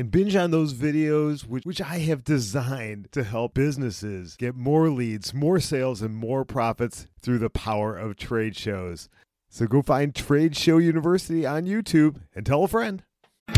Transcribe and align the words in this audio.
and 0.00 0.10
binge 0.10 0.34
on 0.34 0.50
those 0.50 0.72
videos, 0.72 1.46
which, 1.46 1.66
which 1.66 1.82
I 1.82 1.98
have 1.98 2.24
designed 2.24 3.12
to 3.12 3.22
help 3.22 3.52
businesses 3.52 4.34
get 4.34 4.54
more 4.54 4.88
leads, 4.88 5.34
more 5.34 5.60
sales, 5.60 6.00
and 6.00 6.14
more 6.14 6.42
profits 6.46 7.06
through 7.20 7.36
the 7.36 7.50
power 7.50 7.98
of 7.98 8.16
trade 8.16 8.56
shows. 8.56 9.10
So 9.50 9.66
go 9.66 9.82
find 9.82 10.14
Trade 10.14 10.56
Show 10.56 10.78
University 10.78 11.44
on 11.44 11.66
YouTube 11.66 12.16
and 12.34 12.46
tell 12.46 12.64
a 12.64 12.68
friend. 12.68 13.02
All 13.50 13.56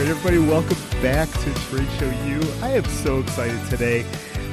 right, 0.00 0.08
everybody, 0.08 0.38
welcome 0.38 0.78
back 1.00 1.30
to 1.30 1.54
Trade 1.70 1.88
Show 2.00 2.10
U. 2.26 2.40
I 2.60 2.70
am 2.70 2.84
so 2.86 3.20
excited 3.20 3.64
today. 3.70 4.04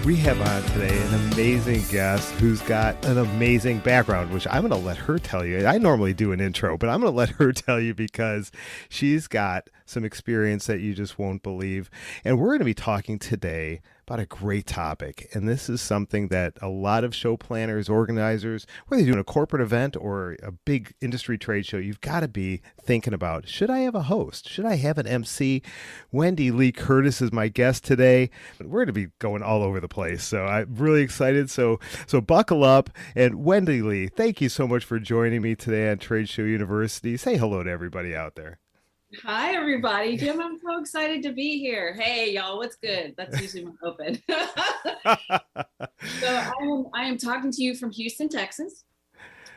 We 0.03 0.15
have 0.15 0.41
on 0.41 0.63
today 0.71 0.99
an 0.99 1.31
amazing 1.31 1.83
guest 1.91 2.31
who's 2.33 2.59
got 2.63 3.05
an 3.05 3.19
amazing 3.19 3.79
background, 3.79 4.31
which 4.31 4.47
I'm 4.47 4.67
going 4.67 4.71
to 4.71 4.87
let 4.87 4.97
her 4.97 5.19
tell 5.19 5.45
you. 5.45 5.67
I 5.67 5.77
normally 5.77 6.15
do 6.15 6.31
an 6.31 6.41
intro, 6.41 6.75
but 6.75 6.89
I'm 6.89 7.01
going 7.01 7.13
to 7.13 7.17
let 7.17 7.29
her 7.29 7.51
tell 7.51 7.79
you 7.79 7.93
because 7.93 8.51
she's 8.89 9.27
got 9.27 9.69
some 9.85 10.03
experience 10.03 10.65
that 10.65 10.79
you 10.79 10.95
just 10.95 11.19
won't 11.19 11.43
believe. 11.43 11.91
And 12.25 12.39
we're 12.39 12.47
going 12.47 12.59
to 12.59 12.65
be 12.65 12.73
talking 12.73 13.19
today 13.19 13.81
about 14.11 14.19
a 14.19 14.25
great 14.25 14.65
topic. 14.67 15.29
And 15.33 15.47
this 15.47 15.69
is 15.69 15.79
something 15.79 16.27
that 16.27 16.57
a 16.61 16.67
lot 16.67 17.05
of 17.05 17.15
show 17.15 17.37
planners, 17.37 17.87
organizers, 17.87 18.67
whether 18.87 19.01
you're 19.01 19.13
doing 19.13 19.21
a 19.21 19.23
corporate 19.23 19.61
event 19.61 19.95
or 19.95 20.35
a 20.43 20.51
big 20.51 20.93
industry 20.99 21.37
trade 21.37 21.65
show, 21.65 21.77
you've 21.77 22.01
got 22.01 22.19
to 22.19 22.27
be 22.27 22.61
thinking 22.81 23.13
about 23.13 23.47
should 23.47 23.69
I 23.69 23.79
have 23.79 23.95
a 23.95 24.03
host? 24.03 24.49
Should 24.49 24.65
I 24.65 24.75
have 24.75 24.97
an 24.97 25.07
MC? 25.07 25.61
Wendy 26.11 26.51
Lee 26.51 26.73
Curtis 26.73 27.21
is 27.21 27.31
my 27.31 27.47
guest 27.47 27.85
today. 27.85 28.29
We're 28.59 28.83
going 28.83 28.87
to 28.87 28.93
be 28.93 29.07
going 29.19 29.43
all 29.43 29.63
over 29.63 29.79
the 29.79 29.87
place. 29.87 30.25
So 30.25 30.43
I'm 30.43 30.75
really 30.75 31.03
excited. 31.03 31.49
So 31.49 31.79
so 32.05 32.19
buckle 32.19 32.65
up. 32.65 32.89
And 33.15 33.45
Wendy 33.45 33.81
Lee, 33.81 34.07
thank 34.07 34.41
you 34.41 34.49
so 34.49 34.67
much 34.67 34.83
for 34.83 34.99
joining 34.99 35.41
me 35.41 35.55
today 35.55 35.89
on 35.89 35.99
Trade 35.99 36.27
Show 36.27 36.41
University. 36.41 37.15
Say 37.15 37.37
hello 37.37 37.63
to 37.63 37.69
everybody 37.69 38.13
out 38.13 38.35
there. 38.35 38.59
Hi, 39.19 39.55
everybody. 39.55 40.15
Jim, 40.15 40.39
I'm 40.39 40.57
so 40.57 40.79
excited 40.79 41.21
to 41.23 41.33
be 41.33 41.59
here. 41.59 41.93
Hey, 41.93 42.31
y'all, 42.31 42.57
what's 42.57 42.77
good? 42.77 43.13
That's 43.17 43.41
usually 43.41 43.65
my 43.65 43.73
open. 43.83 44.21
so 44.29 46.27
I 46.27 46.51
am, 46.61 46.85
I 46.93 47.03
am 47.03 47.17
talking 47.17 47.51
to 47.51 47.61
you 47.61 47.75
from 47.75 47.91
Houston, 47.91 48.29
Texas. 48.29 48.85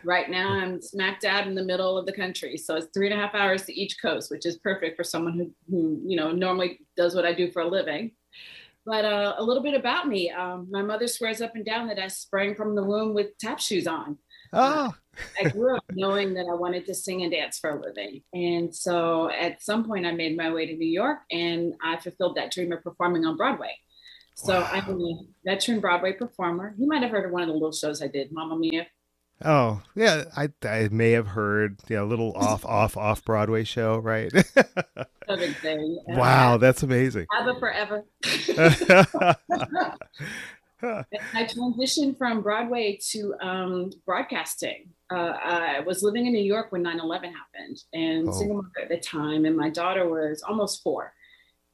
Right 0.03 0.29
now, 0.29 0.49
I'm 0.51 0.83
smack 0.83 1.21
dab 1.21 1.47
in 1.47 1.55
the 1.55 1.63
middle 1.63 1.97
of 1.97 2.05
the 2.05 2.13
country. 2.13 2.57
So 2.57 2.75
it's 2.75 2.89
three 2.93 3.09
and 3.11 3.19
a 3.19 3.23
half 3.23 3.35
hours 3.35 3.63
to 3.67 3.81
each 3.81 4.03
coast, 4.03 4.29
which 4.31 4.45
is 4.45 4.57
perfect 4.57 4.97
for 4.97 5.05
someone 5.05 5.35
who, 5.35 5.53
who 5.71 6.03
you 6.05 6.17
know, 6.17 6.33
normally 6.33 6.81
does 6.97 7.15
what 7.15 7.25
I 7.25 7.33
do 7.33 7.53
for 7.53 7.63
a 7.63 7.69
living. 7.69 8.11
But 8.85 9.05
uh, 9.05 9.37
a 9.39 9.43
little 9.43 9.63
bit 9.63 9.75
about 9.75 10.09
me. 10.09 10.31
Um, 10.31 10.67
my 10.69 10.83
mother 10.83 11.07
swears 11.07 11.41
up 11.41 11.55
and 11.55 11.65
down 11.65 11.87
that 11.89 12.01
I 12.01 12.09
sprang 12.09 12.57
from 12.57 12.75
the 12.75 12.83
womb 12.83 13.15
with 13.15 13.39
tap 13.39 13.61
shoes 13.61 13.87
on. 13.87 14.19
Oh. 14.53 14.93
I 15.41 15.48
grew 15.48 15.77
up 15.77 15.84
knowing 15.93 16.34
that 16.34 16.47
I 16.51 16.55
wanted 16.55 16.87
to 16.87 16.95
sing 16.95 17.23
and 17.23 17.33
dance 17.33 17.59
for 17.59 17.70
a 17.70 17.81
living. 17.81 18.23
And 18.33 18.75
so 18.75 19.31
at 19.31 19.62
some 19.62 19.84
point, 19.84 20.07
I 20.07 20.12
made 20.12 20.37
my 20.37 20.53
way 20.53 20.67
to 20.67 20.77
New 20.77 20.89
York 20.89 21.19
and 21.31 21.75
I 21.83 21.97
fulfilled 21.97 22.37
that 22.37 22.53
dream 22.53 22.73
of 22.73 22.83
performing 22.83 23.25
on 23.25 23.36
Broadway. 23.36 23.77
So 24.35 24.61
wow. 24.61 24.70
I'm 24.73 25.01
a 25.01 25.14
veteran 25.45 25.80
Broadway 25.80 26.13
performer. 26.13 26.75
You 26.77 26.89
might 26.89 27.02
have 27.02 27.11
heard 27.11 27.25
of 27.25 27.30
one 27.30 27.42
of 27.42 27.48
the 27.48 27.55
little 27.55 27.73
shows 27.73 28.02
I 28.02 28.08
did, 28.08 28.33
Mamma 28.33 28.57
Mia. 28.57 28.86
Oh 29.45 29.83
yeah, 29.97 30.25
I 30.36 30.48
I 30.63 30.89
may 30.91 31.11
have 31.13 31.27
heard 31.27 31.81
yeah, 31.89 32.02
a 32.02 32.05
little 32.05 32.33
off 32.36 32.64
off 32.67 32.96
off 32.96 33.25
Broadway 33.25 33.64
show, 33.64 33.98
right? 33.98 34.33
wow, 36.08 36.57
that's 36.57 36.83
amazing. 36.83 37.27
ABBA 37.33 37.58
forever. 37.58 38.05
I 41.35 41.45
transitioned 41.45 42.18
from 42.18 42.42
Broadway 42.42 42.98
to 43.11 43.35
um, 43.40 43.90
broadcasting. 44.05 44.89
Uh, 45.11 45.35
I 45.42 45.80
was 45.80 46.02
living 46.02 46.27
in 46.27 46.33
New 46.33 46.42
York 46.42 46.73
when 46.73 46.83
9 46.83 47.01
11 47.01 47.33
happened 47.33 47.83
and 47.92 48.29
oh. 48.29 48.33
single 48.33 48.57
mother 48.57 48.83
at 48.83 48.89
the 48.89 48.98
time, 48.98 49.45
and 49.45 49.57
my 49.57 49.70
daughter 49.70 50.08
was 50.08 50.42
almost 50.42 50.83
four. 50.83 51.13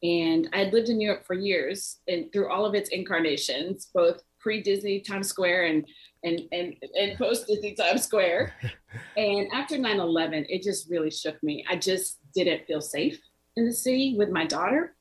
And 0.02 0.48
I 0.52 0.60
had 0.60 0.72
lived 0.72 0.88
in 0.88 0.96
New 0.96 1.06
York 1.06 1.26
for 1.26 1.34
years 1.34 1.98
and 2.08 2.32
through 2.32 2.50
all 2.50 2.64
of 2.64 2.74
its 2.74 2.90
incarnations, 2.90 3.90
both 3.92 4.22
pre 4.38 4.62
Disney 4.62 5.00
Times 5.00 5.28
Square 5.28 5.66
and 5.66 5.86
and 6.24 6.40
and, 6.52 6.74
and 6.98 7.18
post 7.18 7.46
Disney 7.46 7.74
Times 7.74 8.04
Square. 8.04 8.54
and 9.16 9.48
after 9.52 9.76
9-11, 9.76 10.46
it 10.48 10.62
just 10.62 10.90
really 10.90 11.10
shook 11.10 11.40
me. 11.42 11.64
I 11.68 11.76
just 11.76 12.18
didn't 12.34 12.66
feel 12.66 12.80
safe 12.80 13.20
in 13.56 13.66
the 13.66 13.72
city 13.72 14.14
with 14.16 14.30
my 14.30 14.46
daughter. 14.46 14.96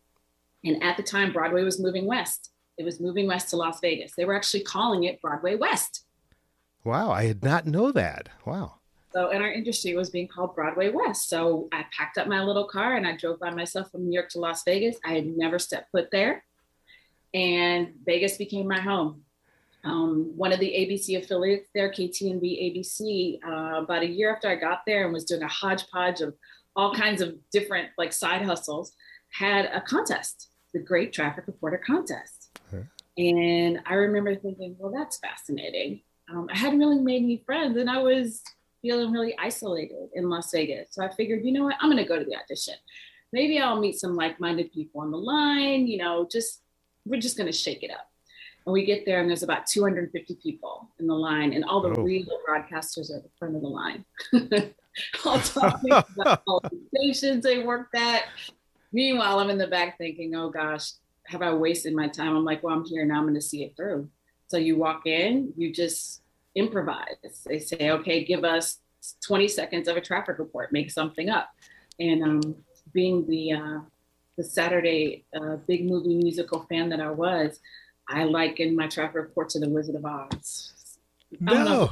And 0.64 0.84
at 0.84 0.98
the 0.98 1.04
time, 1.04 1.32
Broadway 1.32 1.64
was 1.64 1.80
moving 1.80 2.06
west. 2.06 2.52
It 2.80 2.86
was 2.86 3.02
moving 3.02 3.28
west 3.28 3.50
to 3.50 3.58
Las 3.58 3.82
Vegas. 3.82 4.14
They 4.16 4.24
were 4.24 4.36
actually 4.36 4.64
calling 4.64 5.04
it 5.04 5.22
Broadway 5.22 5.56
West. 5.56 6.06
Wow, 6.86 7.12
I 7.12 7.28
did 7.28 7.44
not 7.44 7.68
know 7.68 7.92
that. 7.92 8.30
Wow. 8.46 8.76
So, 9.12 9.32
in 9.32 9.42
our 9.42 9.52
industry, 9.52 9.92
it 9.92 9.98
was 9.98 10.10
being 10.10 10.30
called 10.30 10.56
Broadway 10.56 10.90
West. 10.90 11.28
So, 11.28 11.68
I 11.74 11.86
packed 11.96 12.18
up 12.18 12.28
my 12.28 12.42
little 12.42 12.66
car 12.66 12.96
and 12.96 13.06
I 13.06 13.18
drove 13.18 13.38
by 13.38 13.50
myself 13.50 13.92
from 13.92 14.08
New 14.08 14.14
York 14.14 14.30
to 14.30 14.40
Las 14.40 14.64
Vegas. 14.64 14.96
I 15.06 15.14
had 15.14 15.28
never 15.28 15.60
stepped 15.60 15.92
foot 15.92 16.08
there. 16.10 16.46
And 17.34 17.96
Vegas 18.06 18.38
became 18.38 18.66
my 18.66 18.80
home. 18.80 19.24
Um, 19.84 20.32
one 20.38 20.54
of 20.54 20.62
the 20.62 20.70
ABC 20.70 21.22
affiliates 21.22 21.68
there, 21.76 21.92
KTNV 21.92 22.42
ABC, 22.42 23.40
uh, 23.46 23.82
about 23.82 24.04
a 24.04 24.08
year 24.08 24.34
after 24.34 24.48
I 24.48 24.56
got 24.56 24.84
there 24.88 25.04
and 25.04 25.14
was 25.14 25.26
doing 25.26 25.44
a 25.44 25.48
hodgepodge 25.50 26.22
of 26.22 26.34
all 26.78 26.96
kinds 26.96 27.22
of 27.22 27.36
different 27.52 27.90
like 27.98 28.14
side 28.14 28.42
hustles, 28.42 28.94
had 29.32 29.66
a 29.66 29.82
contest, 29.82 30.48
the 30.74 30.80
Great 30.80 31.12
Traffic 31.12 31.46
Reporter 31.46 31.82
Contest. 31.86 32.39
And 33.20 33.82
I 33.86 33.96
remember 33.96 34.34
thinking, 34.34 34.78
well, 34.80 34.94
that's 34.96 35.18
fascinating. 35.20 36.02
Um, 36.30 36.48
I 36.52 36.58
hadn't 36.58 36.80
really 36.80 37.00
made 37.00 37.22
any 37.22 37.44
friends 37.46 37.78
and 37.78 37.90
I 37.90 37.98
was 37.98 38.42
feeling 38.82 39.12
really 39.12 39.38
isolated 39.38 40.10
in 40.14 40.30
Las 40.30 40.52
Vegas. 40.54 40.88
So 40.92 41.04
I 41.04 41.10
figured, 41.10 41.44
you 41.44 41.52
know 41.52 41.66
what, 41.66 41.76
I'm 41.82 41.90
going 41.90 42.02
to 42.02 42.08
go 42.08 42.18
to 42.18 42.24
the 42.24 42.38
audition. 42.38 42.76
Maybe 43.34 43.60
I'll 43.60 43.80
meet 43.80 44.00
some 44.00 44.16
like 44.16 44.40
minded 44.40 44.72
people 44.72 45.02
on 45.02 45.12
the 45.12 45.18
line, 45.18 45.86
you 45.86 45.98
know, 45.98 46.28
just, 46.32 46.62
we're 47.06 47.20
just 47.20 47.36
going 47.36 47.52
to 47.52 47.58
shake 47.58 47.84
it 47.84 47.92
up. 47.92 48.08
And 48.66 48.72
we 48.72 48.86
get 48.86 49.06
there 49.06 49.20
and 49.20 49.30
there's 49.30 49.44
about 49.44 49.66
250 49.66 50.40
people 50.42 50.90
in 51.00 51.08
the 51.08 51.14
line 51.14 51.52
and 51.52 51.66
all 51.66 51.82
the 51.82 51.90
oh. 51.90 52.04
real 52.04 52.26
broadcasters 52.48 53.12
are 53.12 53.18
at 53.18 53.24
the 53.24 53.30
front 53.38 53.58
of 53.58 53.62
the 53.62 53.68
line. 53.68 54.06
all 55.26 55.40
talking 55.40 55.92
about 55.92 56.42
all 56.48 56.62
the 56.62 56.80
stations 56.96 57.44
they 57.44 57.64
worked 57.64 57.96
at. 57.98 58.24
Meanwhile, 58.94 59.40
I'm 59.40 59.50
in 59.50 59.58
the 59.58 59.68
back 59.68 59.98
thinking, 59.98 60.36
oh 60.36 60.50
gosh, 60.50 60.92
have 61.30 61.44
I 61.44 61.54
wasted 61.54 61.94
my 61.94 62.08
time? 62.08 62.36
I'm 62.36 62.44
like, 62.44 62.64
well, 62.64 62.76
I'm 62.76 62.86
here 62.86 63.06
now. 63.06 63.18
I'm 63.18 63.24
going 63.24 63.36
to 63.36 63.42
see 63.42 63.64
it 63.64 63.76
through. 63.78 64.10
So 64.48 64.58
you 64.58 64.78
walk 64.78 65.06
in, 65.06 65.54
you 65.56 65.72
just 65.72 66.22
improvise. 66.56 67.46
They 67.46 67.60
say, 67.60 67.92
okay, 67.92 68.24
give 68.24 68.44
us 68.44 68.80
20 69.24 69.48
seconds 69.48 69.88
of 69.88 69.96
a 69.96 70.02
traffic 70.02 70.40
report, 70.40 70.74
make 70.74 70.90
something 70.90 71.30
up. 71.30 71.50
And 72.00 72.24
um, 72.24 72.56
being 72.94 73.28
the 73.28 73.54
uh, 73.54 73.80
the 74.38 74.44
Saturday 74.44 75.26
uh, 75.40 75.58
big 75.68 75.86
movie 75.86 76.16
musical 76.16 76.66
fan 76.68 76.90
that 76.90 77.00
I 77.00 77.12
was, 77.12 77.60
I 78.08 78.24
liken 78.24 78.76
my 78.76 78.88
traffic 78.88 79.16
report 79.16 79.50
to 79.50 79.60
the 79.60 79.70
Wizard 79.70 79.96
of 79.96 80.06
Oz. 80.06 80.98
No. 81.40 81.92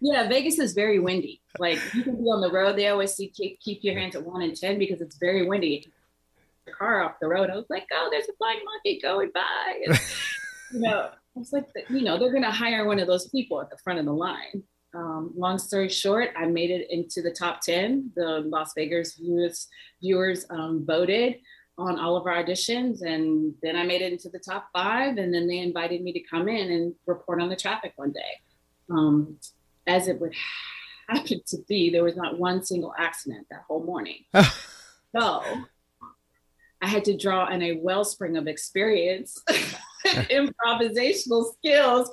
Yeah, 0.00 0.26
Vegas 0.28 0.58
is 0.58 0.72
very 0.72 0.98
windy. 0.98 1.40
Like 1.60 1.78
you 1.94 2.02
can 2.02 2.16
be 2.16 2.24
on 2.24 2.40
the 2.40 2.50
road. 2.50 2.76
They 2.76 2.88
always 2.88 3.14
say 3.14 3.28
keep, 3.28 3.60
keep 3.60 3.84
your 3.84 3.96
hands 3.96 4.16
at 4.16 4.24
one 4.24 4.42
and 4.42 4.56
ten 4.56 4.78
because 4.78 5.00
it's 5.00 5.16
very 5.16 5.46
windy 5.46 5.86
car 6.72 7.02
off 7.02 7.20
the 7.20 7.28
road. 7.28 7.50
I 7.50 7.56
was 7.56 7.66
like, 7.68 7.86
oh, 7.92 8.08
there's 8.10 8.28
a 8.28 8.32
flying 8.38 8.60
monkey 8.64 9.00
going 9.00 9.30
by. 9.34 9.82
And, 9.86 10.00
you 10.72 10.80
know, 10.80 11.10
I 11.36 11.38
was 11.38 11.52
like, 11.52 11.66
you 11.88 12.02
know, 12.02 12.18
they're 12.18 12.30
going 12.30 12.42
to 12.42 12.50
hire 12.50 12.86
one 12.86 12.98
of 12.98 13.06
those 13.06 13.28
people 13.28 13.60
at 13.60 13.70
the 13.70 13.78
front 13.78 13.98
of 13.98 14.04
the 14.04 14.12
line. 14.12 14.62
Um, 14.94 15.32
long 15.36 15.58
story 15.58 15.88
short, 15.88 16.30
I 16.36 16.46
made 16.46 16.70
it 16.70 16.86
into 16.90 17.20
the 17.20 17.32
top 17.32 17.60
10. 17.60 18.12
The 18.14 18.44
Las 18.46 18.72
Vegas 18.76 19.14
viewers, 19.14 19.66
viewers 20.00 20.46
um, 20.50 20.84
voted 20.86 21.36
on 21.76 21.98
all 21.98 22.16
of 22.16 22.26
our 22.26 22.44
auditions. 22.44 23.02
And 23.02 23.54
then 23.62 23.76
I 23.76 23.84
made 23.84 24.02
it 24.02 24.12
into 24.12 24.28
the 24.28 24.38
top 24.38 24.68
five. 24.72 25.16
And 25.16 25.34
then 25.34 25.48
they 25.48 25.58
invited 25.58 26.02
me 26.02 26.12
to 26.12 26.20
come 26.20 26.48
in 26.48 26.70
and 26.70 26.94
report 27.06 27.42
on 27.42 27.48
the 27.48 27.56
traffic 27.56 27.92
one 27.96 28.12
day. 28.12 28.40
Um, 28.90 29.38
as 29.86 30.06
it 30.08 30.20
would 30.20 30.34
happen 31.08 31.40
to 31.46 31.58
be, 31.68 31.90
there 31.90 32.04
was 32.04 32.16
not 32.16 32.38
one 32.38 32.62
single 32.62 32.94
accident 32.96 33.46
that 33.50 33.64
whole 33.66 33.82
morning. 33.82 34.24
so 35.16 35.42
I 36.84 36.86
had 36.86 37.06
to 37.06 37.16
draw 37.16 37.46
on 37.46 37.62
a 37.62 37.76
wellspring 37.76 38.36
of 38.36 38.46
experience 38.46 39.42
improvisational 40.04 41.54
skills 41.54 42.10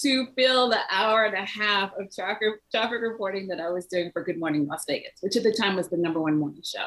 to 0.00 0.28
fill 0.34 0.70
the 0.70 0.78
hour 0.90 1.24
and 1.24 1.34
a 1.34 1.44
half 1.44 1.92
of 1.98 2.10
traffic, 2.10 2.48
traffic 2.70 3.02
reporting 3.02 3.48
that 3.48 3.60
I 3.60 3.68
was 3.68 3.84
doing 3.84 4.10
for 4.12 4.24
Good 4.24 4.38
Morning 4.38 4.66
Las 4.66 4.86
Vegas, 4.88 5.12
which 5.20 5.36
at 5.36 5.42
the 5.42 5.52
time 5.52 5.76
was 5.76 5.88
the 5.88 5.98
number 5.98 6.20
one 6.20 6.38
morning 6.38 6.62
show. 6.64 6.86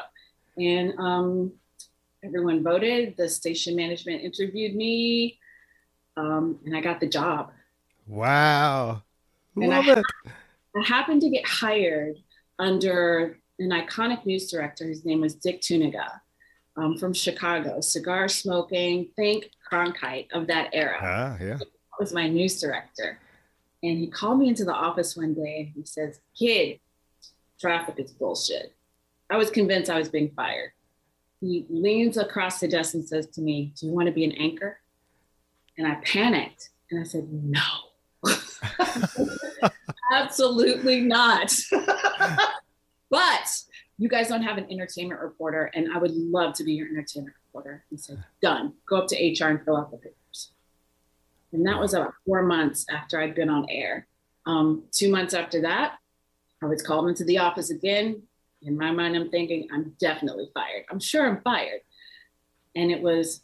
And 0.56 0.98
um, 0.98 1.52
everyone 2.24 2.64
voted. 2.64 3.14
The 3.16 3.28
station 3.28 3.76
management 3.76 4.22
interviewed 4.22 4.74
me, 4.74 5.38
um, 6.16 6.58
and 6.66 6.76
I 6.76 6.80
got 6.80 6.98
the 6.98 7.08
job. 7.08 7.52
Wow. 8.08 9.04
And 9.54 9.68
Love 9.68 9.86
I, 9.86 9.92
it. 9.92 10.04
I 10.76 10.84
happened 10.84 11.20
to 11.20 11.30
get 11.30 11.46
hired 11.46 12.16
under 12.58 13.38
an 13.60 13.70
iconic 13.70 14.26
news 14.26 14.50
director. 14.50 14.88
His 14.88 15.04
name 15.04 15.20
was 15.20 15.36
Dick 15.36 15.60
Tuniga 15.60 16.20
um, 16.78 16.96
from 16.96 17.12
Chicago, 17.12 17.80
cigar 17.80 18.28
smoking, 18.28 19.08
think 19.16 19.50
Cronkite 19.70 20.28
of 20.32 20.46
that 20.46 20.70
era. 20.72 20.98
Ah, 21.00 21.36
yeah. 21.42 21.58
was 21.98 22.14
my 22.14 22.28
news 22.28 22.60
director. 22.60 23.18
And 23.82 23.98
he 23.98 24.06
called 24.06 24.38
me 24.38 24.48
into 24.48 24.64
the 24.64 24.72
office 24.72 25.16
one 25.16 25.34
day 25.34 25.64
and 25.66 25.72
he 25.74 25.84
says, 25.84 26.20
Kid, 26.38 26.78
traffic 27.60 27.96
is 27.98 28.12
bullshit. 28.12 28.74
I 29.30 29.36
was 29.36 29.50
convinced 29.50 29.90
I 29.90 29.98
was 29.98 30.08
being 30.08 30.30
fired. 30.34 30.70
He 31.40 31.66
leans 31.68 32.16
across 32.16 32.60
the 32.60 32.68
desk 32.68 32.94
and 32.94 33.06
says 33.06 33.26
to 33.26 33.40
me, 33.40 33.72
Do 33.78 33.86
you 33.86 33.92
want 33.92 34.06
to 34.06 34.12
be 34.12 34.24
an 34.24 34.32
anchor? 34.32 34.80
And 35.76 35.86
I 35.86 35.96
panicked 35.96 36.70
and 36.90 37.00
I 37.00 37.04
said, 37.04 37.28
No. 37.30 37.60
Absolutely 40.12 41.02
not. 41.02 41.52
but 43.10 43.62
you 43.98 44.08
guys 44.08 44.28
don't 44.28 44.42
have 44.42 44.58
an 44.58 44.66
entertainment 44.70 45.20
reporter, 45.20 45.70
and 45.74 45.92
I 45.92 45.98
would 45.98 46.12
love 46.12 46.54
to 46.54 46.64
be 46.64 46.72
your 46.72 46.86
entertainment 46.86 47.34
reporter. 47.46 47.84
He 47.90 47.96
said, 47.96 48.22
Done. 48.40 48.74
Go 48.88 48.98
up 48.98 49.08
to 49.08 49.16
HR 49.16 49.48
and 49.48 49.64
fill 49.64 49.76
out 49.76 49.90
the 49.90 49.96
papers. 49.96 50.52
And 51.52 51.66
that 51.66 51.80
was 51.80 51.94
about 51.94 52.14
four 52.24 52.42
months 52.42 52.86
after 52.88 53.20
I'd 53.20 53.34
been 53.34 53.50
on 53.50 53.66
air. 53.68 54.06
Um, 54.46 54.84
two 54.92 55.10
months 55.10 55.34
after 55.34 55.62
that, 55.62 55.98
I 56.62 56.66
was 56.66 56.82
called 56.82 57.08
into 57.08 57.24
the 57.24 57.38
office 57.38 57.70
again. 57.70 58.22
In 58.62 58.76
my 58.76 58.92
mind, 58.92 59.16
I'm 59.16 59.30
thinking, 59.30 59.68
I'm 59.72 59.94
definitely 59.98 60.50
fired. 60.54 60.84
I'm 60.90 61.00
sure 61.00 61.26
I'm 61.26 61.40
fired. 61.42 61.80
And 62.76 62.90
it 62.90 63.02
was, 63.02 63.42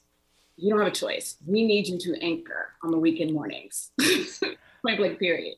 you 0.57 0.71
don't 0.71 0.79
have 0.79 0.89
a 0.89 0.95
choice. 0.95 1.37
We 1.47 1.67
need 1.67 1.89
you 1.89 1.99
to 1.99 2.23
anchor 2.23 2.71
on 2.83 2.91
the 2.91 2.99
weekend 2.99 3.33
mornings. 3.33 3.91
Point 4.83 4.99
blank, 4.99 5.19
period. 5.19 5.57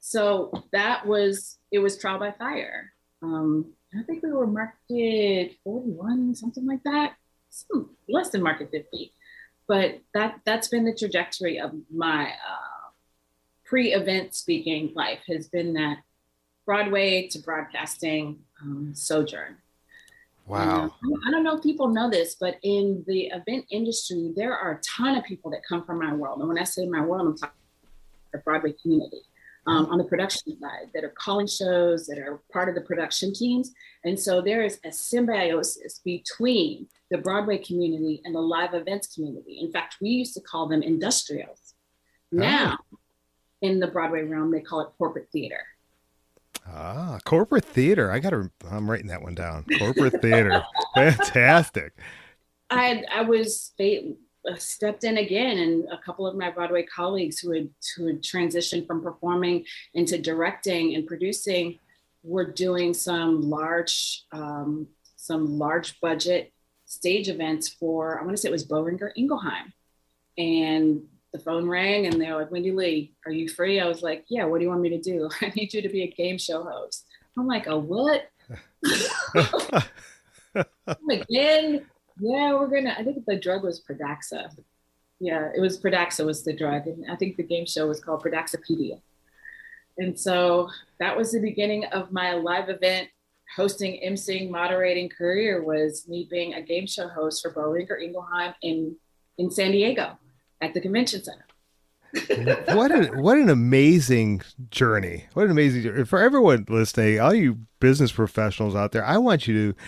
So 0.00 0.64
that 0.72 1.06
was, 1.06 1.58
it 1.70 1.78
was 1.78 1.98
trial 1.98 2.18
by 2.18 2.32
fire. 2.32 2.93
Um, 3.24 3.72
I 3.98 4.02
think 4.02 4.22
we 4.22 4.32
were 4.32 4.46
market 4.46 5.56
41, 5.64 6.34
something 6.34 6.66
like 6.66 6.82
that. 6.84 7.14
Some 7.50 7.90
less 8.08 8.30
than 8.30 8.42
market 8.42 8.70
50 8.70 9.12
but 9.66 10.00
that 10.12 10.40
that's 10.44 10.68
been 10.68 10.84
the 10.84 10.94
trajectory 10.94 11.58
of 11.58 11.72
my 11.90 12.26
uh, 12.26 12.90
pre-event 13.64 14.34
speaking 14.34 14.92
life 14.94 15.20
has 15.28 15.48
been 15.48 15.74
that 15.74 15.98
broadway 16.66 17.28
to 17.28 17.38
broadcasting 17.38 18.38
um, 18.62 18.92
sojourn 18.94 19.56
Wow. 20.46 20.82
And, 21.02 21.14
uh, 21.14 21.18
i 21.26 21.30
don't 21.30 21.42
know 21.42 21.56
if 21.56 21.62
people 21.62 21.88
know 21.88 22.10
this 22.10 22.34
but 22.34 22.58
in 22.62 23.02
the 23.06 23.28
event 23.28 23.64
industry 23.70 24.32
there 24.36 24.56
are 24.56 24.72
a 24.72 24.80
ton 24.80 25.16
of 25.16 25.24
people 25.24 25.50
that 25.52 25.60
come 25.66 25.84
from 25.84 25.98
my 25.98 26.12
world 26.14 26.40
and 26.40 26.48
when 26.48 26.58
i 26.58 26.64
say 26.64 26.86
my 26.86 27.00
world 27.00 27.26
i'm 27.26 27.36
talking 27.36 27.54
the 28.32 28.38
broadway 28.38 28.74
community 28.82 29.22
um, 29.66 29.86
on 29.86 29.98
the 29.98 30.04
production 30.04 30.58
side 30.60 30.90
that 30.94 31.04
are 31.04 31.14
calling 31.16 31.46
shows 31.46 32.06
that 32.06 32.18
are 32.18 32.40
part 32.52 32.68
of 32.68 32.74
the 32.74 32.80
production 32.82 33.32
teams 33.32 33.72
and 34.04 34.20
so 34.20 34.42
there 34.42 34.62
is 34.62 34.78
a 34.84 34.92
symbiosis 34.92 36.00
between 36.04 36.86
the 37.10 37.18
Broadway 37.18 37.58
community 37.58 38.20
and 38.24 38.34
the 38.34 38.40
live 38.40 38.74
events 38.74 39.14
community. 39.14 39.60
In 39.60 39.72
fact, 39.72 39.96
we 40.00 40.10
used 40.10 40.34
to 40.34 40.40
call 40.40 40.68
them 40.68 40.82
industrials. 40.82 41.74
Now, 42.30 42.76
oh. 42.92 42.98
in 43.62 43.80
the 43.80 43.86
Broadway 43.86 44.22
realm, 44.22 44.50
they 44.50 44.60
call 44.60 44.80
it 44.80 44.88
corporate 44.98 45.28
theater. 45.32 45.64
Ah, 46.66 47.18
corporate 47.24 47.64
theater. 47.64 48.10
I 48.10 48.18
got 48.18 48.30
to, 48.30 48.50
I'm 48.70 48.90
writing 48.90 49.06
that 49.08 49.22
one 49.22 49.34
down. 49.34 49.64
Corporate 49.78 50.20
theater. 50.20 50.62
Fantastic. 50.94 51.92
I, 52.70 53.04
I 53.12 53.22
was 53.22 53.72
stepped 54.56 55.04
in 55.04 55.18
again, 55.18 55.58
and 55.58 55.84
a 55.90 55.98
couple 55.98 56.26
of 56.26 56.36
my 56.36 56.50
Broadway 56.50 56.84
colleagues 56.84 57.38
who 57.38 57.52
had, 57.52 57.70
who 57.96 58.06
had 58.06 58.22
transitioned 58.22 58.86
from 58.86 59.02
performing 59.02 59.64
into 59.94 60.18
directing 60.18 60.94
and 60.94 61.06
producing 61.06 61.78
were 62.22 62.50
doing 62.50 62.94
some 62.94 63.42
large, 63.42 64.24
um, 64.32 64.86
some 65.16 65.58
large 65.58 66.00
budget 66.00 66.52
stage 66.86 67.28
events 67.28 67.68
for, 67.68 68.18
I 68.20 68.24
want 68.24 68.36
to 68.36 68.40
say 68.40 68.48
it 68.48 68.52
was 68.52 68.66
Boehringer 68.66 69.10
Ingelheim. 69.16 69.72
And 70.36 71.02
the 71.32 71.38
phone 71.38 71.68
rang 71.68 72.06
and 72.06 72.20
they're 72.20 72.36
like, 72.36 72.50
Wendy 72.50 72.70
Lee, 72.70 73.12
are 73.26 73.32
you 73.32 73.48
free? 73.48 73.80
I 73.80 73.86
was 73.86 74.02
like, 74.02 74.24
yeah, 74.28 74.44
what 74.44 74.58
do 74.58 74.64
you 74.64 74.70
want 74.70 74.82
me 74.82 74.90
to 74.90 75.00
do? 75.00 75.28
I 75.40 75.52
need 75.56 75.74
you 75.74 75.82
to 75.82 75.88
be 75.88 76.02
a 76.02 76.10
game 76.10 76.38
show 76.38 76.62
host. 76.62 77.06
I'm 77.36 77.46
like, 77.46 77.66
a 77.66 77.76
what? 77.76 78.30
Again, 81.10 81.86
yeah, 82.20 82.52
we're 82.54 82.68
gonna. 82.68 82.94
I 82.96 83.02
think 83.02 83.24
the 83.26 83.36
drug 83.36 83.62
was 83.62 83.82
Pradaxa. 83.82 84.50
Yeah, 85.20 85.50
it 85.54 85.60
was 85.60 85.80
Pradaxa 85.80 86.24
was 86.24 86.44
the 86.44 86.52
drug, 86.52 86.86
and 86.86 87.10
I 87.10 87.16
think 87.16 87.36
the 87.36 87.42
game 87.42 87.66
show 87.66 87.86
was 87.86 88.00
called 88.00 88.22
Pradaxapedia. 88.22 89.00
And 89.98 90.18
so 90.18 90.68
that 90.98 91.16
was 91.16 91.32
the 91.32 91.40
beginning 91.40 91.84
of 91.86 92.12
my 92.12 92.34
live 92.34 92.68
event 92.68 93.08
hosting, 93.56 94.00
emceeing, 94.04 94.50
moderating 94.50 95.08
career 95.08 95.62
was 95.62 96.08
me 96.08 96.26
being 96.30 96.54
a 96.54 96.62
game 96.62 96.86
show 96.86 97.08
host 97.08 97.42
for 97.42 97.52
Boehringer 97.52 98.02
Ingelheim 98.02 98.54
in 98.62 98.96
in 99.38 99.50
San 99.50 99.72
Diego 99.72 100.18
at 100.60 100.74
the 100.74 100.80
convention 100.80 101.22
center. 101.22 101.46
what 102.74 102.92
an 102.92 103.20
what 103.20 103.38
an 103.38 103.50
amazing 103.50 104.42
journey! 104.70 105.26
What 105.34 105.46
an 105.46 105.50
amazing 105.50 105.82
journey 105.82 106.04
for 106.04 106.20
everyone 106.20 106.64
listening. 106.68 107.20
All 107.20 107.34
you 107.34 107.58
business 107.80 108.12
professionals 108.12 108.76
out 108.76 108.92
there, 108.92 109.04
I 109.04 109.18
want 109.18 109.48
you 109.48 109.72
to 109.72 109.78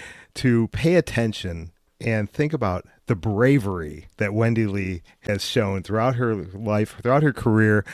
to 0.43 0.69
pay 0.69 0.97
attention 0.97 1.73
and 2.01 2.31
think 2.31 2.53
about 2.53 2.87
the 3.07 3.17
bravery 3.17 4.09
that 4.17 4.35
Wendy 4.35 4.67
Lee 4.67 5.03
has 5.21 5.45
shown 5.45 5.83
throughout 5.83 6.17
her 6.17 6.35
life, 6.35 6.97
throughout 7.03 7.23
her 7.23 7.33
career, 7.33 7.85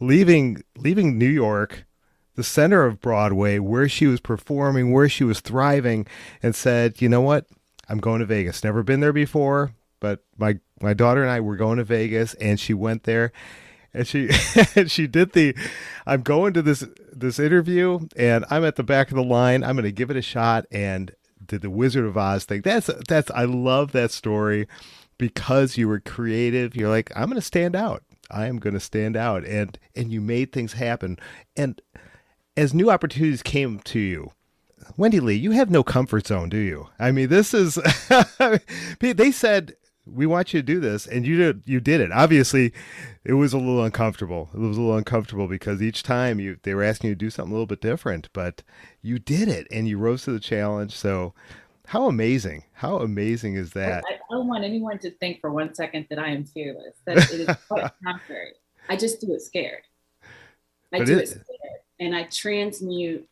leaving 0.00 0.62
leaving 0.76 1.18
New 1.18 1.28
York 1.28 1.84
the 2.34 2.44
center 2.44 2.84
of 2.84 3.00
Broadway, 3.00 3.58
where 3.58 3.88
she 3.88 4.06
was 4.06 4.20
performing, 4.20 4.92
where 4.92 5.08
she 5.08 5.24
was 5.24 5.40
thriving, 5.40 6.06
and 6.42 6.54
said, 6.54 7.02
"You 7.02 7.08
know 7.08 7.20
what? 7.20 7.46
I'm 7.88 7.98
going 7.98 8.20
to 8.20 8.26
Vegas. 8.26 8.62
Never 8.62 8.82
been 8.82 9.00
there 9.00 9.12
before, 9.12 9.72
but 9.98 10.24
my 10.36 10.58
my 10.80 10.94
daughter 10.94 11.22
and 11.22 11.30
I 11.30 11.40
were 11.40 11.56
going 11.56 11.78
to 11.78 11.84
Vegas, 11.84 12.34
and 12.34 12.60
she 12.60 12.74
went 12.74 13.04
there." 13.04 13.32
and 13.94 14.06
she 14.06 14.28
and 14.76 14.90
she 14.90 15.06
did 15.06 15.32
the 15.32 15.54
i'm 16.06 16.22
going 16.22 16.52
to 16.52 16.62
this 16.62 16.84
this 17.12 17.38
interview 17.38 17.98
and 18.16 18.44
i'm 18.50 18.64
at 18.64 18.76
the 18.76 18.82
back 18.82 19.10
of 19.10 19.16
the 19.16 19.22
line 19.22 19.64
i'm 19.64 19.76
going 19.76 19.84
to 19.84 19.92
give 19.92 20.10
it 20.10 20.16
a 20.16 20.22
shot 20.22 20.66
and 20.70 21.12
did 21.48 21.62
the 21.62 21.70
wizard 21.70 22.04
of 22.04 22.16
oz 22.16 22.44
thing. 22.44 22.62
That's 22.62 22.90
that's 23.08 23.30
i 23.32 23.44
love 23.44 23.92
that 23.92 24.10
story 24.10 24.68
because 25.18 25.76
you 25.76 25.88
were 25.88 26.00
creative. 26.00 26.76
You're 26.76 26.90
like 26.90 27.10
i'm 27.16 27.26
going 27.28 27.34
to 27.36 27.42
stand 27.42 27.74
out. 27.74 28.02
I 28.30 28.46
am 28.46 28.58
going 28.58 28.74
to 28.74 28.80
stand 28.80 29.16
out. 29.16 29.44
And 29.44 29.78
and 29.96 30.12
you 30.12 30.20
made 30.20 30.52
things 30.52 30.74
happen. 30.74 31.18
And 31.56 31.80
as 32.56 32.74
new 32.74 32.90
opportunities 32.90 33.42
came 33.42 33.78
to 33.80 33.98
you, 33.98 34.32
Wendy 34.96 35.20
Lee, 35.20 35.34
you 35.34 35.52
have 35.52 35.70
no 35.70 35.82
comfort 35.82 36.26
zone, 36.26 36.48
do 36.48 36.58
you? 36.58 36.88
I 36.98 37.10
mean, 37.12 37.28
this 37.28 37.54
is 37.54 37.78
they 39.00 39.30
said 39.32 39.74
we 40.12 40.26
want 40.26 40.52
you 40.52 40.60
to 40.60 40.66
do 40.66 40.80
this, 40.80 41.06
and 41.06 41.26
you 41.26 41.36
did. 41.36 41.62
You 41.64 41.80
did 41.80 42.00
it. 42.00 42.12
Obviously, 42.12 42.72
it 43.24 43.34
was 43.34 43.52
a 43.52 43.58
little 43.58 43.84
uncomfortable. 43.84 44.50
It 44.54 44.58
was 44.58 44.76
a 44.76 44.80
little 44.80 44.96
uncomfortable 44.96 45.48
because 45.48 45.82
each 45.82 46.02
time 46.02 46.40
you 46.40 46.58
they 46.62 46.74
were 46.74 46.82
asking 46.82 47.08
you 47.08 47.14
to 47.14 47.18
do 47.18 47.30
something 47.30 47.52
a 47.52 47.54
little 47.54 47.66
bit 47.66 47.80
different, 47.80 48.28
but 48.32 48.62
you 49.02 49.18
did 49.18 49.48
it, 49.48 49.66
and 49.70 49.88
you 49.88 49.98
rose 49.98 50.24
to 50.24 50.32
the 50.32 50.40
challenge. 50.40 50.92
So, 50.92 51.34
how 51.86 52.06
amazing! 52.06 52.64
How 52.72 52.98
amazing 52.98 53.54
is 53.54 53.72
that? 53.72 54.04
I, 54.08 54.14
I 54.14 54.18
don't 54.30 54.48
want 54.48 54.64
anyone 54.64 54.98
to 55.00 55.10
think 55.10 55.40
for 55.40 55.50
one 55.50 55.74
second 55.74 56.06
that 56.10 56.18
I 56.18 56.28
am 56.28 56.44
fearless. 56.44 56.96
That 57.06 57.18
it 57.18 57.48
is 57.48 57.56
quite 57.68 57.90
contrary. 58.04 58.52
I 58.88 58.96
just 58.96 59.20
do 59.20 59.34
it 59.34 59.42
scared. 59.42 59.82
I 60.92 60.98
but 60.98 61.06
do 61.06 61.18
it, 61.18 61.22
it 61.24 61.28
scared 61.28 61.78
and 62.00 62.14
I 62.14 62.24
transmute 62.24 63.28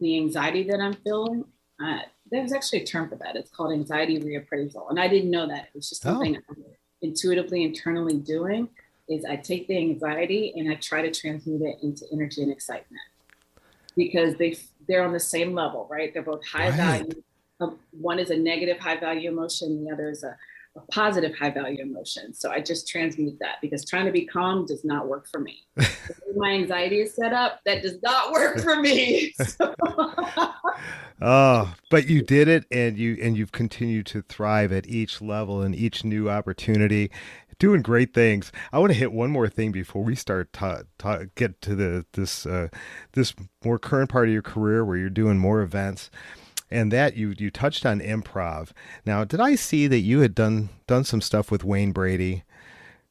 the 0.00 0.16
anxiety 0.16 0.64
that 0.64 0.80
I'm 0.80 0.94
feeling. 0.94 1.44
Uh, 1.82 2.00
there's 2.30 2.52
actually 2.52 2.82
a 2.82 2.86
term 2.86 3.08
for 3.08 3.16
that. 3.16 3.36
It's 3.36 3.50
called 3.50 3.72
anxiety 3.72 4.20
reappraisal. 4.20 4.90
And 4.90 4.98
I 5.00 5.08
didn't 5.08 5.30
know 5.30 5.46
that. 5.46 5.64
It 5.64 5.74
was 5.74 5.88
just 5.88 6.02
something 6.02 6.36
oh. 6.36 6.40
I'm 6.50 6.64
intuitively 7.02 7.64
internally 7.64 8.16
doing 8.16 8.68
is 9.08 9.24
I 9.24 9.36
take 9.36 9.68
the 9.68 9.78
anxiety 9.78 10.52
and 10.56 10.70
I 10.70 10.74
try 10.74 11.02
to 11.02 11.10
transmute 11.10 11.62
it 11.62 11.78
into 11.82 12.04
energy 12.12 12.42
and 12.42 12.52
excitement 12.52 13.00
because 13.96 14.36
they 14.36 14.56
they're 14.86 15.04
on 15.04 15.12
the 15.12 15.20
same 15.20 15.54
level, 15.54 15.86
right? 15.90 16.12
They're 16.12 16.22
both 16.22 16.46
high 16.46 16.68
right. 16.68 16.76
value. 16.76 17.22
Um, 17.60 17.78
one 17.90 18.18
is 18.18 18.30
a 18.30 18.36
negative 18.36 18.78
high 18.78 18.98
value 18.98 19.30
emotion, 19.30 19.84
the 19.84 19.90
other 19.90 20.08
is 20.08 20.22
a 20.22 20.28
a 20.28 20.36
positive 20.90 21.36
high 21.36 21.50
value 21.50 21.82
emotion. 21.82 22.34
So 22.34 22.50
I 22.50 22.60
just 22.60 22.88
transmute 22.88 23.38
that 23.40 23.56
because 23.60 23.84
trying 23.84 24.06
to 24.06 24.12
be 24.12 24.26
calm 24.26 24.66
does 24.66 24.84
not 24.84 25.08
work 25.08 25.28
for 25.28 25.40
me. 25.40 25.66
my 26.36 26.50
anxiety 26.50 27.00
is 27.00 27.14
set 27.14 27.32
up, 27.32 27.60
that 27.64 27.82
does 27.82 28.00
not 28.02 28.32
work 28.32 28.60
for 28.60 28.76
me. 28.76 29.34
oh, 31.22 31.74
but 31.90 32.08
you 32.08 32.22
did 32.22 32.48
it 32.48 32.64
and 32.70 32.98
you 32.98 33.18
and 33.22 33.36
you've 33.36 33.52
continued 33.52 34.06
to 34.06 34.22
thrive 34.22 34.72
at 34.72 34.86
each 34.86 35.20
level 35.20 35.62
and 35.62 35.74
each 35.74 36.04
new 36.04 36.28
opportunity 36.28 37.10
doing 37.58 37.82
great 37.82 38.14
things. 38.14 38.52
I 38.72 38.78
want 38.78 38.92
to 38.92 38.98
hit 38.98 39.12
one 39.12 39.30
more 39.30 39.48
thing 39.48 39.72
before 39.72 40.04
we 40.04 40.14
start 40.14 40.52
to, 40.54 40.86
to 40.98 41.30
get 41.34 41.60
to 41.62 41.74
the 41.74 42.06
this 42.12 42.46
uh, 42.46 42.68
this 43.12 43.34
more 43.64 43.78
current 43.78 44.10
part 44.10 44.28
of 44.28 44.32
your 44.32 44.42
career 44.42 44.84
where 44.84 44.96
you're 44.96 45.10
doing 45.10 45.38
more 45.38 45.60
events 45.60 46.10
and 46.70 46.92
that 46.92 47.16
you 47.16 47.34
you 47.38 47.50
touched 47.50 47.86
on 47.86 48.00
improv. 48.00 48.70
Now, 49.04 49.24
did 49.24 49.40
I 49.40 49.54
see 49.54 49.86
that 49.86 50.00
you 50.00 50.20
had 50.20 50.34
done 50.34 50.70
done 50.86 51.04
some 51.04 51.20
stuff 51.20 51.50
with 51.50 51.64
Wayne 51.64 51.92
Brady 51.92 52.44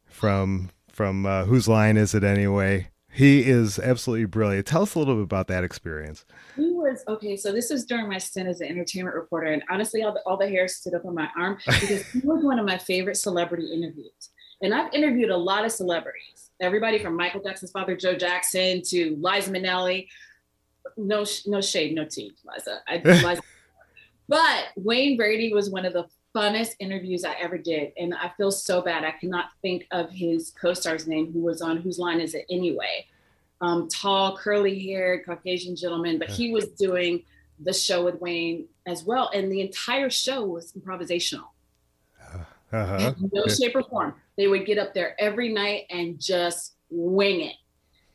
from 0.06 0.72
from 0.90 1.26
uh, 1.26 1.46
whose 1.46 1.68
line 1.68 1.98
is 1.98 2.14
it 2.14 2.24
anyway? 2.24 2.90
He 3.18 3.50
is 3.50 3.80
absolutely 3.80 4.26
brilliant. 4.26 4.68
Tell 4.68 4.84
us 4.84 4.94
a 4.94 5.00
little 5.00 5.16
bit 5.16 5.24
about 5.24 5.48
that 5.48 5.64
experience. 5.64 6.24
He 6.56 6.70
was 6.70 7.04
okay. 7.08 7.36
So 7.36 7.52
this 7.52 7.72
was 7.72 7.84
during 7.84 8.08
my 8.08 8.20
stint 8.20 8.48
as 8.48 8.62
an 8.62 8.68
entertainment 8.68 9.16
reporter, 9.16 9.48
and 9.48 9.64
honestly, 9.72 10.04
all 10.04 10.14
the, 10.14 10.22
all 10.28 10.38
the 10.38 10.48
hair 10.48 10.68
stood 10.68 10.94
up 10.94 11.04
on 11.04 11.16
my 11.16 11.28
arm 11.36 11.58
because 11.66 12.06
he 12.12 12.20
was 12.20 12.44
one 12.44 12.60
of 12.60 12.66
my 12.66 12.78
favorite 12.78 13.16
celebrity 13.16 13.74
interviews. 13.74 14.30
And 14.62 14.74
I've 14.74 14.94
interviewed 14.94 15.32
a 15.32 15.38
lot 15.38 15.66
of 15.66 15.72
celebrities, 15.72 16.52
everybody 16.62 17.00
from 17.00 17.16
Michael 17.16 17.42
Jackson's 17.42 17.72
father, 17.72 17.96
Joe 17.96 18.16
Jackson, 18.16 18.82
to 18.90 19.18
Liza 19.20 19.52
Minnelli, 19.52 20.08
no 20.98 21.25
no 21.46 21.62
shade, 21.62 21.96
no 21.96 22.06
tea, 22.06 22.34
Liza. 22.46 22.80
I, 22.88 22.98
Liza. 23.06 23.42
but 24.27 24.66
Wayne 24.75 25.18
Brady 25.18 25.54
was 25.54 25.70
one 25.70 25.86
of 25.86 25.94
the 25.94 26.08
funnest 26.36 26.75
interviews 26.80 27.24
I 27.24 27.34
ever 27.34 27.58
did, 27.58 27.94
and 27.98 28.13
I 28.13 28.32
feel 28.38 28.51
so 28.51 28.82
bad. 28.82 29.04
I 29.04 29.12
cannot 29.12 29.46
think 29.62 29.88
of 29.92 30.12
his 30.12 30.54
co-star's 30.60 31.08
name, 31.08 31.32
who 31.32 31.42
was 31.42 31.62
on 31.62 31.77
Whose 31.77 31.98
Line 31.98 32.20
Is 32.20 32.36
It 32.36 32.46
Anyway? 32.50 33.08
Um, 33.60 33.88
tall, 33.89 34.38
curly-haired 34.38 35.25
Caucasian 35.25 35.75
gentleman, 35.75 36.20
but 36.20 36.30
he 36.30 36.51
was 36.51 36.68
doing 36.68 37.24
the 37.60 37.74
show 37.74 38.06
with 38.06 38.22
Wayne 38.22 38.68
as 38.86 39.04
well, 39.04 39.32
and 39.34 39.51
the 39.51 39.62
entire 39.62 40.12
show 40.12 40.44
was 40.46 40.74
improvisational. 40.74 41.46
Uh-huh. 42.72 43.13
No 43.32 43.48
shape 43.48 43.75
or 43.75 43.84
form. 43.84 44.16
They 44.38 44.48
would 44.48 44.66
get 44.66 44.77
up 44.77 44.94
there 44.94 45.16
every 45.20 45.50
night 45.54 45.86
and 45.89 46.20
just 46.20 46.75
wing 46.89 47.42
it. 47.42 47.56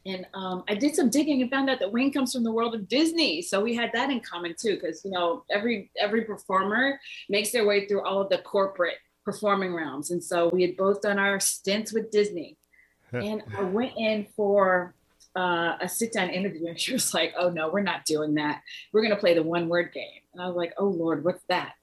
And 0.04 0.26
um, 0.34 0.64
I 0.68 0.74
did 0.74 0.96
some 0.96 1.10
digging 1.10 1.42
and 1.42 1.50
found 1.50 1.70
out 1.70 1.78
that 1.78 1.92
Wayne 1.92 2.12
comes 2.12 2.32
from 2.32 2.42
the 2.42 2.50
world 2.50 2.74
of 2.74 2.88
Disney, 2.88 3.40
so 3.40 3.60
we 3.60 3.74
had 3.74 3.90
that 3.94 4.10
in 4.10 4.20
common 4.20 4.54
too. 4.58 4.74
Because 4.74 5.04
you 5.04 5.10
know, 5.10 5.44
every 5.50 5.90
every 5.98 6.22
performer 6.22 6.98
makes 7.28 7.52
their 7.52 7.66
way 7.66 7.86
through 7.86 8.02
all 8.02 8.20
of 8.20 8.28
the 8.28 8.38
corporate 8.38 8.96
performing 9.24 9.74
realms, 9.74 10.10
and 10.10 10.22
so 10.22 10.48
we 10.48 10.62
had 10.62 10.76
both 10.76 11.02
done 11.02 11.18
our 11.18 11.38
stints 11.38 11.92
with 11.92 12.10
Disney. 12.10 12.56
and 13.12 13.42
I 13.56 13.62
went 13.62 13.92
in 13.96 14.26
for 14.34 14.94
uh, 15.36 15.76
a 15.80 15.88
sit 15.88 16.12
down 16.12 16.30
interview, 16.30 16.68
and 16.68 16.80
she 16.80 16.92
was 16.92 17.14
like, 17.14 17.34
"Oh 17.38 17.48
no, 17.50 17.70
we're 17.70 17.82
not 17.82 18.04
doing 18.04 18.34
that. 18.34 18.62
We're 18.92 19.02
gonna 19.02 19.16
play 19.16 19.34
the 19.34 19.42
one 19.42 19.68
word 19.68 19.92
game." 19.92 20.20
And 20.32 20.42
I 20.42 20.46
was 20.46 20.56
like, 20.56 20.74
"Oh 20.78 20.88
Lord, 20.88 21.24
what's 21.24 21.44
that?" 21.48 21.74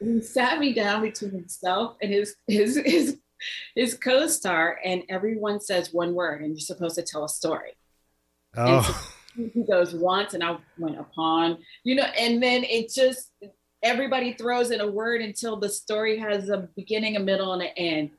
And 0.00 0.16
he 0.16 0.20
sat 0.20 0.58
me 0.58 0.72
down 0.72 1.02
between 1.02 1.30
himself 1.30 1.96
and 2.02 2.12
his 2.12 2.34
his 2.46 2.80
his 2.84 3.18
his 3.74 3.94
co-star, 3.94 4.78
and 4.84 5.02
everyone 5.08 5.60
says 5.60 5.92
one 5.92 6.14
word, 6.14 6.42
and 6.42 6.50
you're 6.50 6.60
supposed 6.60 6.96
to 6.96 7.02
tell 7.02 7.24
a 7.24 7.28
story. 7.28 7.72
Oh. 8.56 9.12
So 9.36 9.50
he 9.54 9.62
goes 9.62 9.94
once, 9.94 10.34
and 10.34 10.44
I 10.44 10.58
went 10.78 10.98
upon, 10.98 11.58
you 11.84 11.94
know, 11.94 12.06
and 12.18 12.42
then 12.42 12.64
it 12.64 12.90
just 12.92 13.30
everybody 13.82 14.34
throws 14.34 14.70
in 14.70 14.80
a 14.80 14.86
word 14.86 15.22
until 15.22 15.56
the 15.56 15.68
story 15.68 16.18
has 16.18 16.48
a 16.48 16.68
beginning, 16.76 17.16
a 17.16 17.20
middle, 17.20 17.52
and 17.52 17.62
an 17.62 17.70
end. 17.76 18.10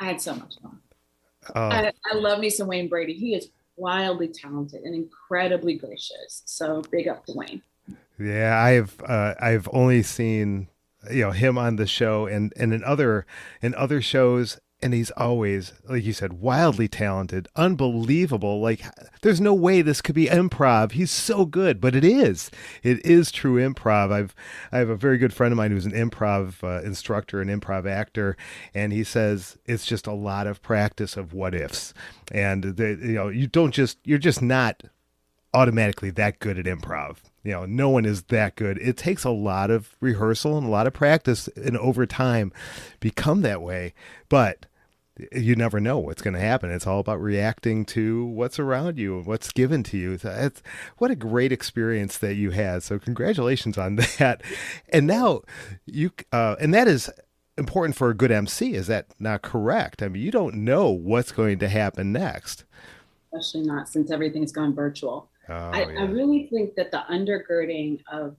I 0.00 0.06
had 0.06 0.20
so 0.20 0.34
much 0.34 0.54
fun. 0.62 0.78
Oh. 1.54 1.68
I, 1.68 1.92
I 2.10 2.14
love 2.14 2.40
me 2.40 2.50
some 2.50 2.66
Wayne 2.68 2.88
Brady. 2.88 3.14
He 3.14 3.34
is 3.34 3.50
wildly 3.76 4.28
talented 4.28 4.82
and 4.82 4.94
incredibly 4.94 5.74
gracious. 5.74 6.42
So 6.46 6.82
big 6.90 7.08
up 7.08 7.24
to 7.26 7.32
Wayne. 7.32 7.62
Yeah, 8.18 8.60
I've 8.60 9.00
uh, 9.06 9.34
I've 9.40 9.68
only 9.72 10.02
seen 10.02 10.68
you 11.10 11.22
know 11.22 11.30
him 11.30 11.58
on 11.58 11.76
the 11.76 11.86
show 11.86 12.26
and 12.26 12.52
and 12.56 12.72
in 12.72 12.84
other 12.84 13.26
in 13.62 13.74
other 13.74 14.00
shows. 14.00 14.60
And 14.80 14.94
he's 14.94 15.10
always 15.12 15.72
like 15.88 16.04
you 16.04 16.12
said 16.12 16.34
wildly 16.34 16.86
talented 16.86 17.48
unbelievable. 17.56 18.60
Like 18.60 18.84
there's 19.22 19.40
no 19.40 19.52
way 19.52 19.82
this 19.82 20.00
could 20.00 20.14
be 20.14 20.26
improv. 20.26 20.92
He's 20.92 21.10
so 21.10 21.44
good 21.46 21.80
but 21.80 21.96
it 21.96 22.04
is. 22.04 22.48
It 22.84 23.04
is 23.04 23.32
true 23.32 23.56
improv. 23.56 24.12
I've 24.12 24.36
i 24.70 24.78
have 24.78 24.88
a 24.88 24.94
very 24.94 25.18
good 25.18 25.34
friend 25.34 25.50
of 25.52 25.56
mine 25.56 25.72
who's 25.72 25.84
an 25.86 25.90
improv 25.90 26.62
uh, 26.62 26.80
instructor 26.86 27.40
and 27.40 27.50
improv 27.50 27.90
actor. 27.90 28.36
And 28.72 28.92
he 28.92 29.02
says 29.02 29.58
it's 29.66 29.84
just 29.84 30.06
a 30.06 30.12
lot 30.12 30.46
of 30.46 30.62
practice 30.62 31.16
of 31.16 31.32
what 31.32 31.56
ifs. 31.56 31.92
And 32.30 32.62
they, 32.62 32.90
you 32.90 33.14
know 33.14 33.28
you 33.28 33.48
don't 33.48 33.74
just 33.74 33.98
you're 34.04 34.18
just 34.18 34.42
not 34.42 34.84
automatically 35.54 36.10
that 36.10 36.38
good 36.38 36.56
at 36.56 36.66
improv 36.66 37.16
you 37.42 37.52
know 37.52 37.64
no 37.66 37.88
one 37.88 38.04
is 38.04 38.22
that 38.24 38.56
good. 38.56 38.78
It 38.78 38.96
takes 38.96 39.24
a 39.24 39.30
lot 39.30 39.70
of 39.70 39.96
rehearsal 40.00 40.58
and 40.58 40.66
a 40.66 40.70
lot 40.70 40.86
of 40.86 40.92
practice 40.92 41.48
and 41.56 41.76
over 41.76 42.06
time 42.06 42.52
become 43.00 43.42
that 43.42 43.62
way 43.62 43.94
but 44.28 44.66
you 45.32 45.56
never 45.56 45.80
know 45.80 45.98
what's 45.98 46.22
going 46.22 46.34
to 46.34 46.40
happen. 46.40 46.70
It's 46.70 46.86
all 46.86 47.00
about 47.00 47.20
reacting 47.20 47.84
to 47.86 48.24
what's 48.26 48.58
around 48.58 48.98
you 48.98 49.16
and 49.16 49.26
what's 49.26 49.50
given 49.50 49.82
to 49.84 49.98
you. 49.98 50.18
It's, 50.22 50.62
what 50.98 51.10
a 51.10 51.16
great 51.16 51.52
experience 51.52 52.18
that 52.18 52.34
you 52.34 52.50
had. 52.50 52.82
So 52.82 52.98
congratulations 52.98 53.76
on 53.76 53.96
that. 54.18 54.42
And 54.90 55.06
now 55.06 55.42
you 55.86 56.12
uh, 56.32 56.56
and 56.60 56.72
that 56.72 56.88
is 56.88 57.10
important 57.56 57.96
for 57.96 58.08
a 58.08 58.14
good 58.14 58.30
mc 58.30 58.72
is 58.72 58.86
that 58.86 59.06
not 59.18 59.42
correct? 59.42 60.02
I 60.02 60.08
mean 60.08 60.22
you 60.22 60.30
don't 60.30 60.54
know 60.56 60.90
what's 60.90 61.32
going 61.32 61.58
to 61.58 61.68
happen 61.68 62.12
next. 62.12 62.64
Especially 63.32 63.66
not 63.66 63.88
since 63.88 64.10
everything's 64.10 64.52
gone 64.52 64.74
virtual 64.74 65.28
Oh, 65.48 65.54
I, 65.54 65.90
yeah. 65.90 66.00
I 66.00 66.04
really 66.04 66.46
think 66.46 66.74
that 66.74 66.90
the 66.90 67.02
undergirding 67.10 68.02
of 68.10 68.36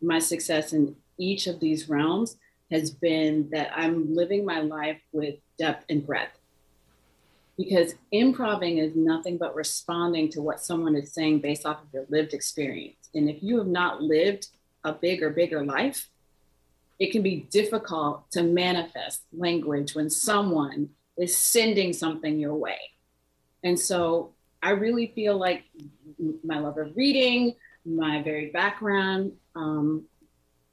my 0.00 0.18
success 0.18 0.72
in 0.72 0.96
each 1.18 1.46
of 1.46 1.60
these 1.60 1.88
realms 1.88 2.36
has 2.70 2.90
been 2.90 3.48
that 3.50 3.70
I'm 3.74 4.14
living 4.14 4.44
my 4.44 4.60
life 4.60 5.00
with 5.12 5.36
depth 5.58 5.84
and 5.88 6.04
breadth. 6.04 6.38
Because 7.56 7.94
improving 8.10 8.78
is 8.78 8.96
nothing 8.96 9.38
but 9.38 9.54
responding 9.54 10.28
to 10.30 10.42
what 10.42 10.60
someone 10.60 10.96
is 10.96 11.12
saying 11.12 11.38
based 11.38 11.64
off 11.64 11.82
of 11.82 11.88
your 11.92 12.04
lived 12.08 12.34
experience. 12.34 13.08
And 13.14 13.30
if 13.30 13.42
you 13.42 13.58
have 13.58 13.68
not 13.68 14.02
lived 14.02 14.48
a 14.82 14.92
bigger, 14.92 15.30
bigger 15.30 15.64
life, 15.64 16.10
it 16.98 17.12
can 17.12 17.22
be 17.22 17.46
difficult 17.50 18.30
to 18.32 18.42
manifest 18.42 19.22
language 19.32 19.94
when 19.94 20.10
someone 20.10 20.90
is 21.16 21.36
sending 21.36 21.92
something 21.92 22.38
your 22.38 22.54
way. 22.54 22.78
And 23.62 23.78
so 23.78 24.33
I 24.64 24.70
really 24.70 25.12
feel 25.14 25.36
like 25.36 25.64
my 26.42 26.58
love 26.58 26.78
of 26.78 26.96
reading, 26.96 27.54
my 27.84 28.22
very 28.22 28.46
background 28.46 29.32
um, 29.54 30.04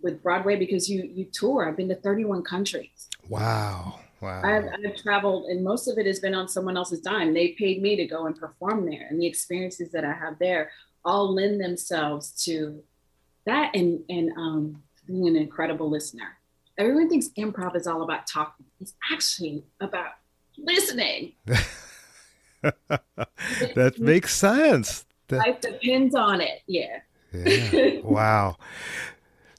with 0.01 0.23
Broadway, 0.23 0.55
because 0.55 0.89
you 0.89 1.03
you 1.03 1.25
tour. 1.25 1.67
I've 1.67 1.75
been 1.75 1.89
to 1.89 1.95
31 1.95 2.43
countries. 2.43 3.09
Wow. 3.27 3.99
Wow. 4.21 4.41
I've, 4.43 4.65
I've, 4.85 4.95
traveled, 4.97 5.45
and 5.45 5.63
most 5.63 5.87
of 5.87 5.97
it 5.97 6.05
has 6.05 6.19
been 6.19 6.35
on 6.35 6.47
someone 6.47 6.77
else's 6.77 6.99
dime. 7.01 7.33
They 7.33 7.49
paid 7.49 7.81
me 7.81 7.95
to 7.95 8.05
go 8.05 8.27
and 8.27 8.39
perform 8.39 8.85
there, 8.85 9.07
and 9.09 9.19
the 9.19 9.25
experiences 9.25 9.91
that 9.91 10.05
I 10.05 10.13
have 10.13 10.39
there 10.39 10.71
all 11.03 11.33
lend 11.33 11.59
themselves 11.59 12.31
to 12.45 12.81
that 13.45 13.75
and 13.75 13.99
and 14.07 14.31
um, 14.37 14.83
being 15.05 15.27
an 15.27 15.35
incredible 15.35 15.89
listener. 15.89 16.37
Everyone 16.77 17.09
thinks 17.09 17.29
improv 17.37 17.75
is 17.75 17.87
all 17.87 18.03
about 18.03 18.25
talking. 18.25 18.67
It's 18.79 18.93
actually 19.11 19.65
about 19.81 20.13
listening. 20.57 21.33
that 23.75 23.95
makes 23.99 24.35
sense. 24.35 25.05
That... 25.27 25.37
Life 25.37 25.61
depends 25.61 26.15
on 26.15 26.41
it. 26.41 26.61
Yeah. 26.67 26.99
yeah. 27.33 27.99
Wow. 28.03 28.57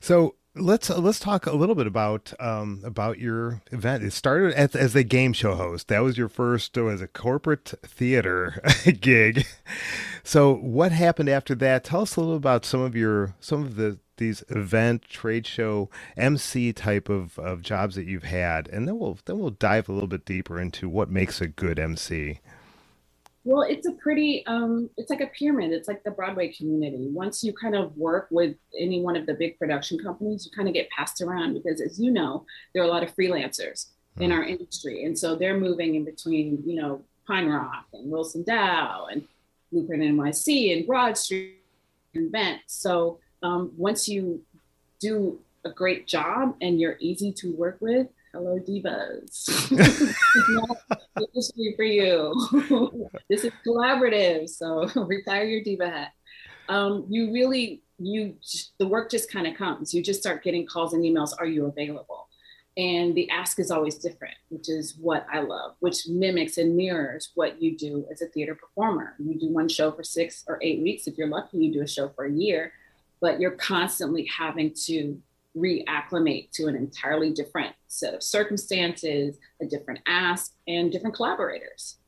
So 0.01 0.35
let's 0.55 0.91
uh, 0.91 0.99
let's 0.99 1.19
talk 1.19 1.47
a 1.47 1.57
little 1.57 1.75
bit 1.75 1.87
about 1.87 2.33
um, 2.39 2.83
about 2.85 3.19
your 3.19 3.63
event. 3.71 4.05
It 4.05 4.13
started 4.13 4.53
as, 4.55 4.75
as 4.75 4.95
a 4.95 5.05
game 5.05 5.33
show 5.33 5.55
host. 5.55 5.89
That 5.89 6.03
was 6.03 6.19
your 6.19 6.29
first 6.29 6.77
uh, 6.77 6.87
as 6.87 7.01
a 7.01 7.09
corporate 7.09 7.75
theater 7.85 8.61
gig. 9.01 9.47
So 10.23 10.55
what 10.55 10.93
happened 10.93 11.29
after 11.29 11.55
that? 11.57 11.85
Tell 11.85 12.03
us 12.03 12.17
a 12.17 12.21
little 12.21 12.37
about 12.37 12.65
some 12.65 12.81
of 12.81 12.95
your 12.95 13.35
some 13.41 13.63
of 13.63 13.77
the 13.77 13.99
these 14.19 14.45
event 14.51 15.03
trade 15.03 15.47
show 15.47 15.91
MC 16.17 16.73
type 16.73 17.09
of, 17.09 17.39
of 17.39 17.63
jobs 17.63 17.97
that 17.97 18.07
you've 18.07 18.25
had, 18.25 18.69
and 18.69 18.87
then 18.87 18.99
we'll 18.99 19.19
then 19.25 19.39
we'll 19.39 19.51
dive 19.51 19.89
a 19.89 19.93
little 19.93 20.09
bit 20.09 20.25
deeper 20.25 20.61
into 20.61 20.89
what 20.89 21.11
makes 21.11 21.41
a 21.41 21.49
good 21.49 21.79
MC. 21.79 22.41
Well, 23.45 23.63
it's 23.63 23.87
a 23.89 23.93
pretty, 23.93 24.47
um, 24.47 24.89
it's 24.97 25.11
like 25.11 25.21
a 25.21 25.27
pyramid. 25.27 25.73
It's 25.73 25.89
like 25.89 26.05
the 26.05 26.13
Broadway 26.13 26.53
community. 26.53 27.09
Once 27.11 27.43
you 27.43 27.53
kind 27.53 27.75
of 27.75 27.97
work 27.97 28.29
with 28.31 28.55
any 28.79 29.01
one 29.01 29.17
of 29.17 29.27
the 29.27 29.35
big 29.35 29.59
production 29.59 29.99
companies, 29.99 30.47
you 30.47 30.53
kind 30.57 30.69
of 30.69 30.75
get 30.75 30.89
passed 30.91 31.21
around 31.21 31.55
because, 31.55 31.81
as 31.81 31.99
you 31.99 32.13
know, 32.13 32.47
there 32.73 32.83
are 32.83 32.87
a 32.87 32.89
lot 32.89 33.03
of 33.03 33.15
freelancers 33.17 33.87
mm. 34.17 34.23
in 34.23 34.31
hmm. 34.31 34.37
our 34.37 34.45
industry. 34.45 35.05
And 35.05 35.19
so 35.19 35.35
they're 35.35 35.59
moving 35.59 35.97
in 35.97 36.05
between, 36.05 36.63
you 36.65 36.81
know, 36.81 37.03
Pine 37.27 37.49
Rock 37.49 37.87
and 37.93 38.11
Wilson 38.11 38.45
Dow 38.45 39.07
and 39.11 39.27
Blueprint 39.73 40.03
NYC 40.03 40.77
and 40.77 40.87
Broad 40.87 41.17
Street 41.17 41.59
and 42.15 42.31
Vent. 42.31 42.61
So 42.67 43.19
um, 43.43 43.73
once 43.77 44.09
you 44.09 44.43
do 45.01 45.41
a 45.65 45.71
great 45.71 46.07
job 46.07 46.57
and 46.61 46.81
you're 46.81 46.97
easy 47.01 47.33
to 47.33 47.53
work 47.55 47.79
with, 47.81 48.07
hello 48.33 48.59
divas 48.59 49.47
this 51.35 51.37
is 51.37 51.53
for 51.77 51.85
you 51.85 53.11
this 53.29 53.45
is 53.45 53.53
collaborative 53.67 54.49
so 54.49 54.89
retire 55.05 55.45
your 55.45 55.63
diva 55.63 55.89
hat 55.89 56.13
um, 56.69 57.05
you 57.11 57.31
really 57.31 57.83
you 57.99 58.35
the 58.79 58.87
work 58.87 59.11
just 59.11 59.31
kind 59.31 59.47
of 59.47 59.55
comes 59.55 59.93
you 59.93 60.03
just 60.03 60.21
start 60.21 60.43
getting 60.43 60.67
calls 60.67 60.95
and 60.95 61.05
emails 61.05 61.33
are 61.39 61.47
you 61.47 61.67
available 61.67 62.29
and 62.79 63.15
the 63.15 63.29
ask 63.29 63.59
is 63.59 63.71
always 63.71 63.97
different, 63.97 64.35
which 64.49 64.71
is 64.71 64.97
what 64.99 65.27
I 65.31 65.41
love, 65.41 65.75
which 65.81 66.09
mimics 66.09 66.57
and 66.57 66.75
mirrors 66.75 67.31
what 67.35 67.61
you 67.61 67.77
do 67.77 68.07
as 68.11 68.23
a 68.23 68.27
theater 68.29 68.55
performer. 68.55 69.15
You 69.19 69.39
do 69.39 69.49
one 69.49 69.69
show 69.69 69.93
for 69.93 70.03
six 70.03 70.43
or 70.49 70.59
eight 70.63 70.81
weeks. 70.81 71.07
If 71.07 71.19
you're 71.19 71.29
lucky, 71.29 71.59
you 71.59 71.71
do 71.71 71.83
a 71.83 71.87
show 71.87 72.09
for 72.09 72.25
a 72.25 72.33
year, 72.33 72.73
but 73.21 73.41
you're 73.41 73.51
constantly 73.51 74.25
having 74.25 74.73
to 74.87 75.21
reacclimate 75.57 76.51
to 76.53 76.67
an 76.67 76.77
entirely 76.77 77.33
different 77.33 77.75
set 77.87 78.15
of 78.15 78.23
circumstances, 78.23 79.39
a 79.61 79.67
different 79.67 80.01
ask, 80.07 80.55
and 80.67 80.91
different 80.91 81.15
collaborators. 81.15 81.99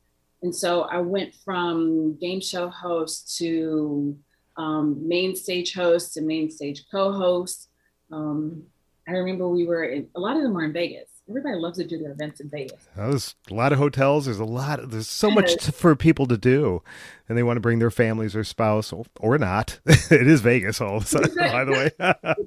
And 0.41 0.53
so 0.53 0.81
I 0.81 0.99
went 0.99 1.33
from 1.43 2.17
game 2.19 2.41
show 2.41 2.69
host 2.69 3.37
to 3.37 4.17
um, 4.57 5.07
main 5.07 5.35
stage 5.35 5.73
host 5.73 6.13
to 6.13 6.21
main 6.21 6.49
stage 6.49 6.85
co 6.91 7.11
host. 7.11 7.69
Um, 8.11 8.63
I 9.07 9.11
remember 9.13 9.47
we 9.47 9.65
were 9.65 9.83
in, 9.85 10.07
a 10.15 10.19
lot 10.19 10.37
of 10.37 10.43
them 10.43 10.53
were 10.53 10.65
in 10.65 10.73
Vegas. 10.73 11.09
Everybody 11.27 11.55
loves 11.57 11.79
to 11.79 11.87
do 11.87 11.97
their 11.97 12.11
events 12.11 12.39
in 12.39 12.49
Vegas. 12.49 12.87
There's 12.95 13.33
a 13.49 13.53
lot 13.55 13.73
of 13.73 13.79
hotels. 13.79 14.25
There's 14.25 14.37
a 14.37 14.45
lot. 14.45 14.91
There's 14.91 15.09
so 15.09 15.31
much 15.31 15.55
to, 15.63 15.71
for 15.71 15.95
people 15.95 16.27
to 16.27 16.37
do, 16.37 16.83
and 17.27 17.35
they 17.35 17.41
want 17.41 17.57
to 17.57 17.61
bring 17.61 17.79
their 17.79 17.89
families 17.89 18.35
or 18.35 18.43
spouse 18.43 18.93
or, 18.93 19.05
or 19.19 19.39
not. 19.39 19.79
it 19.85 20.27
is 20.27 20.41
Vegas 20.41 20.79
all 20.79 20.97
of 20.97 21.03
a 21.03 21.07
sudden, 21.07 21.35
by 21.35 21.65
the 21.65 21.71
way. 21.71 21.91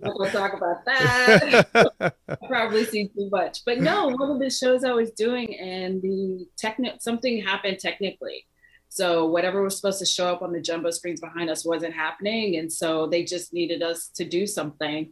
we'll 0.03 0.31
talk 0.31 0.53
about 0.53 0.85
that. 0.85 2.15
probably 2.47 2.85
seen 2.85 3.11
too 3.13 3.29
much, 3.33 3.65
but 3.65 3.79
no. 3.81 4.09
One 4.09 4.31
of 4.31 4.39
the 4.39 4.51
shows 4.51 4.85
I 4.85 4.93
was 4.93 5.11
doing, 5.11 5.59
and 5.59 6.01
the 6.01 6.47
technic 6.57 7.01
something 7.01 7.43
happened 7.45 7.81
technically. 7.81 8.47
So 8.91 9.27
whatever 9.27 9.61
was 9.61 9.77
supposed 9.77 9.99
to 9.99 10.07
show 10.07 10.29
up 10.33 10.41
on 10.41 10.53
the 10.53 10.61
jumbo 10.61 10.91
screens 10.91 11.21
behind 11.21 11.51
us 11.51 11.67
wasn't 11.67 11.95
happening, 11.95 12.57
and 12.57 12.73
so 12.73 13.09
they 13.09 13.25
just 13.25 13.53
needed 13.53 13.83
us 13.83 14.09
to 14.15 14.25
do 14.25 14.47
something 14.47 15.11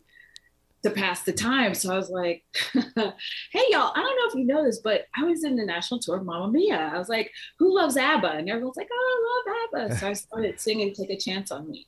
to 0.86 0.94
pass 0.94 1.22
the 1.22 1.32
time. 1.32 1.74
So 1.74 1.92
I 1.92 1.96
was 1.96 2.10
like, 2.10 2.44
hey, 2.72 3.62
y'all, 3.70 3.92
I 3.94 4.00
don't 4.00 4.16
know 4.16 4.28
if 4.28 4.34
you 4.34 4.44
know 4.44 4.64
this, 4.64 4.78
but 4.78 5.06
I 5.16 5.24
was 5.24 5.44
in 5.44 5.56
the 5.56 5.64
national 5.64 6.00
tour 6.00 6.16
of 6.16 6.24
Mamma 6.24 6.50
Mia. 6.50 6.90
I 6.94 6.98
was 6.98 7.08
like, 7.08 7.30
who 7.58 7.74
loves 7.74 7.96
ABBA? 7.96 8.30
And 8.30 8.48
everyone's 8.48 8.76
like, 8.76 8.88
oh, 8.92 9.44
I 9.74 9.82
love 9.82 9.88
ABBA. 9.90 9.98
So 9.98 10.08
I 10.08 10.12
started 10.12 10.60
singing 10.60 10.94
Take 10.94 11.10
a 11.10 11.16
Chance 11.16 11.50
on 11.50 11.68
Me 11.68 11.86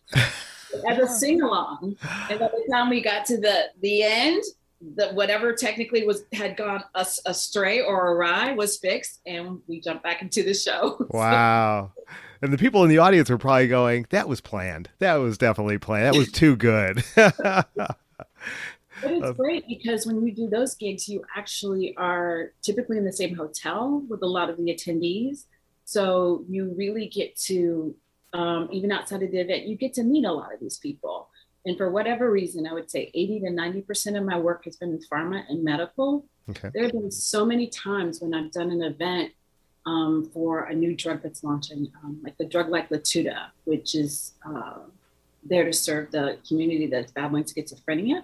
as 0.88 0.98
a 0.98 1.06
sing 1.18 1.42
along. 1.42 1.96
And 2.28 2.40
by 2.40 2.48
the 2.48 2.68
time 2.70 2.90
we 2.90 3.00
got 3.00 3.24
to 3.26 3.40
the, 3.40 3.66
the 3.80 4.02
end, 4.02 4.42
the, 4.80 5.08
whatever 5.08 5.52
technically 5.52 6.06
was 6.06 6.22
had 6.32 6.56
gone 6.56 6.84
us 6.94 7.20
astray 7.26 7.80
or 7.80 8.12
awry 8.12 8.52
was 8.52 8.78
fixed 8.78 9.20
and 9.26 9.60
we 9.66 9.80
jumped 9.80 10.02
back 10.02 10.22
into 10.22 10.42
the 10.42 10.54
show. 10.54 11.04
Wow. 11.10 11.92
And 12.40 12.52
the 12.52 12.58
people 12.58 12.84
in 12.84 12.88
the 12.88 12.98
audience 12.98 13.28
were 13.30 13.38
probably 13.38 13.66
going, 13.66 14.06
that 14.10 14.28
was 14.28 14.40
planned. 14.40 14.88
That 15.00 15.16
was 15.16 15.38
definitely 15.38 15.78
planned. 15.78 16.14
That 16.14 16.18
was 16.18 16.30
too 16.30 16.54
good. 16.54 17.02
But 19.02 19.12
it's 19.12 19.36
great 19.36 19.66
because 19.66 20.06
when 20.06 20.24
you 20.24 20.32
do 20.32 20.48
those 20.48 20.74
gigs, 20.74 21.08
you 21.08 21.22
actually 21.36 21.96
are 21.96 22.52
typically 22.62 22.98
in 22.98 23.04
the 23.04 23.12
same 23.12 23.34
hotel 23.34 24.02
with 24.08 24.22
a 24.22 24.26
lot 24.26 24.50
of 24.50 24.56
the 24.56 24.64
attendees. 24.64 25.44
So 25.84 26.44
you 26.48 26.74
really 26.76 27.06
get 27.06 27.36
to, 27.42 27.94
um, 28.32 28.68
even 28.72 28.92
outside 28.92 29.22
of 29.22 29.30
the 29.30 29.38
event, 29.38 29.66
you 29.66 29.76
get 29.76 29.94
to 29.94 30.02
meet 30.02 30.24
a 30.24 30.32
lot 30.32 30.52
of 30.52 30.60
these 30.60 30.78
people. 30.78 31.28
And 31.64 31.76
for 31.76 31.90
whatever 31.90 32.30
reason, 32.30 32.66
I 32.66 32.72
would 32.72 32.90
say 32.90 33.10
80 33.14 33.40
to 33.40 33.46
90% 33.46 34.18
of 34.18 34.24
my 34.24 34.38
work 34.38 34.64
has 34.64 34.76
been 34.76 34.92
with 34.92 35.08
pharma 35.08 35.44
and 35.48 35.62
medical. 35.62 36.24
Okay. 36.50 36.70
There 36.72 36.84
have 36.84 36.92
been 36.92 37.10
so 37.10 37.44
many 37.44 37.66
times 37.66 38.20
when 38.20 38.34
I've 38.34 38.52
done 38.52 38.70
an 38.70 38.82
event 38.82 39.32
um, 39.86 40.30
for 40.32 40.64
a 40.64 40.74
new 40.74 40.94
drug 40.94 41.22
that's 41.22 41.44
launching, 41.44 41.90
um, 42.02 42.20
like 42.22 42.36
the 42.38 42.46
drug 42.46 42.68
like 42.68 42.90
Latuda, 42.90 43.48
which 43.64 43.94
is 43.94 44.34
uh, 44.46 44.78
there 45.44 45.64
to 45.64 45.72
serve 45.72 46.10
the 46.10 46.38
community 46.46 46.86
that's 46.86 47.12
battling 47.12 47.44
schizophrenia 47.44 48.22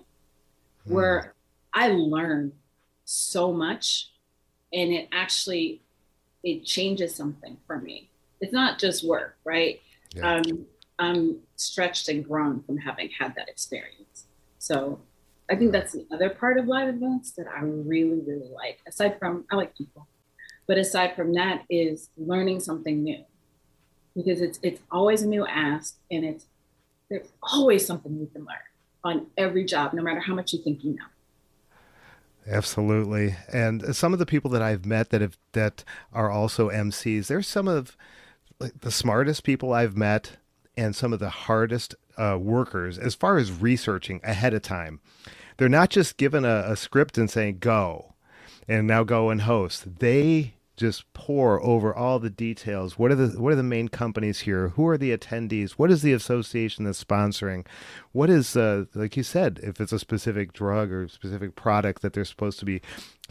where 0.85 1.21
mm. 1.21 1.31
I 1.73 1.89
learned 1.89 2.53
so 3.05 3.53
much 3.53 4.11
and 4.73 4.93
it 4.93 5.09
actually 5.13 5.83
it 6.43 6.65
changes 6.65 7.15
something 7.15 7.57
for 7.67 7.79
me. 7.79 8.11
It's 8.41 8.53
not 8.53 8.79
just 8.79 9.07
work, 9.07 9.37
right? 9.45 9.81
Yeah. 10.15 10.37
Um, 10.37 10.67
I'm 10.99 11.39
stretched 11.57 12.09
and 12.09 12.25
grown 12.25 12.63
from 12.63 12.77
having 12.77 13.09
had 13.19 13.35
that 13.37 13.49
experience. 13.49 14.25
So 14.59 15.01
I 15.51 15.57
think 15.57 15.73
that's 15.73 15.93
the 15.93 16.07
other 16.13 16.31
part 16.31 16.59
of 16.59 16.67
live 16.67 16.89
events 16.89 17.33
that 17.33 17.47
I 17.49 17.61
really, 17.63 18.21
really 18.21 18.51
like. 18.55 18.81
Aside 18.87 19.19
from 19.19 19.45
I 19.51 19.57
like 19.57 19.77
people, 19.77 20.07
but 20.67 20.79
aside 20.79 21.17
from 21.17 21.33
that 21.35 21.65
is 21.69 22.11
learning 22.17 22.61
something 22.61 23.03
new, 23.03 23.25
because 24.15 24.41
it's 24.41 24.59
it's 24.63 24.81
always 24.91 25.23
a 25.23 25.27
new 25.27 25.47
ask, 25.47 25.97
and 26.11 26.25
it's 26.25 26.47
there's 27.11 27.29
always 27.43 27.87
something 27.87 28.19
you 28.19 28.29
can 28.33 28.43
learn 28.43 28.57
on 29.05 29.27
every 29.37 29.65
job, 29.65 29.93
no 29.93 30.03
matter 30.03 30.21
how 30.21 30.35
much 30.35 30.53
you 30.53 30.63
think 30.63 30.83
you 30.83 30.95
know. 30.95 31.05
Absolutely. 32.47 33.37
And 33.53 33.95
some 33.97 34.13
of 34.13 34.19
the 34.19 34.27
people 34.27 34.51
that 34.51 34.63
I've 34.63 34.85
met 34.85 35.11
that 35.11 35.21
have 35.21 35.39
that 35.53 35.85
are 36.13 36.31
also 36.31 36.71
MCs, 36.71 37.27
they're 37.27 37.43
some 37.43 37.69
of 37.69 37.97
like, 38.59 38.81
the 38.81 38.91
smartest 38.91 39.45
people 39.45 39.73
I've 39.73 39.97
met 39.97 40.39
and 40.77 40.95
some 40.95 41.13
of 41.13 41.21
the 41.21 41.31
hardest 41.31 41.95
uh, 42.17 42.39
workers 42.41 42.99
as 42.99 43.15
far 43.15 43.39
as 43.39 43.51
researching 43.51 44.21
ahead 44.25 44.55
of 44.55 44.63
time. 44.63 45.01
They're 45.57 45.69
not 45.69 45.91
just 45.91 46.17
given 46.17 46.45
a, 46.45 46.65
a 46.69 46.77
script 46.77 47.17
and 47.17 47.31
saying 47.31 47.59
go 47.61 48.15
and 48.69 48.87
now 48.87 49.05
go 49.05 49.31
and 49.31 49.43
host. 49.43 49.99
They 50.01 50.54
just 50.77 51.13
pour 51.13 51.63
over 51.63 51.95
all 51.95 52.19
the 52.19 52.31
details. 52.31 52.99
What 52.99 53.13
are 53.13 53.15
the 53.15 53.41
what 53.41 53.53
are 53.53 53.57
the 53.57 53.63
main 53.63 53.89
companies 53.89 54.41
here? 54.41 54.71
Who 54.71 54.87
are 54.89 54.99
the 54.99 55.17
attendees? 55.17 55.73
What 55.73 55.91
is 55.91 56.03
the 56.03 56.13
association 56.13 56.85
that's 56.85 57.03
sponsoring? 57.03 57.67
What 58.13 58.31
is 58.31 58.57
uh, 58.57 58.87
like 58.95 59.17
you 59.17 59.23
said, 59.23 59.61
if 59.63 59.81
it's 59.81 59.93
a 59.93 59.99
specific 59.99 60.53
drug 60.53 60.91
or 60.91 61.09
specific 61.09 61.55
product 61.55 62.03
that 62.03 62.13
they're 62.13 62.25
supposed 62.25 62.59
to 62.61 62.65
be 62.65 62.81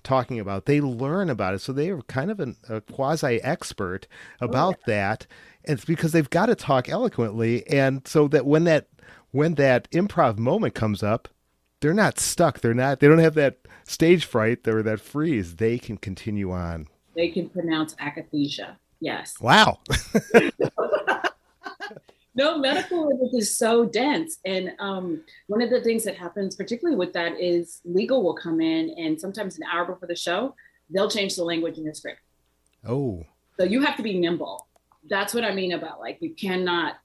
talking 0.04 0.40
about, 0.40 0.66
they 0.66 0.80
learn 0.82 1.30
about 1.30 1.54
it. 1.54 1.60
So 1.60 1.74
they 1.74 1.90
are 1.90 2.02
kind 2.04 2.32
of 2.32 2.40
an, 2.40 2.56
a 2.70 2.82
quasi 2.82 3.42
expert 3.42 4.08
about 4.40 4.76
oh, 4.76 4.80
yeah. 4.88 4.94
that. 4.96 5.28
And 5.66 5.78
it's 5.78 5.86
because 5.86 6.12
they've 6.12 6.30
got 6.30 6.48
to 6.48 6.56
talk 6.56 6.90
eloquently, 6.90 7.68
and 7.68 8.08
so 8.08 8.28
that 8.30 8.46
when 8.46 8.64
that 8.66 8.88
when 9.32 9.56
that 9.56 9.90
improv 9.92 10.38
moment 10.38 10.76
comes 10.76 11.04
up, 11.04 11.28
they're 11.82 11.94
not 11.94 12.20
stuck. 12.20 12.62
They're 12.62 12.74
not. 12.74 13.02
They 13.02 13.08
don't 13.08 13.20
have 13.20 13.34
that 13.36 13.60
stage 13.86 14.24
fright 14.24 14.66
or 14.68 14.82
that 14.84 15.02
freeze. 15.02 15.58
They 15.58 15.78
can 15.78 15.98
continue 15.98 16.52
on 16.52 16.88
they 17.16 17.30
can 17.30 17.50
pronounce 17.50 17.96
akathisia. 17.96 18.76
Yes. 19.00 19.36
Wow. 19.42 19.80
no, 22.36 22.58
medical 22.58 23.30
is 23.34 23.58
so 23.58 23.86
dense. 23.86 24.38
And 24.46 24.72
um, 24.80 25.24
one 25.48 25.62
of 25.62 25.70
the 25.70 25.82
things 25.82 26.04
that 26.06 26.16
happens, 26.16 26.56
particularly 26.56 26.98
with 26.98 27.14
that, 27.14 27.40
is 27.40 27.82
legal 27.84 28.24
will 28.24 28.36
come 28.36 28.62
in 28.62 28.92
and 28.98 29.20
sometimes 29.20 29.58
an 29.58 29.64
hour 29.72 29.86
before 29.86 30.08
the 30.08 30.16
show, 30.16 30.56
they'll 30.90 31.10
change 31.10 31.36
the 31.36 31.44
language 31.44 31.78
in 31.78 31.84
the 31.84 31.94
script. 31.94 32.22
Oh. 32.88 33.26
So 33.60 33.66
you 33.66 33.82
have 33.82 33.98
to 33.98 34.04
be 34.04 34.18
nimble. 34.18 34.68
That's 35.10 35.34
what 35.34 35.44
I 35.44 35.54
mean 35.54 35.74
about 35.74 36.00
like, 36.00 36.20
you 36.22 36.34
cannot, 36.34 36.96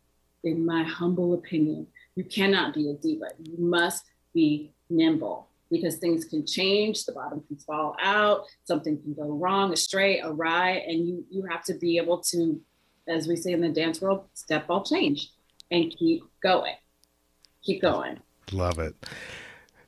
in 0.44 0.64
my 0.64 0.84
humble 0.84 1.34
opinion, 1.34 1.88
you 2.14 2.22
cannot 2.24 2.74
be 2.74 2.90
a 2.90 2.94
diva. 2.94 3.26
You 3.42 3.56
must 3.58 4.04
be 4.32 4.72
nimble 4.88 5.47
because 5.70 5.96
things 5.96 6.24
can 6.24 6.46
change, 6.46 7.04
the 7.04 7.12
bottom 7.12 7.42
can 7.46 7.56
fall 7.58 7.96
out, 8.02 8.44
something 8.64 9.00
can 9.00 9.14
go 9.14 9.30
wrong, 9.30 9.72
astray, 9.72 10.20
awry, 10.20 10.84
and 10.86 11.06
you 11.06 11.24
you 11.30 11.44
have 11.50 11.64
to 11.64 11.74
be 11.74 11.98
able 11.98 12.18
to, 12.18 12.60
as 13.06 13.28
we 13.28 13.36
say 13.36 13.52
in 13.52 13.60
the 13.60 13.68
dance 13.68 14.00
world, 14.00 14.24
step 14.34 14.66
all 14.68 14.84
change 14.84 15.30
and 15.70 15.94
keep 15.96 16.22
going. 16.42 16.74
Keep 17.62 17.82
going. 17.82 18.20
Love 18.52 18.78
it. 18.78 18.94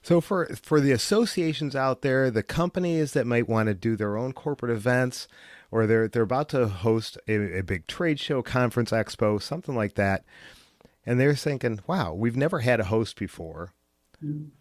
So 0.03 0.21
for 0.21 0.47
for 0.63 0.81
the 0.81 0.93
associations 0.93 1.77
out 1.77 2.03
there, 2.03 2.31
the 2.31 2.43
companies 2.43 3.13
that 3.13 3.27
might 3.27 3.49
want 3.49 3.69
to 3.69 3.75
do 3.75 3.97
their 3.97 4.17
own 4.17 4.33
corporate 4.33 4.73
events, 4.73 5.29
or 5.71 5.87
they're 5.87 6.09
they're 6.09 6.23
about 6.23 6.49
to 6.51 6.69
host 6.69 7.19
a, 7.29 7.59
a 7.59 7.63
big 7.63 7.87
trade 7.87 8.19
show, 8.21 8.43
conference, 8.43 8.91
expo, 8.91 9.41
something 9.41 9.75
like 9.75 9.95
that, 9.95 10.25
and 11.07 11.21
they're 11.21 11.35
thinking, 11.35 11.81
"Wow, 11.87 12.15
we've 12.15 12.37
never 12.37 12.61
had 12.61 12.81
a 12.81 12.85
host 12.85 13.19
before 13.19 13.73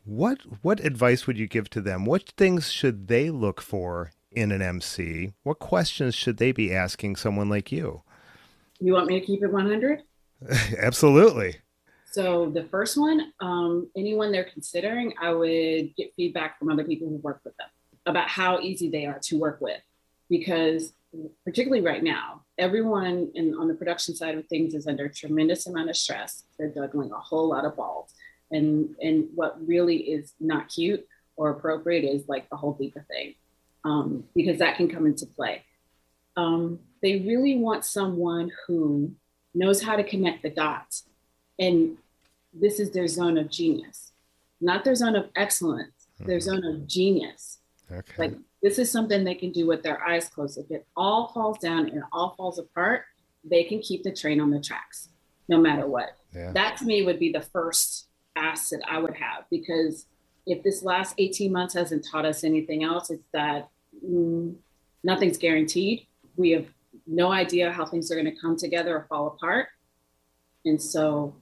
what 0.06 0.40
what 0.62 0.80
advice 0.80 1.28
would 1.28 1.38
you 1.38 1.48
give 1.48 1.70
to 1.72 1.82
them? 1.82 2.06
What 2.06 2.30
things 2.38 2.72
should 2.72 3.08
they 3.08 3.30
look 3.30 3.62
for 3.62 4.12
in 4.32 4.52
an 4.52 4.62
MC? 4.62 5.34
What 5.44 5.60
questions 5.60 6.16
should 6.16 6.38
they 6.38 6.52
be 6.52 6.74
asking 6.74 7.18
someone 7.18 7.50
like 7.50 7.72
you? 7.72 8.04
You 8.80 8.94
want 8.94 9.08
me 9.08 9.20
to 9.20 9.26
keep 9.26 9.44
it 9.44 9.52
100? 9.52 10.04
Absolutely. 10.78 11.58
So 12.12 12.50
the 12.50 12.64
first 12.64 12.98
one, 12.98 13.34
um, 13.40 13.90
anyone 13.96 14.32
they're 14.32 14.50
considering, 14.52 15.14
I 15.22 15.32
would 15.32 15.96
get 15.96 16.14
feedback 16.16 16.58
from 16.58 16.70
other 16.70 16.84
people 16.84 17.10
who 17.10 17.18
work 17.18 17.42
with 17.44 17.56
them 17.58 17.68
about 18.06 18.30
how 18.30 18.60
easy 18.62 18.90
they 18.90 19.06
are 19.06 19.20
to 19.24 19.38
work 19.38 19.60
with, 19.62 19.82
because 20.30 20.94
particularly 21.44 21.84
right 21.86 22.02
now, 22.02 22.44
everyone 22.58 23.30
in, 23.36 23.54
on 23.56 23.68
the 23.68 23.74
production 23.74 24.16
side 24.16 24.38
of 24.38 24.48
things 24.48 24.74
is 24.74 24.88
under 24.88 25.06
a 25.06 25.14
tremendous 25.14 25.68
amount 25.68 25.90
of 25.90 25.98
stress. 25.98 26.46
They're 26.58 26.70
juggling 26.74 27.12
a 27.12 27.20
whole 27.20 27.50
lot 27.50 27.66
of 27.66 27.76
balls 27.76 28.14
and 28.52 28.96
and 29.02 29.28
what 29.36 29.56
really 29.66 29.98
is 29.98 30.34
not 30.40 30.70
cute 30.70 31.06
or 31.36 31.52
appropriate 31.52 32.04
is 32.04 32.28
like 32.28 32.50
the 32.50 32.56
whole 32.56 32.74
diva 32.74 33.06
thing 33.10 33.34
um, 33.86 34.24
because 34.36 34.60
that 34.60 34.76
can 34.78 34.90
come 34.90 35.06
into 35.06 35.26
play 35.26 35.64
um, 36.38 36.80
they 37.02 37.20
really 37.20 37.58
want 37.58 37.86
someone 37.86 38.52
who 38.68 39.14
knows 39.54 39.82
how 39.82 39.96
to 39.96 40.04
connect 40.04 40.44
the 40.44 40.50
dots 40.50 41.06
and 41.58 41.98
this 42.54 42.80
is 42.80 42.92
their 42.92 43.08
zone 43.08 43.38
of 43.38 43.50
genius 43.50 44.12
not 44.62 44.84
their 44.84 44.96
zone 44.96 45.16
of 45.16 45.30
excellence 45.36 46.08
their 46.20 46.38
mm-hmm. 46.38 46.62
zone 46.62 46.66
of 46.66 46.88
genius 46.88 47.60
Okay. 47.92 48.14
Like 48.18 48.34
this 48.62 48.78
is 48.78 48.92
something 48.92 49.24
they 49.24 49.36
can 49.36 49.52
do 49.52 49.68
with 49.68 49.84
their 49.84 50.04
eyes 50.04 50.30
closed. 50.30 50.58
If 50.58 50.70
it 50.72 50.86
all 50.96 51.30
falls 51.34 51.60
down 51.60 51.88
and 51.88 51.98
it 51.98 52.04
all 52.12 52.36
falls 52.36 52.60
apart, 52.60 53.04
they 53.44 53.64
can 53.64 53.80
keep 53.80 54.04
the 54.04 54.12
train 54.12 54.40
on 54.40 54.52
the 54.52 54.60
tracks 54.60 55.10
no 55.48 55.60
matter 55.60 55.88
what. 55.88 56.10
Yeah. 56.34 56.52
That 56.52 56.78
to 56.78 56.86
me 56.86 57.04
would 57.04 57.20
be 57.20 57.32
the 57.32 57.42
first 57.42 58.09
asset 58.36 58.82
I 58.88 59.00
would 59.00 59.16
have 59.16 59.46
because 59.50 60.06
if 60.46 60.64
this 60.64 60.84
last 60.84 61.16
18 61.18 61.52
months 61.52 61.74
hasn't 61.74 62.06
taught 62.10 62.26
us 62.26 62.44
anything 62.44 62.84
else, 62.84 63.10
it's 63.10 63.28
that 63.34 63.70
mm, 64.06 64.56
nothing's 65.04 65.38
guaranteed. 65.38 66.08
We 66.36 66.52
have 66.52 66.66
no 67.06 67.32
idea 67.32 67.72
how 67.72 67.86
things 67.86 68.12
are 68.12 68.16
going 68.16 68.34
to 68.34 68.40
come 68.40 68.58
together 68.58 68.98
or 68.98 69.06
fall 69.10 69.28
apart. 69.28 69.68
And 70.66 70.82
so 70.82 71.36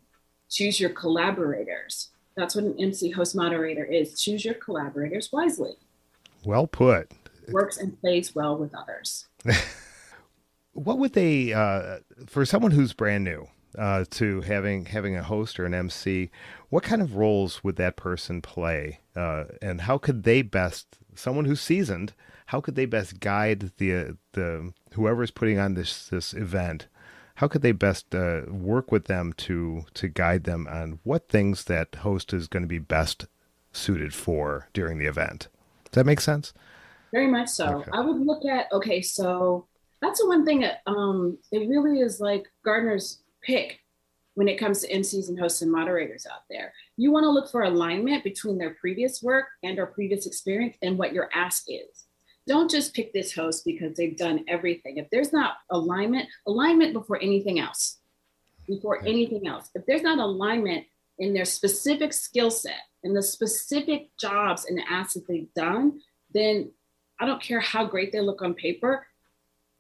choose 0.49 0.79
your 0.79 0.89
collaborators. 0.89 2.09
That's 2.35 2.55
what 2.55 2.65
an 2.65 2.75
MC 2.79 3.11
host 3.11 3.35
moderator 3.35 3.83
is. 3.83 4.19
Choose 4.21 4.45
your 4.45 4.53
collaborators 4.55 5.31
wisely. 5.31 5.77
Well 6.45 6.67
put. 6.67 7.11
Works 7.49 7.77
and 7.77 7.99
plays 7.99 8.35
well 8.35 8.57
with 8.57 8.75
others. 8.75 9.27
what 10.73 10.99
would 10.99 11.13
they, 11.13 11.53
uh, 11.53 11.99
for 12.27 12.45
someone 12.45 12.71
who's 12.71 12.93
brand 12.93 13.23
new 13.23 13.47
uh, 13.77 14.05
to 14.11 14.41
having 14.41 14.85
having 14.85 15.15
a 15.15 15.23
host 15.23 15.59
or 15.59 15.65
an 15.65 15.73
MC, 15.73 16.29
what 16.69 16.83
kind 16.83 17.01
of 17.01 17.15
roles 17.15 17.63
would 17.63 17.75
that 17.77 17.95
person 17.95 18.41
play, 18.41 18.99
uh, 19.15 19.45
and 19.61 19.81
how 19.81 19.97
could 19.97 20.23
they 20.23 20.41
best, 20.41 20.97
someone 21.15 21.45
who's 21.45 21.61
seasoned, 21.61 22.13
how 22.47 22.61
could 22.61 22.75
they 22.75 22.85
best 22.85 23.19
guide 23.19 23.71
the 23.77 24.17
the 24.33 24.73
whoever's 24.93 25.31
putting 25.31 25.59
on 25.59 25.75
this 25.75 26.07
this 26.07 26.33
event? 26.33 26.87
How 27.35 27.47
could 27.47 27.61
they 27.61 27.71
best 27.71 28.15
uh, 28.15 28.41
work 28.47 28.91
with 28.91 29.05
them 29.05 29.33
to 29.37 29.85
to 29.93 30.07
guide 30.07 30.45
them 30.45 30.67
on 30.69 30.99
what 31.03 31.29
things 31.29 31.65
that 31.65 31.95
host 31.95 32.33
is 32.33 32.47
going 32.47 32.63
to 32.63 32.67
be 32.67 32.79
best 32.79 33.27
suited 33.71 34.13
for 34.13 34.69
during 34.73 34.97
the 34.97 35.05
event? 35.05 35.49
Does 35.85 36.01
that 36.01 36.05
make 36.05 36.21
sense? 36.21 36.53
Very 37.11 37.27
much 37.27 37.49
so. 37.49 37.79
Okay. 37.79 37.91
I 37.93 38.01
would 38.01 38.19
look 38.19 38.43
at 38.45 38.71
okay, 38.71 39.01
so 39.01 39.67
that's 40.01 40.19
the 40.19 40.27
one 40.27 40.45
thing 40.45 40.61
that 40.61 40.81
um, 40.87 41.37
it 41.51 41.67
really 41.69 41.99
is 41.99 42.19
like 42.19 42.45
Gardner's 42.63 43.19
pick 43.41 43.79
when 44.37 44.47
it 44.47 44.59
comes 44.59 44.81
to 44.81 44.93
MCs 44.93 45.29
and 45.29 45.39
hosts 45.39 45.63
and 45.63 45.71
moderators 45.71 46.27
out 46.27 46.43
there. 46.47 46.71
You 46.95 47.11
want 47.11 47.23
to 47.23 47.29
look 47.31 47.49
for 47.49 47.63
alignment 47.63 48.23
between 48.23 48.59
their 48.59 48.75
previous 48.75 49.23
work 49.23 49.47
and 49.63 49.79
or 49.79 49.87
previous 49.87 50.27
experience 50.27 50.77
and 50.83 50.95
what 50.95 51.11
your 51.11 51.29
ask 51.33 51.63
is. 51.67 52.05
Don't 52.45 52.69
just 52.69 52.93
pick 52.93 53.11
this 53.13 53.33
host 53.33 53.65
because 53.65 53.97
they've 53.97 54.15
done 54.15 54.45
everything. 54.47 54.97
If 54.97 55.09
there's 55.09 55.33
not 55.33 55.55
alignment, 55.71 56.29
alignment 56.45 56.93
before 56.93 57.19
anything 57.19 57.59
else. 57.59 57.97
Before 58.67 59.03
anything 59.05 59.47
else. 59.47 59.69
If 59.73 59.87
there's 59.87 60.03
not 60.03 60.19
alignment 60.19 60.85
in 61.17 61.33
their 61.33 61.45
specific 61.45 62.13
skill 62.13 62.51
set 62.51 62.81
and 63.03 63.15
the 63.15 63.23
specific 63.23 64.09
jobs 64.19 64.65
and 64.65 64.79
asks 64.87 65.15
that 65.15 65.27
they've 65.27 65.53
done, 65.55 65.99
then 66.31 66.71
I 67.19 67.25
don't 67.25 67.41
care 67.41 67.59
how 67.59 67.85
great 67.85 68.11
they 68.11 68.21
look 68.21 68.43
on 68.43 68.53
paper, 68.53 69.07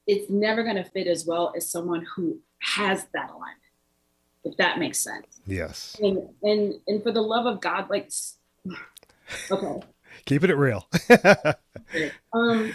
it's 0.07 0.29
never 0.29 0.63
going 0.63 0.77
to 0.77 0.83
fit 0.83 1.05
as 1.05 1.25
well 1.25 1.53
as 1.55 1.69
someone 1.69 2.05
who 2.15 2.39
has 2.59 3.05
that 3.13 3.29
alignment 3.29 3.57
if 4.47 4.57
that 4.57 4.79
makes 4.79 4.99
sense. 4.99 5.27
Yes. 5.45 5.97
And 6.01 6.29
and 6.41 6.75
and 6.87 7.03
for 7.03 7.11
the 7.11 7.21
love 7.21 7.45
of 7.45 7.61
God, 7.61 7.89
like 7.89 8.11
okay. 9.51 9.85
Keeping 10.25 10.49
it 10.49 10.57
real. 10.57 10.87
um 12.33 12.73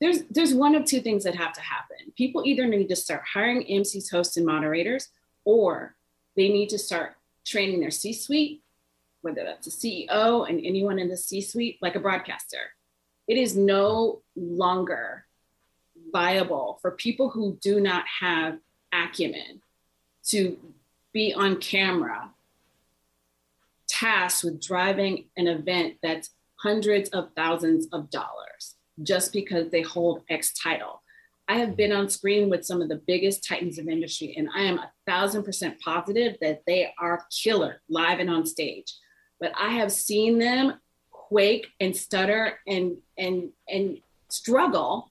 there's 0.00 0.22
there's 0.30 0.54
one 0.54 0.74
of 0.74 0.84
two 0.84 1.00
things 1.00 1.24
that 1.24 1.36
have 1.36 1.52
to 1.52 1.60
happen. 1.60 1.96
People 2.16 2.42
either 2.44 2.66
need 2.66 2.88
to 2.88 2.96
start 2.96 3.22
hiring 3.32 3.62
MCs, 3.62 4.10
hosts, 4.10 4.36
and 4.36 4.46
moderators, 4.46 5.08
or 5.44 5.94
they 6.36 6.48
need 6.48 6.68
to 6.70 6.78
start 6.78 7.14
training 7.46 7.80
their 7.80 7.90
C-suite, 7.90 8.62
whether 9.20 9.44
that's 9.44 9.66
a 9.66 9.70
CEO 9.70 10.48
and 10.48 10.64
anyone 10.64 10.98
in 10.98 11.08
the 11.08 11.16
C-suite, 11.16 11.78
like 11.80 11.94
a 11.94 12.00
broadcaster. 12.00 12.72
It 13.28 13.38
is 13.38 13.56
no 13.56 14.22
longer 14.34 15.23
viable 16.14 16.78
for 16.80 16.92
people 16.92 17.28
who 17.28 17.58
do 17.60 17.80
not 17.80 18.04
have 18.20 18.56
acumen 18.92 19.60
to 20.24 20.56
be 21.12 21.34
on 21.34 21.56
camera 21.56 22.30
tasked 23.88 24.44
with 24.44 24.62
driving 24.62 25.24
an 25.36 25.48
event 25.48 25.96
that's 26.02 26.30
hundreds 26.62 27.08
of 27.10 27.30
thousands 27.36 27.88
of 27.92 28.08
dollars 28.10 28.76
just 29.02 29.32
because 29.32 29.70
they 29.70 29.82
hold 29.82 30.22
X 30.30 30.52
title. 30.54 31.02
I 31.48 31.56
have 31.56 31.76
been 31.76 31.92
on 31.92 32.08
screen 32.08 32.48
with 32.48 32.64
some 32.64 32.80
of 32.80 32.88
the 32.88 33.02
biggest 33.06 33.46
titans 33.46 33.78
of 33.78 33.88
industry, 33.88 34.34
and 34.38 34.48
I 34.54 34.62
am 34.62 34.78
a 34.78 34.92
thousand 35.06 35.42
percent 35.42 35.80
positive 35.80 36.36
that 36.40 36.62
they 36.66 36.94
are 36.98 37.26
killer 37.42 37.82
live 37.88 38.20
and 38.20 38.30
on 38.30 38.46
stage. 38.46 38.94
But 39.40 39.52
I 39.60 39.72
have 39.72 39.92
seen 39.92 40.38
them 40.38 40.80
quake 41.10 41.66
and 41.80 41.94
stutter 41.94 42.60
and 42.66 42.98
and 43.18 43.50
and 43.68 43.98
struggle 44.30 45.10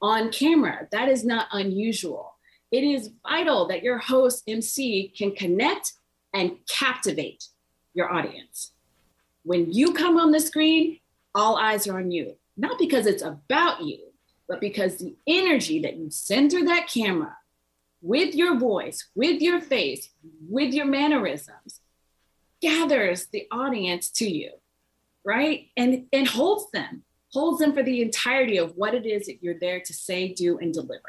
on 0.00 0.30
camera. 0.30 0.88
That 0.92 1.08
is 1.08 1.24
not 1.24 1.48
unusual 1.52 2.38
it 2.70 2.84
is 2.84 3.10
vital 3.26 3.66
that 3.68 3.82
your 3.82 3.98
host 3.98 4.42
MC 4.46 5.12
can 5.16 5.34
connect 5.34 5.94
and 6.34 6.58
captivate 6.68 7.48
your 7.94 8.12
audience. 8.12 8.72
When 9.42 9.72
you 9.72 9.94
come 9.94 10.18
on 10.18 10.32
the 10.32 10.40
screen, 10.40 11.00
all 11.34 11.56
eyes 11.56 11.86
are 11.86 11.98
on 11.98 12.10
you, 12.10 12.36
not 12.56 12.78
because 12.78 13.06
it's 13.06 13.22
about 13.22 13.82
you, 13.82 13.98
but 14.48 14.60
because 14.60 14.98
the 14.98 15.16
energy 15.26 15.80
that 15.82 15.96
you 15.96 16.10
send 16.10 16.50
through 16.50 16.64
that 16.64 16.88
camera 16.88 17.36
with 18.02 18.34
your 18.34 18.58
voice, 18.58 19.08
with 19.14 19.40
your 19.40 19.60
face, 19.60 20.10
with 20.48 20.74
your 20.74 20.86
mannerisms 20.86 21.80
gathers 22.60 23.26
the 23.26 23.46
audience 23.50 24.10
to 24.10 24.28
you, 24.28 24.50
right? 25.24 25.68
And, 25.76 26.06
and 26.12 26.28
holds 26.28 26.70
them, 26.72 27.04
holds 27.32 27.58
them 27.60 27.72
for 27.72 27.82
the 27.82 28.02
entirety 28.02 28.56
of 28.56 28.76
what 28.76 28.94
it 28.94 29.06
is 29.06 29.26
that 29.26 29.42
you're 29.42 29.58
there 29.58 29.80
to 29.80 29.92
say, 29.92 30.32
do, 30.32 30.58
and 30.58 30.72
deliver. 30.72 31.02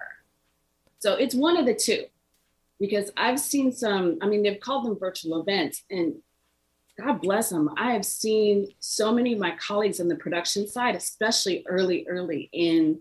So 0.99 1.13
it's 1.13 1.35
one 1.35 1.57
of 1.57 1.65
the 1.65 1.75
two, 1.75 2.05
because 2.79 3.11
I've 3.15 3.39
seen 3.39 3.71
some, 3.71 4.17
I 4.21 4.27
mean, 4.27 4.43
they've 4.43 4.59
called 4.59 4.85
them 4.85 4.99
virtual 4.99 5.39
events, 5.39 5.83
and 5.89 6.15
God 6.99 7.21
bless 7.21 7.49
them. 7.49 7.69
I 7.77 7.93
have 7.93 8.05
seen 8.05 8.67
so 8.79 9.13
many 9.13 9.31
of 9.33 9.39
my 9.39 9.55
colleagues 9.55 10.01
on 10.01 10.09
the 10.09 10.15
production 10.15 10.67
side, 10.67 10.95
especially 10.95 11.63
early, 11.67 12.05
early 12.07 12.49
in 12.51 12.99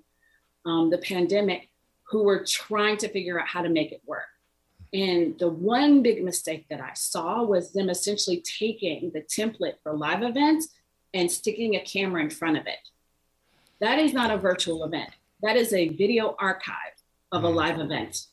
um, 0.65 0.91
the 0.91 0.99
pandemic, 0.99 1.69
who 2.05 2.23
were 2.23 2.45
trying 2.45 2.97
to 2.99 3.09
figure 3.09 3.41
out 3.41 3.49
how 3.49 3.63
to 3.63 3.69
make 3.69 3.91
it 3.91 4.01
work. 4.07 4.23
And 4.95 5.39
the 5.39 5.49
one 5.49 6.03
big 6.03 6.25
mistake 6.25 6.67
that 6.71 6.81
I 6.81 6.93
saw 6.95 7.43
was 7.43 7.73
them 7.73 7.91
essentially 7.91 8.43
taking 8.59 9.11
the 9.11 9.21
template 9.21 9.75
for 9.83 9.93
live 9.93 10.23
events 10.23 10.69
and 11.13 11.31
sticking 11.31 11.75
a 11.75 11.81
camera 11.81 12.23
in 12.23 12.31
front 12.31 12.57
of 12.57 12.67
it. 12.67 12.79
That 13.81 13.99
is 13.99 14.12
not 14.12 14.31
a 14.31 14.37
virtual 14.37 14.85
event. 14.85 15.11
That 15.43 15.57
is 15.57 15.73
a 15.73 15.88
video 15.88 16.35
archive 16.38 16.75
of 17.33 17.45
a 17.45 17.49
mm. 17.49 17.55
live 17.55 17.79
event. 17.79 18.27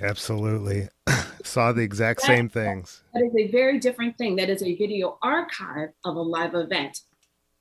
Absolutely. 0.00 0.88
Saw 1.44 1.72
the 1.72 1.82
exact 1.82 2.20
that, 2.20 2.26
same 2.26 2.48
things. 2.48 3.02
That 3.14 3.24
is 3.24 3.34
a 3.36 3.50
very 3.50 3.78
different 3.78 4.18
thing. 4.18 4.36
That 4.36 4.50
is 4.50 4.62
a 4.62 4.74
video 4.76 5.18
archive 5.22 5.90
of 6.04 6.16
a 6.16 6.20
live 6.20 6.54
event. 6.54 7.00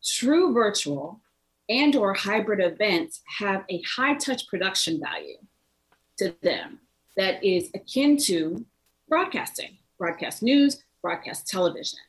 True 0.04 0.54
virtual 0.54 1.21
and 1.69 1.95
or 1.95 2.13
hybrid 2.13 2.60
events 2.60 3.21
have 3.39 3.65
a 3.69 3.82
high 3.82 4.15
touch 4.15 4.47
production 4.47 5.00
value 5.00 5.38
to 6.17 6.36
them 6.41 6.80
that 7.17 7.43
is 7.43 7.69
akin 7.73 8.17
to 8.17 8.65
broadcasting, 9.10 9.78
broadcast 9.97 10.41
news, 10.41 10.84
broadcast 11.02 11.47
television. 11.47 12.00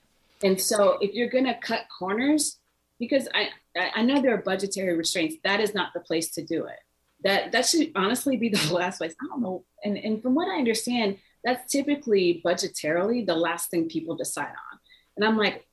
And 0.42 0.60
so 0.60 0.98
if 1.00 1.14
you're 1.14 1.28
going 1.28 1.46
to 1.46 1.54
cut 1.54 1.86
corners, 1.96 2.57
because 2.98 3.28
I, 3.34 3.50
I 3.94 4.02
know 4.02 4.20
there 4.20 4.34
are 4.34 4.42
budgetary 4.42 4.96
restraints, 4.96 5.36
that 5.44 5.60
is 5.60 5.74
not 5.74 5.92
the 5.94 6.00
place 6.00 6.30
to 6.32 6.42
do 6.42 6.66
it 6.66 6.78
that 7.24 7.52
that 7.52 7.66
should 7.66 7.90
honestly 7.94 8.36
be 8.36 8.48
the 8.48 8.74
last 8.74 8.98
place. 8.98 9.14
I 9.20 9.26
don't 9.26 9.42
know. 9.42 9.64
And 9.84 9.96
and 9.96 10.22
from 10.22 10.34
what 10.34 10.48
I 10.48 10.58
understand, 10.58 11.18
that's 11.44 11.70
typically 11.70 12.42
budgetarily 12.44 13.26
the 13.26 13.36
last 13.36 13.70
thing 13.70 13.88
people 13.88 14.16
decide 14.16 14.48
on. 14.48 14.78
And 15.16 15.24
I'm 15.24 15.36
like, 15.36 15.66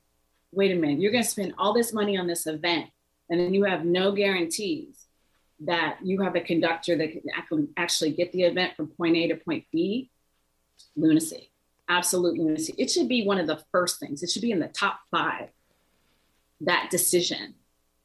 wait 0.52 0.72
a 0.72 0.74
minute, 0.74 1.00
you're 1.00 1.12
gonna 1.12 1.24
spend 1.24 1.54
all 1.58 1.72
this 1.72 1.92
money 1.92 2.16
on 2.16 2.26
this 2.26 2.46
event, 2.46 2.90
and 3.30 3.40
then 3.40 3.54
you 3.54 3.64
have 3.64 3.84
no 3.84 4.12
guarantees 4.12 5.06
that 5.60 5.98
you 6.02 6.20
have 6.20 6.36
a 6.36 6.40
conductor 6.40 6.96
that 6.96 7.12
can 7.48 7.68
actually 7.78 8.10
get 8.10 8.30
the 8.32 8.42
event 8.42 8.76
from 8.76 8.88
point 8.88 9.16
A 9.16 9.28
to 9.28 9.36
point 9.36 9.64
B. 9.72 10.10
Lunacy. 10.96 11.50
Absolute 11.88 12.36
lunacy. 12.36 12.74
It 12.76 12.90
should 12.90 13.08
be 13.08 13.24
one 13.24 13.38
of 13.38 13.46
the 13.46 13.62
first 13.72 14.00
things. 14.00 14.22
It 14.22 14.30
should 14.30 14.42
be 14.42 14.50
in 14.50 14.58
the 14.58 14.68
top 14.68 15.00
five. 15.10 15.48
That 16.60 16.88
decision 16.90 17.54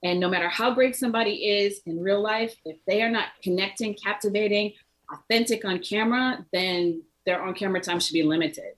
and 0.03 0.19
no 0.19 0.29
matter 0.29 0.49
how 0.49 0.73
great 0.73 0.95
somebody 0.95 1.45
is 1.45 1.81
in 1.85 2.01
real 2.01 2.21
life, 2.21 2.55
if 2.65 2.77
they 2.87 3.01
are 3.01 3.09
not 3.09 3.27
connecting, 3.43 3.93
captivating, 3.93 4.73
authentic 5.11 5.63
on 5.63 5.79
camera, 5.79 6.45
then 6.51 7.03
their 7.25 7.41
on 7.41 7.53
camera 7.53 7.81
time 7.81 7.99
should 7.99 8.13
be 8.13 8.23
limited 8.23 8.75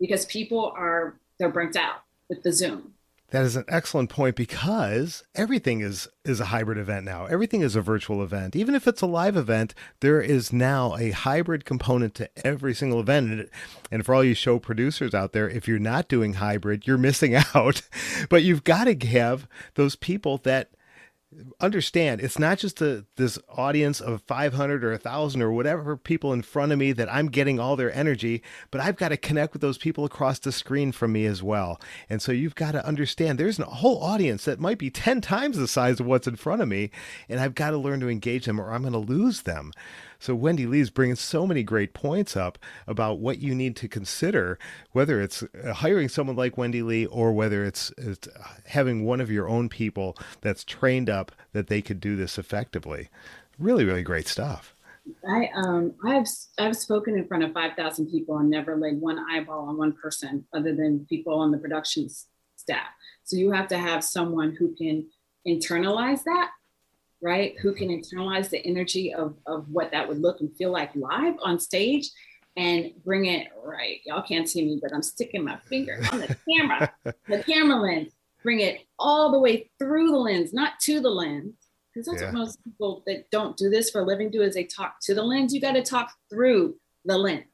because 0.00 0.24
people 0.26 0.72
are 0.76 1.18
they're 1.38 1.50
burnt 1.50 1.76
out 1.76 2.02
with 2.28 2.42
the 2.42 2.52
Zoom. 2.52 2.93
That 3.34 3.44
is 3.46 3.56
an 3.56 3.64
excellent 3.66 4.10
point 4.10 4.36
because 4.36 5.24
everything 5.34 5.80
is 5.80 6.06
is 6.24 6.38
a 6.38 6.44
hybrid 6.44 6.78
event 6.78 7.04
now. 7.04 7.26
Everything 7.26 7.62
is 7.62 7.74
a 7.74 7.80
virtual 7.80 8.22
event. 8.22 8.54
Even 8.54 8.76
if 8.76 8.86
it's 8.86 9.02
a 9.02 9.06
live 9.06 9.36
event, 9.36 9.74
there 9.98 10.20
is 10.20 10.52
now 10.52 10.94
a 10.94 11.10
hybrid 11.10 11.64
component 11.64 12.14
to 12.14 12.30
every 12.46 12.74
single 12.74 13.00
event. 13.00 13.50
And 13.90 14.06
for 14.06 14.14
all 14.14 14.22
you 14.22 14.34
show 14.34 14.60
producers 14.60 15.14
out 15.14 15.32
there, 15.32 15.48
if 15.48 15.66
you're 15.66 15.80
not 15.80 16.06
doing 16.06 16.34
hybrid, 16.34 16.86
you're 16.86 16.96
missing 16.96 17.34
out. 17.56 17.82
but 18.30 18.44
you've 18.44 18.62
got 18.62 18.84
to 18.84 19.08
have 19.08 19.48
those 19.74 19.96
people 19.96 20.38
that 20.44 20.70
understand 21.60 22.20
it's 22.20 22.38
not 22.38 22.58
just 22.58 22.80
a, 22.80 23.04
this 23.16 23.38
audience 23.48 24.00
of 24.00 24.22
500 24.22 24.84
or 24.84 24.90
1000 24.92 25.42
or 25.42 25.52
whatever 25.52 25.96
people 25.96 26.32
in 26.32 26.42
front 26.42 26.72
of 26.72 26.78
me 26.78 26.92
that 26.92 27.12
i'm 27.12 27.28
getting 27.28 27.58
all 27.58 27.76
their 27.76 27.94
energy 27.94 28.42
but 28.70 28.80
i've 28.80 28.96
got 28.96 29.08
to 29.08 29.16
connect 29.16 29.52
with 29.52 29.62
those 29.62 29.78
people 29.78 30.04
across 30.04 30.38
the 30.38 30.52
screen 30.52 30.92
from 30.92 31.12
me 31.12 31.26
as 31.26 31.42
well. 31.42 31.80
And 32.08 32.22
so 32.22 32.32
you've 32.32 32.54
got 32.54 32.72
to 32.72 32.86
understand 32.86 33.38
there's 33.38 33.58
a 33.58 33.64
whole 33.64 34.02
audience 34.02 34.44
that 34.44 34.60
might 34.60 34.78
be 34.78 34.90
10 34.90 35.20
times 35.20 35.56
the 35.56 35.68
size 35.68 36.00
of 36.00 36.06
what's 36.06 36.26
in 36.26 36.36
front 36.36 36.62
of 36.62 36.68
me 36.68 36.90
and 37.28 37.40
i've 37.40 37.54
got 37.54 37.70
to 37.70 37.78
learn 37.78 38.00
to 38.00 38.08
engage 38.08 38.46
them 38.46 38.60
or 38.60 38.72
i'm 38.72 38.82
going 38.82 38.92
to 38.92 38.98
lose 38.98 39.42
them 39.42 39.72
so 40.24 40.34
Wendy 40.34 40.64
Lee's 40.64 40.88
bringing 40.88 41.16
so 41.16 41.46
many 41.46 41.62
great 41.62 41.92
points 41.92 42.34
up 42.34 42.56
about 42.86 43.18
what 43.18 43.40
you 43.40 43.54
need 43.54 43.76
to 43.76 43.88
consider, 43.88 44.58
whether 44.92 45.20
it's 45.20 45.42
uh, 45.42 45.74
hiring 45.74 46.08
someone 46.08 46.34
like 46.34 46.56
Wendy 46.56 46.80
Lee 46.80 47.04
or 47.04 47.34
whether 47.34 47.62
it's, 47.62 47.92
it's 47.98 48.26
having 48.64 49.04
one 49.04 49.20
of 49.20 49.30
your 49.30 49.46
own 49.46 49.68
people 49.68 50.16
that's 50.40 50.64
trained 50.64 51.10
up 51.10 51.30
that 51.52 51.66
they 51.66 51.82
could 51.82 52.00
do 52.00 52.16
this 52.16 52.38
effectively. 52.38 53.10
Really, 53.58 53.84
really 53.84 54.02
great 54.02 54.26
stuff. 54.26 54.74
I 55.28 55.50
um 55.54 55.92
I've 56.02 56.26
I've 56.58 56.76
spoken 56.76 57.18
in 57.18 57.28
front 57.28 57.44
of 57.44 57.52
five 57.52 57.76
thousand 57.76 58.10
people 58.10 58.38
and 58.38 58.48
never 58.48 58.78
laid 58.78 59.02
one 59.02 59.18
eyeball 59.30 59.68
on 59.68 59.76
one 59.76 59.92
person 59.92 60.46
other 60.54 60.74
than 60.74 61.04
people 61.06 61.34
on 61.34 61.50
the 61.50 61.58
production 61.58 62.08
staff. 62.56 62.88
So 63.24 63.36
you 63.36 63.50
have 63.50 63.68
to 63.68 63.76
have 63.76 64.02
someone 64.02 64.56
who 64.58 64.74
can 64.74 65.06
internalize 65.46 66.24
that 66.24 66.52
right? 67.24 67.58
Who 67.60 67.72
can 67.72 67.88
internalize 67.88 68.50
the 68.50 68.64
energy 68.66 69.14
of, 69.14 69.34
of 69.46 69.66
what 69.70 69.90
that 69.92 70.06
would 70.06 70.20
look 70.20 70.40
and 70.40 70.54
feel 70.56 70.70
like 70.70 70.94
live 70.94 71.34
on 71.42 71.58
stage 71.58 72.10
and 72.54 72.92
bring 73.02 73.24
it 73.24 73.48
right. 73.64 74.00
Y'all 74.04 74.22
can't 74.22 74.46
see 74.46 74.62
me, 74.62 74.78
but 74.80 74.92
I'm 74.92 75.02
sticking 75.02 75.42
my 75.42 75.56
finger 75.56 75.98
on 76.12 76.20
the 76.20 76.36
camera, 76.46 76.92
the 77.26 77.42
camera 77.42 77.80
lens, 77.80 78.12
bring 78.42 78.60
it 78.60 78.82
all 78.98 79.32
the 79.32 79.38
way 79.38 79.70
through 79.78 80.10
the 80.10 80.18
lens, 80.18 80.52
not 80.52 80.78
to 80.80 81.00
the 81.00 81.08
lens. 81.08 81.54
Because 81.94 82.06
that's 82.08 82.20
yeah. 82.20 82.28
what 82.28 82.34
most 82.34 82.62
people 82.62 83.02
that 83.06 83.30
don't 83.30 83.56
do 83.56 83.70
this 83.70 83.90
for 83.90 84.02
a 84.02 84.04
living 84.04 84.30
do 84.30 84.42
is 84.42 84.54
they 84.54 84.64
talk 84.64 84.96
to 85.04 85.14
the 85.14 85.22
lens. 85.22 85.54
You 85.54 85.60
got 85.60 85.72
to 85.72 85.82
talk 85.82 86.12
through 86.28 86.76
the 87.06 87.16
lens 87.16 87.44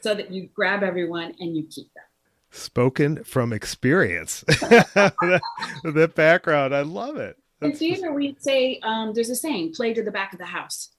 so 0.00 0.14
that 0.14 0.30
you 0.30 0.48
grab 0.54 0.82
everyone 0.82 1.34
and 1.40 1.56
you 1.56 1.64
keep 1.64 1.92
them 1.92 2.04
spoken 2.50 3.22
from 3.24 3.52
experience. 3.52 4.44
that, 4.48 5.42
that, 5.84 6.14
background, 6.14 6.74
I 6.74 6.82
love 6.82 7.16
it. 7.16 7.36
In 7.62 7.72
theater, 7.72 8.12
we'd 8.12 8.42
say 8.42 8.80
um, 8.82 9.12
there's 9.12 9.30
a 9.30 9.36
saying: 9.36 9.74
"Play 9.74 9.94
to 9.94 10.02
the 10.02 10.10
back 10.10 10.32
of 10.32 10.38
the 10.38 10.46
house." 10.46 10.90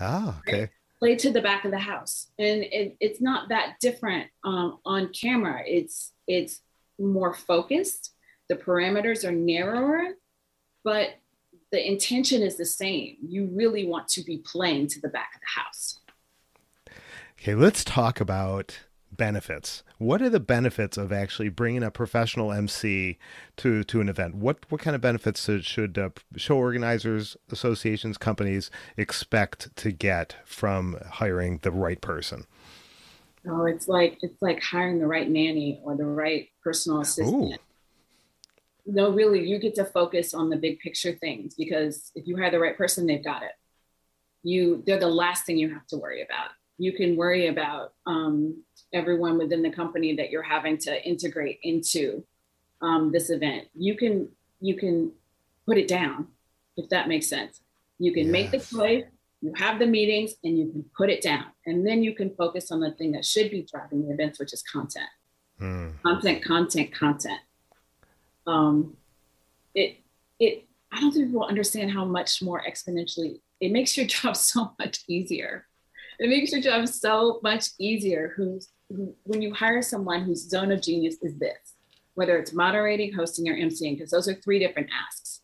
Ah, 0.00 0.38
okay. 0.40 0.60
Right? 0.60 0.70
Play 0.98 1.16
to 1.16 1.30
the 1.30 1.42
back 1.42 1.64
of 1.64 1.70
the 1.70 1.78
house, 1.78 2.28
and 2.38 2.62
it, 2.62 2.96
it's 3.00 3.20
not 3.20 3.48
that 3.48 3.76
different 3.80 4.30
um, 4.44 4.78
on 4.84 5.08
camera. 5.12 5.62
It's 5.66 6.12
it's 6.26 6.60
more 6.98 7.34
focused. 7.34 8.12
The 8.48 8.56
parameters 8.56 9.24
are 9.24 9.32
narrower, 9.32 10.14
but 10.84 11.10
the 11.72 11.86
intention 11.86 12.42
is 12.42 12.56
the 12.56 12.66
same. 12.66 13.16
You 13.26 13.50
really 13.52 13.86
want 13.86 14.08
to 14.08 14.22
be 14.22 14.38
playing 14.38 14.88
to 14.88 15.00
the 15.00 15.08
back 15.08 15.34
of 15.34 15.40
the 15.40 15.60
house. 15.60 16.00
Okay, 17.40 17.54
let's 17.54 17.82
talk 17.82 18.20
about 18.20 18.78
benefits. 19.16 19.82
What 19.98 20.20
are 20.22 20.30
the 20.30 20.40
benefits 20.40 20.96
of 20.96 21.12
actually 21.12 21.48
bringing 21.48 21.82
a 21.82 21.90
professional 21.90 22.52
MC 22.52 23.18
to 23.58 23.84
to 23.84 24.00
an 24.00 24.08
event? 24.08 24.34
What 24.34 24.70
what 24.70 24.80
kind 24.80 24.94
of 24.94 25.00
benefits 25.00 25.48
should 25.60 25.98
uh, 25.98 26.10
show 26.36 26.56
organizers, 26.56 27.36
associations, 27.50 28.18
companies 28.18 28.70
expect 28.96 29.74
to 29.76 29.92
get 29.92 30.36
from 30.44 30.98
hiring 31.10 31.60
the 31.62 31.70
right 31.70 32.00
person? 32.00 32.46
Oh, 33.48 33.64
it's 33.64 33.88
like 33.88 34.18
it's 34.22 34.40
like 34.40 34.62
hiring 34.62 34.98
the 34.98 35.06
right 35.06 35.28
nanny 35.28 35.80
or 35.82 35.96
the 35.96 36.06
right 36.06 36.48
personal 36.62 37.00
assistant. 37.00 37.54
Ooh. 37.54 37.56
No, 38.84 39.10
really, 39.10 39.46
you 39.48 39.58
get 39.58 39.74
to 39.76 39.84
focus 39.84 40.34
on 40.34 40.50
the 40.50 40.56
big 40.56 40.80
picture 40.80 41.12
things 41.12 41.54
because 41.54 42.10
if 42.14 42.26
you 42.26 42.36
hire 42.36 42.50
the 42.50 42.58
right 42.58 42.76
person, 42.76 43.06
they've 43.06 43.24
got 43.24 43.42
it. 43.42 43.52
You, 44.42 44.82
they're 44.84 44.98
the 44.98 45.06
last 45.06 45.46
thing 45.46 45.56
you 45.56 45.72
have 45.72 45.86
to 45.88 45.96
worry 45.96 46.22
about. 46.22 46.50
You 46.78 46.92
can 46.92 47.16
worry 47.16 47.46
about 47.46 47.92
um, 48.06 48.64
everyone 48.92 49.38
within 49.38 49.62
the 49.62 49.70
company 49.70 50.14
that 50.16 50.30
you're 50.30 50.42
having 50.42 50.78
to 50.78 51.04
integrate 51.06 51.60
into 51.62 52.24
um, 52.80 53.12
this 53.12 53.30
event. 53.30 53.68
You 53.74 53.96
can 53.96 54.28
you 54.60 54.76
can 54.76 55.12
put 55.66 55.78
it 55.78 55.88
down 55.88 56.28
if 56.76 56.88
that 56.90 57.08
makes 57.08 57.28
sense. 57.28 57.60
You 57.98 58.12
can 58.12 58.24
yes. 58.24 58.32
make 58.32 58.50
the 58.50 58.58
choice, 58.58 59.04
you 59.40 59.52
have 59.56 59.78
the 59.78 59.86
meetings, 59.86 60.34
and 60.42 60.58
you 60.58 60.70
can 60.70 60.84
put 60.96 61.10
it 61.10 61.22
down, 61.22 61.46
and 61.66 61.86
then 61.86 62.02
you 62.02 62.14
can 62.14 62.34
focus 62.34 62.70
on 62.70 62.80
the 62.80 62.92
thing 62.92 63.12
that 63.12 63.24
should 63.24 63.50
be 63.50 63.66
driving 63.70 64.06
the 64.06 64.12
events, 64.12 64.38
which 64.38 64.52
is 64.52 64.62
content, 64.62 65.08
mm. 65.60 65.92
content, 66.02 66.44
content, 66.44 66.92
content. 66.92 67.40
Um, 68.46 68.96
it 69.74 69.98
it 70.38 70.64
I 70.90 71.00
don't 71.00 71.12
think 71.12 71.26
people 71.26 71.44
understand 71.44 71.90
how 71.90 72.04
much 72.04 72.42
more 72.42 72.62
exponentially 72.68 73.40
it 73.60 73.72
makes 73.72 73.96
your 73.96 74.06
job 74.18 74.36
so 74.36 74.72
much 74.78 75.00
easier. 75.08 75.66
It 76.18 76.28
makes 76.28 76.52
your 76.52 76.60
job 76.60 76.86
so 76.88 77.40
much 77.42 77.66
easier. 77.78 78.32
Who's 78.36 78.68
when 79.24 79.42
you 79.42 79.54
hire 79.54 79.82
someone 79.82 80.22
whose 80.22 80.48
zone 80.48 80.72
of 80.72 80.82
genius 80.82 81.16
is 81.22 81.38
this, 81.38 81.74
whether 82.14 82.38
it's 82.38 82.52
moderating, 82.52 83.12
hosting, 83.12 83.48
or 83.48 83.54
emceeing, 83.54 83.96
because 83.96 84.10
those 84.10 84.28
are 84.28 84.34
three 84.34 84.58
different 84.58 84.88
asks. 85.06 85.40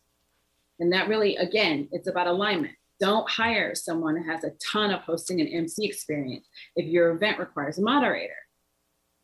And 0.79 0.93
that 0.93 1.07
really, 1.07 1.35
again, 1.35 1.89
it's 1.91 2.07
about 2.07 2.27
alignment. 2.27 2.75
Don't 2.99 3.29
hire 3.29 3.75
someone 3.75 4.17
who 4.17 4.29
has 4.29 4.43
a 4.43 4.51
ton 4.71 4.91
of 4.91 5.01
hosting 5.01 5.39
and 5.39 5.49
MC 5.49 5.85
experience 5.85 6.47
if 6.75 6.85
your 6.85 7.11
event 7.11 7.39
requires 7.39 7.77
a 7.77 7.81
moderator. 7.81 8.33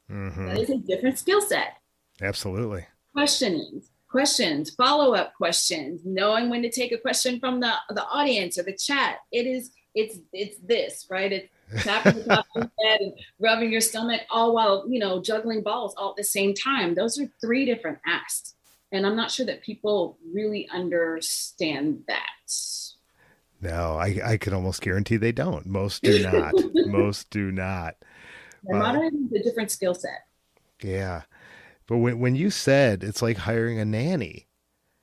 Mm-hmm. 0.09 0.47
That 0.47 0.59
is 0.59 0.69
a 0.69 0.77
different 0.77 1.17
skill 1.17 1.41
set. 1.41 1.77
Absolutely. 2.21 2.85
Questioning, 3.13 3.81
questions, 4.09 4.69
follow 4.75 5.13
up 5.13 5.33
questions, 5.35 6.01
knowing 6.05 6.49
when 6.49 6.61
to 6.61 6.69
take 6.69 6.91
a 6.91 6.97
question 6.97 7.39
from 7.39 7.59
the, 7.59 7.71
the 7.89 8.05
audience 8.05 8.57
or 8.57 8.63
the 8.63 8.77
chat. 8.77 9.17
It 9.31 9.45
is, 9.45 9.71
it's, 9.93 10.19
it's 10.31 10.57
this, 10.59 11.07
right? 11.09 11.31
It's 11.31 11.49
tapping 11.79 12.15
the 12.15 12.23
top 12.23 12.45
of 12.55 12.63
your 12.63 12.71
head 12.83 13.01
and 13.01 13.13
rubbing 13.39 13.71
your 13.71 13.81
stomach, 13.81 14.21
all 14.29 14.53
while 14.53 14.85
you 14.87 14.99
know 14.99 15.21
juggling 15.21 15.61
balls 15.61 15.93
all 15.97 16.11
at 16.11 16.15
the 16.15 16.23
same 16.23 16.53
time. 16.53 16.95
Those 16.95 17.19
are 17.19 17.27
three 17.41 17.65
different 17.65 17.99
acts, 18.05 18.55
and 18.91 19.05
I'm 19.05 19.15
not 19.15 19.31
sure 19.31 19.45
that 19.45 19.61
people 19.61 20.17
really 20.33 20.67
understand 20.71 22.03
that. 22.07 22.29
No, 23.61 23.97
I 23.97 24.19
I 24.23 24.37
can 24.37 24.53
almost 24.53 24.81
guarantee 24.81 25.17
they 25.17 25.31
don't. 25.31 25.65
Most 25.65 26.03
do 26.03 26.23
not. 26.31 26.53
Most 26.87 27.29
do 27.29 27.51
not. 27.51 27.95
Is 28.67 29.41
a 29.41 29.43
different 29.43 29.71
skill 29.71 29.93
set. 29.93 30.25
Yeah, 30.81 31.23
but 31.87 31.97
when 31.97 32.19
when 32.19 32.35
you 32.35 32.49
said 32.49 33.03
it's 33.03 33.21
like 33.21 33.37
hiring 33.37 33.79
a 33.79 33.85
nanny, 33.85 34.47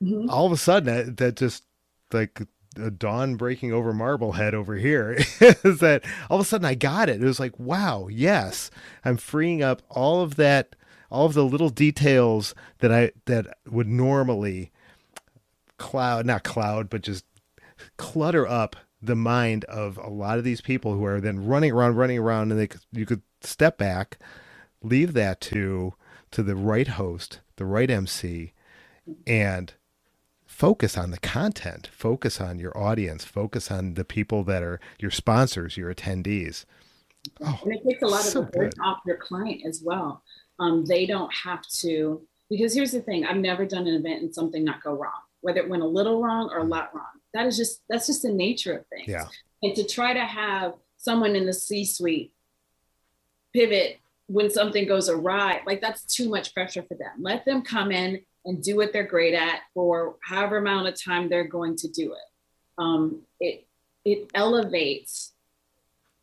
mm-hmm. 0.02 0.28
all 0.30 0.46
of 0.46 0.52
a 0.52 0.56
sudden 0.56 0.94
that, 0.94 1.16
that 1.18 1.36
just 1.36 1.64
like 2.12 2.40
dawn 2.72 3.36
breaking 3.36 3.72
over 3.72 3.92
Marblehead 3.92 4.54
over 4.54 4.76
here 4.76 5.12
is 5.40 5.78
that 5.80 6.04
all 6.30 6.38
of 6.38 6.46
a 6.46 6.48
sudden 6.48 6.64
I 6.64 6.74
got 6.74 7.08
it. 7.08 7.22
It 7.22 7.26
was 7.26 7.40
like, 7.40 7.58
wow, 7.58 8.08
yes, 8.08 8.70
I'm 9.04 9.16
freeing 9.16 9.62
up 9.62 9.82
all 9.88 10.22
of 10.22 10.36
that, 10.36 10.76
all 11.10 11.26
of 11.26 11.34
the 11.34 11.44
little 11.44 11.70
details 11.70 12.54
that 12.78 12.92
I 12.92 13.12
that 13.26 13.58
would 13.68 13.88
normally 13.88 14.70
cloud, 15.78 16.26
not 16.26 16.44
cloud, 16.44 16.88
but 16.88 17.02
just 17.02 17.24
clutter 17.96 18.46
up 18.46 18.76
the 19.02 19.16
mind 19.16 19.64
of 19.64 19.98
a 19.98 20.08
lot 20.08 20.38
of 20.38 20.44
these 20.44 20.60
people 20.60 20.94
who 20.94 21.04
are 21.04 21.20
then 21.20 21.44
running 21.44 21.72
around, 21.72 21.96
running 21.96 22.18
around, 22.18 22.52
and 22.52 22.60
they 22.60 22.68
you 22.92 23.04
could 23.04 23.22
step 23.40 23.76
back, 23.76 24.18
leave 24.82 25.12
that 25.14 25.40
to 25.40 25.94
to 26.30 26.42
the 26.42 26.56
right 26.56 26.88
host, 26.88 27.40
the 27.56 27.66
right 27.66 27.90
MC, 27.90 28.52
and 29.26 29.74
focus 30.62 30.96
on 30.96 31.10
the 31.10 31.18
content, 31.18 31.90
focus 31.92 32.40
on 32.40 32.56
your 32.56 32.78
audience, 32.78 33.24
focus 33.24 33.68
on 33.68 33.94
the 33.94 34.04
people 34.04 34.44
that 34.44 34.62
are 34.62 34.78
your 34.96 35.10
sponsors, 35.10 35.76
your 35.76 35.92
attendees. 35.92 36.64
Oh, 37.44 37.58
and 37.64 37.72
it 37.74 37.82
takes 37.84 38.00
a 38.00 38.06
lot 38.06 38.22
so 38.22 38.42
of 38.42 38.46
the 38.46 38.58
burden 38.58 38.80
off 38.80 39.00
your 39.04 39.16
client 39.16 39.62
as 39.66 39.82
well. 39.84 40.22
Um, 40.60 40.84
they 40.84 41.04
don't 41.04 41.34
have 41.34 41.66
to, 41.80 42.22
because 42.48 42.72
here's 42.72 42.92
the 42.92 43.00
thing 43.00 43.24
I've 43.24 43.38
never 43.38 43.66
done 43.66 43.88
an 43.88 43.94
event 43.94 44.22
and 44.22 44.32
something 44.32 44.62
not 44.62 44.84
go 44.84 44.92
wrong, 44.92 45.22
whether 45.40 45.58
it 45.58 45.68
went 45.68 45.82
a 45.82 45.86
little 45.86 46.22
wrong 46.22 46.48
or 46.52 46.58
a 46.58 46.64
lot 46.64 46.94
wrong. 46.94 47.06
That 47.34 47.46
is 47.46 47.56
just, 47.56 47.82
that's 47.88 48.06
just 48.06 48.22
the 48.22 48.32
nature 48.32 48.78
of 48.78 48.86
things. 48.86 49.08
Yeah. 49.08 49.26
And 49.64 49.74
to 49.74 49.84
try 49.84 50.14
to 50.14 50.24
have 50.24 50.74
someone 50.96 51.34
in 51.34 51.44
the 51.44 51.52
C 51.52 51.84
suite 51.84 52.34
pivot 53.52 53.98
when 54.28 54.48
something 54.48 54.86
goes 54.86 55.08
awry, 55.08 55.62
like 55.66 55.80
that's 55.80 56.04
too 56.04 56.28
much 56.28 56.54
pressure 56.54 56.84
for 56.84 56.94
them. 56.94 57.14
Let 57.18 57.44
them 57.44 57.62
come 57.62 57.90
in 57.90 58.20
and 58.44 58.62
do 58.62 58.76
what 58.76 58.92
they're 58.92 59.04
great 59.04 59.34
at 59.34 59.60
for 59.74 60.16
however 60.22 60.58
amount 60.58 60.88
of 60.88 61.00
time 61.00 61.28
they're 61.28 61.44
going 61.44 61.76
to 61.76 61.88
do 61.88 62.12
it. 62.12 62.28
Um, 62.78 63.22
it 63.40 63.66
it 64.04 64.30
elevates 64.34 65.32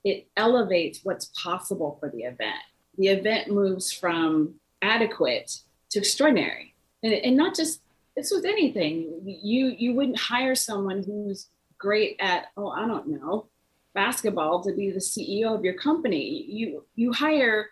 it 0.03 0.27
elevates 0.37 1.01
what's 1.03 1.31
possible 1.41 1.97
for 1.99 2.09
the 2.09 2.23
event. 2.23 2.61
The 2.97 3.07
event 3.07 3.49
moves 3.49 3.91
from 3.91 4.55
adequate 4.81 5.59
to 5.91 5.99
extraordinary, 5.99 6.73
and, 7.03 7.13
and 7.13 7.37
not 7.37 7.55
just 7.55 7.81
this 8.15 8.31
with 8.31 8.45
anything. 8.45 9.21
You 9.25 9.67
you 9.77 9.93
wouldn't 9.93 10.19
hire 10.19 10.55
someone 10.55 11.03
who's 11.03 11.47
great 11.77 12.17
at 12.19 12.47
oh 12.57 12.69
I 12.69 12.87
don't 12.87 13.07
know 13.07 13.47
basketball 13.93 14.61
to 14.63 14.73
be 14.73 14.91
the 14.91 14.99
CEO 14.99 15.55
of 15.55 15.63
your 15.63 15.75
company. 15.75 16.45
You 16.47 16.85
you 16.95 17.13
hire 17.13 17.69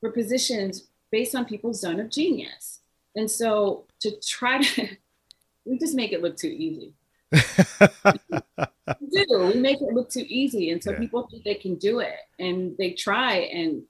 for 0.00 0.10
positions 0.10 0.88
based 1.10 1.34
on 1.34 1.44
people's 1.44 1.80
zone 1.80 2.00
of 2.00 2.10
genius 2.10 2.79
and 3.16 3.30
so 3.30 3.86
to 4.00 4.12
try 4.20 4.62
to, 4.62 4.88
we 5.64 5.78
just 5.78 5.94
make 5.94 6.12
it 6.12 6.22
look 6.22 6.36
too 6.36 6.48
easy. 6.48 6.94
we 7.32 9.06
do. 9.10 9.50
We 9.52 9.60
make 9.60 9.80
it 9.80 9.94
look 9.94 10.10
too 10.10 10.24
easy. 10.28 10.70
And 10.70 10.82
so 10.82 10.92
yeah. 10.92 10.98
people 10.98 11.28
think 11.30 11.44
they 11.44 11.54
can 11.54 11.76
do 11.76 12.00
it 12.00 12.16
and 12.38 12.76
they 12.78 12.92
try 12.92 13.36
and 13.36 13.82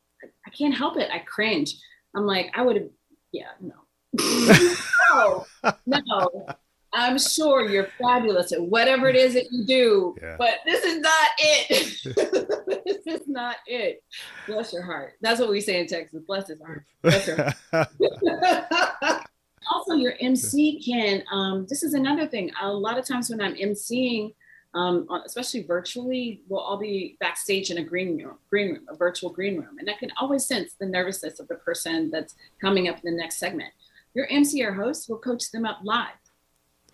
I 0.46 0.50
can't 0.50 0.74
help 0.74 0.98
it. 0.98 1.10
I 1.10 1.20
cringe. 1.20 1.76
I'm 2.14 2.26
like, 2.26 2.50
I 2.54 2.62
would 2.62 2.76
have, 2.76 2.88
yeah, 3.32 3.52
no. 3.60 3.74
no, 5.14 5.46
no. 5.86 6.46
I'm 6.92 7.18
sure 7.18 7.68
you're 7.68 7.88
fabulous 8.00 8.52
at 8.52 8.60
whatever 8.60 9.08
it 9.08 9.14
is 9.14 9.34
that 9.34 9.52
you 9.52 9.64
do, 9.64 10.16
yeah. 10.20 10.36
but 10.38 10.54
this 10.64 10.84
is 10.84 10.98
not 11.00 11.28
it. 11.38 12.84
this 12.84 13.06
is 13.06 13.28
not 13.28 13.56
it. 13.66 14.02
Bless 14.46 14.72
your 14.72 14.82
heart. 14.82 15.14
That's 15.20 15.40
what 15.40 15.50
we 15.50 15.60
say 15.60 15.80
in 15.80 15.86
Texas. 15.86 16.22
Bless 16.26 16.48
his 16.48 16.60
heart. 16.60 16.84
Bless 17.02 17.26
your 17.28 17.54
heart. 17.70 19.26
also, 19.70 19.94
your 19.94 20.14
MC 20.20 20.82
can. 20.82 21.22
Um, 21.30 21.66
this 21.68 21.84
is 21.84 21.94
another 21.94 22.26
thing. 22.26 22.50
A 22.60 22.72
lot 22.72 22.98
of 22.98 23.06
times 23.06 23.30
when 23.30 23.40
I'm 23.40 23.54
MCing, 23.54 24.34
um, 24.74 25.06
especially 25.24 25.62
virtually, 25.62 26.42
we'll 26.48 26.60
all 26.60 26.78
be 26.78 27.16
backstage 27.20 27.70
in 27.70 27.78
a 27.78 27.84
green 27.84 28.18
room, 28.18 28.38
green 28.48 28.72
room, 28.74 28.86
a 28.88 28.96
virtual 28.96 29.30
green 29.30 29.56
room, 29.56 29.78
and 29.78 29.88
I 29.88 29.94
can 29.94 30.10
always 30.20 30.44
sense 30.44 30.74
the 30.74 30.86
nervousness 30.86 31.38
of 31.38 31.46
the 31.46 31.56
person 31.56 32.10
that's 32.10 32.34
coming 32.60 32.88
up 32.88 32.96
in 33.04 33.14
the 33.14 33.20
next 33.20 33.38
segment. 33.38 33.72
Your 34.14 34.26
MC 34.28 34.64
or 34.64 34.72
host 34.72 35.08
will 35.08 35.18
coach 35.18 35.52
them 35.52 35.64
up 35.64 35.78
live 35.84 36.08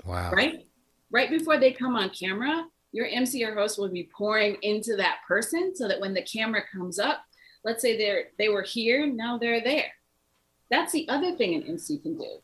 Wow. 0.04 0.30
Right? 0.30 0.66
Right 1.10 1.30
before 1.30 1.58
they 1.58 1.72
come 1.72 1.96
on 1.96 2.10
camera, 2.10 2.64
your 2.92 3.06
MC 3.06 3.44
or 3.44 3.54
host 3.54 3.78
will 3.78 3.88
be 3.88 4.08
pouring 4.16 4.56
into 4.62 4.96
that 4.96 5.18
person 5.26 5.74
so 5.74 5.86
that 5.88 6.00
when 6.00 6.14
the 6.14 6.22
camera 6.22 6.62
comes 6.72 6.98
up, 6.98 7.22
let's 7.64 7.82
say 7.82 7.96
they're 7.96 8.28
they 8.38 8.48
were 8.48 8.62
here, 8.62 9.06
now 9.06 9.38
they're 9.38 9.62
there. 9.62 9.92
That's 10.70 10.92
the 10.92 11.08
other 11.08 11.36
thing 11.36 11.54
an 11.54 11.68
MC 11.68 11.98
can 11.98 12.16
do 12.16 12.38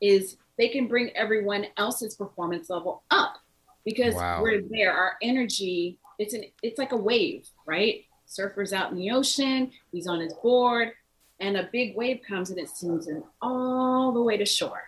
is 0.00 0.36
they 0.58 0.68
can 0.68 0.88
bring 0.88 1.10
everyone 1.16 1.66
else's 1.76 2.16
performance 2.16 2.68
level 2.68 3.04
up 3.10 3.36
because 3.84 4.14
wow. 4.14 4.42
we're 4.42 4.62
there. 4.68 4.92
Our 4.92 5.16
energy, 5.22 5.98
it's 6.18 6.34
an 6.34 6.44
it's 6.62 6.78
like 6.78 6.92
a 6.92 6.96
wave, 6.96 7.48
right? 7.66 8.04
Surfer's 8.26 8.72
out 8.72 8.90
in 8.90 8.96
the 8.96 9.10
ocean, 9.10 9.70
he's 9.92 10.06
on 10.06 10.20
his 10.20 10.34
board, 10.34 10.92
and 11.38 11.56
a 11.56 11.68
big 11.72 11.96
wave 11.96 12.20
comes 12.26 12.50
and 12.50 12.58
it 12.58 12.68
sends 12.68 13.06
him 13.06 13.24
all 13.40 14.12
the 14.12 14.22
way 14.22 14.36
to 14.36 14.46
shore 14.46 14.82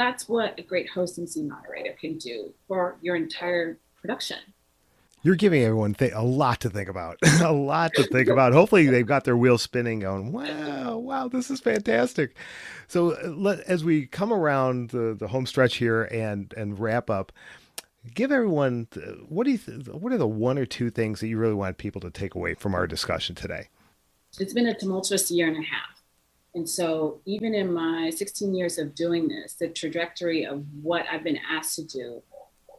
that's 0.00 0.26
what 0.26 0.58
a 0.58 0.62
great 0.62 0.88
host 0.88 1.18
MC 1.18 1.42
moderator 1.42 1.94
can 2.00 2.16
do 2.16 2.54
for 2.66 2.96
your 3.02 3.16
entire 3.16 3.78
production. 4.00 4.38
You're 5.22 5.36
giving 5.36 5.62
everyone 5.62 5.92
th- 5.92 6.12
a 6.14 6.22
lot 6.22 6.60
to 6.60 6.70
think 6.70 6.88
about, 6.88 7.18
a 7.42 7.52
lot 7.52 7.92
to 7.94 8.04
think 8.04 8.28
about. 8.28 8.54
Hopefully, 8.54 8.86
they've 8.86 9.06
got 9.06 9.24
their 9.24 9.36
wheels 9.36 9.60
spinning, 9.60 10.00
going, 10.00 10.32
"Wow, 10.32 10.96
wow, 10.96 11.28
this 11.28 11.50
is 11.50 11.60
fantastic." 11.60 12.34
So, 12.88 13.10
uh, 13.10 13.28
let, 13.28 13.60
as 13.60 13.84
we 13.84 14.06
come 14.06 14.32
around 14.32 14.90
the, 14.90 15.14
the 15.14 15.28
home 15.28 15.44
stretch 15.44 15.76
here 15.76 16.04
and 16.04 16.54
and 16.56 16.78
wrap 16.78 17.10
up, 17.10 17.32
give 18.14 18.32
everyone 18.32 18.88
what 19.28 19.44
do 19.44 19.50
you 19.50 19.58
th- 19.58 19.88
what 19.88 20.14
are 20.14 20.18
the 20.18 20.26
one 20.26 20.56
or 20.56 20.64
two 20.64 20.88
things 20.88 21.20
that 21.20 21.28
you 21.28 21.36
really 21.36 21.52
want 21.52 21.76
people 21.76 22.00
to 22.00 22.10
take 22.10 22.34
away 22.34 22.54
from 22.54 22.74
our 22.74 22.86
discussion 22.86 23.34
today? 23.34 23.68
It's 24.38 24.54
been 24.54 24.68
a 24.68 24.74
tumultuous 24.74 25.30
year 25.30 25.48
and 25.48 25.58
a 25.58 25.66
half 25.66 25.99
and 26.54 26.68
so, 26.68 27.20
even 27.26 27.54
in 27.54 27.72
my 27.72 28.10
16 28.10 28.54
years 28.54 28.78
of 28.78 28.94
doing 28.94 29.28
this, 29.28 29.54
the 29.54 29.68
trajectory 29.68 30.44
of 30.44 30.64
what 30.82 31.06
I've 31.10 31.22
been 31.22 31.38
asked 31.48 31.76
to 31.76 31.84
do 31.84 32.22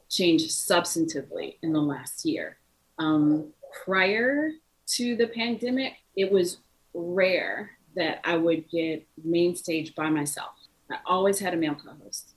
changed 0.10 0.49
substantively 0.49 1.55
in 1.62 1.71
the 1.71 1.79
last 1.79 2.25
year. 2.25 2.57
Um, 2.99 3.53
prior 3.86 4.51
to 4.88 5.15
the 5.15 5.27
pandemic, 5.27 5.93
it 6.17 6.29
was 6.29 6.57
rare 6.93 7.71
that 7.95 8.19
I 8.25 8.36
would 8.36 8.69
get 8.69 9.07
main 9.23 9.55
stage 9.55 9.95
by 9.95 10.10
myself. 10.10 10.51
I 10.91 10.97
always 11.05 11.39
had 11.39 11.53
a 11.53 11.57
male 11.57 11.75
co 11.75 11.91
host, 12.03 12.34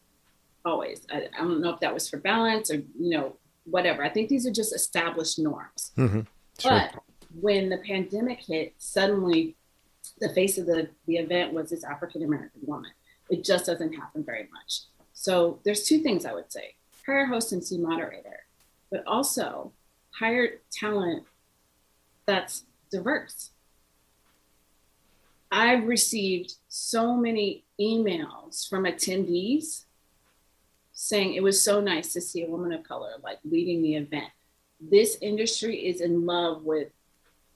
always. 0.65 1.05
I, 1.11 1.29
I, 1.37 1.39
don't 1.39 1.61
know 1.61 1.71
if 1.71 1.81
that 1.81 1.93
was 1.93 2.09
for 2.09 2.19
balance 2.19 2.71
or, 2.71 2.77
you 2.77 3.11
know, 3.11 3.37
whatever. 3.65 4.05
I 4.05 4.09
think 4.09 4.29
these 4.29 4.47
are 4.47 4.53
just 4.53 4.73
established 4.73 5.41
norms. 5.41 5.91
Mm-hmm. 5.97 6.21
Sure. 6.61 6.71
But 6.71 7.03
when 7.41 7.69
the 7.69 7.79
pandemic 7.79 8.41
hit, 8.41 8.75
suddenly 8.79 9.57
the 10.21 10.29
face 10.31 10.59
of 10.59 10.67
the, 10.67 10.89
the 11.07 11.17
event 11.17 11.53
was 11.53 11.71
this 11.71 11.85
African 11.85 12.23
American 12.23 12.61
woman. 12.65 12.91
It 13.31 13.45
just 13.45 13.67
doesn't 13.67 13.95
happen 13.95 14.23
very 14.25 14.49
much. 14.53 14.83
So 15.13 15.61
there's 15.65 15.85
two 15.85 16.01
things 16.01 16.25
I 16.25 16.35
would 16.35 16.53
say 16.53 16.75
hire 17.07 17.27
host 17.27 17.53
and 17.53 17.61
MC 17.61 17.79
moderator, 17.79 18.47
but 18.91 19.07
also 19.07 19.73
hire 20.11 20.61
talent 20.73 21.25
that's 22.27 22.65
diverse. 22.91 23.51
I've 25.51 25.87
received 25.87 26.55
so 26.69 27.15
many 27.17 27.65
emails 27.81 28.69
from 28.69 28.85
attendees 28.85 29.85
saying 30.93 31.35
it 31.35 31.43
was 31.43 31.61
so 31.61 31.81
nice 31.81 32.13
to 32.13 32.21
see 32.21 32.45
a 32.45 32.49
woman 32.49 32.73
of 32.73 32.83
color 32.83 33.13
like 33.23 33.39
leading 33.45 33.83
the 33.83 33.97
event. 33.97 34.31
This 34.81 35.19
industry 35.21 35.87
is 35.87 36.01
in 36.01 36.25
love 36.27 36.63
with 36.65 36.89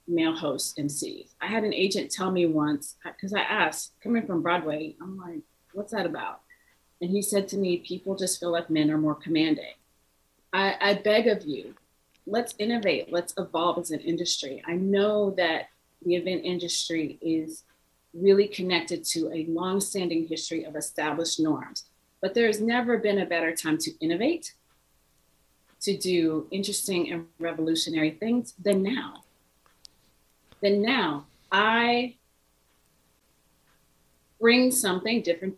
male 0.08 0.34
hosts 0.34 0.74
MCs. 0.78 1.28
I 1.40 1.46
had 1.46 1.64
an 1.64 1.74
agent 1.74 2.10
tell 2.10 2.30
me 2.30 2.46
once, 2.46 2.96
because 3.04 3.34
I 3.34 3.40
asked, 3.40 3.92
coming 4.02 4.26
from 4.26 4.42
Broadway, 4.42 4.96
I'm 5.00 5.18
like, 5.18 5.40
what's 5.72 5.92
that 5.92 6.06
about? 6.06 6.40
And 7.00 7.10
he 7.10 7.22
said 7.22 7.46
to 7.48 7.56
me, 7.56 7.78
people 7.78 8.16
just 8.16 8.40
feel 8.40 8.50
like 8.50 8.70
men 8.70 8.90
are 8.90 8.98
more 8.98 9.14
commanding. 9.14 9.74
I, 10.52 10.76
I 10.80 10.94
beg 10.94 11.26
of 11.28 11.44
you, 11.44 11.74
let's 12.26 12.54
innovate, 12.58 13.12
let's 13.12 13.34
evolve 13.36 13.78
as 13.78 13.90
an 13.90 14.00
industry. 14.00 14.62
I 14.66 14.74
know 14.74 15.30
that 15.32 15.68
the 16.04 16.14
event 16.14 16.42
industry 16.44 17.18
is 17.20 17.64
really 18.14 18.48
connected 18.48 19.04
to 19.04 19.30
a 19.32 19.46
long-standing 19.48 20.26
history 20.26 20.64
of 20.64 20.74
established 20.74 21.38
norms, 21.38 21.84
but 22.20 22.34
there 22.34 22.46
has 22.46 22.60
never 22.60 22.96
been 22.96 23.18
a 23.18 23.26
better 23.26 23.54
time 23.54 23.78
to 23.78 23.92
innovate, 24.00 24.54
to 25.82 25.96
do 25.96 26.48
interesting 26.50 27.12
and 27.12 27.26
revolutionary 27.38 28.10
things 28.10 28.54
than 28.58 28.82
now 28.82 29.22
then 30.60 30.82
now 30.82 31.26
I 31.50 32.16
bring 34.40 34.70
something 34.70 35.22
different 35.22 35.56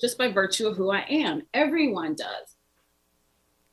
just 0.00 0.18
by 0.18 0.30
virtue 0.30 0.66
of 0.66 0.76
who 0.76 0.90
I 0.90 1.04
am. 1.08 1.42
Everyone 1.54 2.14
does. 2.14 2.56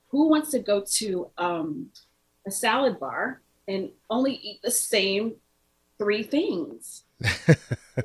Who 0.10 0.30
wants 0.30 0.52
to 0.52 0.60
go 0.60 0.84
to 0.96 1.30
um, 1.38 1.90
a 2.48 2.52
salad 2.52 3.00
bar 3.00 3.42
and 3.68 3.90
only 4.10 4.34
eat 4.34 4.62
the 4.64 4.72
same 4.72 5.36
three 5.98 6.24
things 6.24 7.04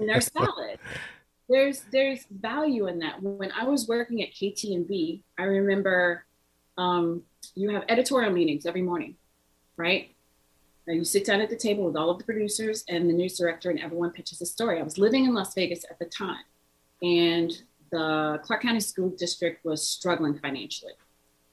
in 0.01 0.07
their 0.07 0.20
salad? 0.37 0.79
There's 1.48 1.81
there's 1.92 2.27
value 2.31 2.88
in 2.88 2.98
that. 3.01 3.22
When 3.22 3.53
I 3.53 3.64
was 3.64 3.88
working 3.88 4.22
at 4.22 4.33
KTNV, 4.33 5.22
I 5.38 5.42
remember 5.44 6.24
um, 6.77 7.22
you 7.55 7.70
have 7.70 7.85
editorial 7.88 8.33
meetings 8.33 8.66
every 8.66 8.83
morning, 8.83 9.16
right? 9.77 10.14
You 10.92 11.05
sit 11.05 11.24
down 11.24 11.40
at 11.40 11.51
the 11.51 11.57
table 11.57 11.85
with 11.85 11.96
all 11.96 12.11
of 12.11 12.18
the 12.18 12.24
producers 12.24 12.85
and 12.88 13.09
the 13.09 13.12
news 13.12 13.37
director, 13.37 13.70
and 13.70 13.81
everyone 13.81 14.11
pitches 14.11 14.40
a 14.40 14.46
story. 14.46 14.81
I 14.81 14.83
was 14.83 14.98
living 14.98 15.24
in 15.24 15.35
Las 15.35 15.55
Vegas 15.55 15.85
at 15.90 15.98
the 15.98 16.07
time, 16.07 16.44
and 17.03 17.53
the 17.90 18.40
Clark 18.42 18.62
County 18.62 18.81
School 18.81 19.11
District 19.11 19.64
was 19.64 19.87
struggling 19.87 20.38
financially, 20.38 20.94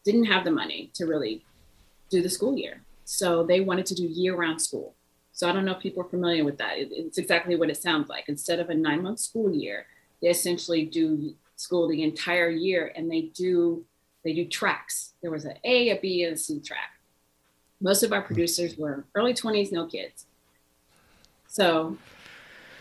didn't 0.03 0.25
have 0.25 0.43
the 0.43 0.51
money 0.51 0.91
to 0.95 1.05
really 1.05 1.43
do 2.09 2.21
the 2.21 2.29
school 2.29 2.57
year. 2.57 2.81
So 3.03 3.43
they 3.43 3.61
wanted 3.61 3.85
to 3.87 3.95
do 3.95 4.03
year 4.03 4.35
round 4.35 4.61
school. 4.61 4.95
So 5.31 5.49
I 5.49 5.51
don't 5.51 5.65
know 5.65 5.73
if 5.73 5.79
people 5.79 6.01
are 6.01 6.09
familiar 6.09 6.45
with 6.45 6.57
that. 6.59 6.77
It, 6.77 6.89
it's 6.91 7.17
exactly 7.17 7.55
what 7.55 7.69
it 7.69 7.77
sounds 7.77 8.09
like. 8.09 8.29
Instead 8.29 8.59
of 8.59 8.69
a 8.69 8.73
nine 8.73 9.03
month 9.03 9.19
school 9.19 9.53
year, 9.53 9.85
they 10.21 10.29
essentially 10.29 10.85
do 10.85 11.33
school 11.57 11.87
the 11.87 12.03
entire 12.03 12.49
year 12.49 12.91
and 12.95 13.11
they 13.11 13.21
do 13.33 13.85
they 14.23 14.33
do 14.33 14.45
tracks. 14.45 15.13
There 15.21 15.29
was 15.29 15.45
an 15.45 15.57
A, 15.63 15.89
a 15.91 15.99
B, 16.01 16.23
and 16.23 16.33
a 16.33 16.37
C 16.37 16.59
track 16.59 16.94
most 17.85 18.01
of 18.01 18.11
our 18.11 18.23
producers 18.23 18.77
were 18.77 19.05
early 19.13 19.31
20s, 19.31 19.71
no 19.71 19.85
kids. 19.85 20.25
So 21.47 21.97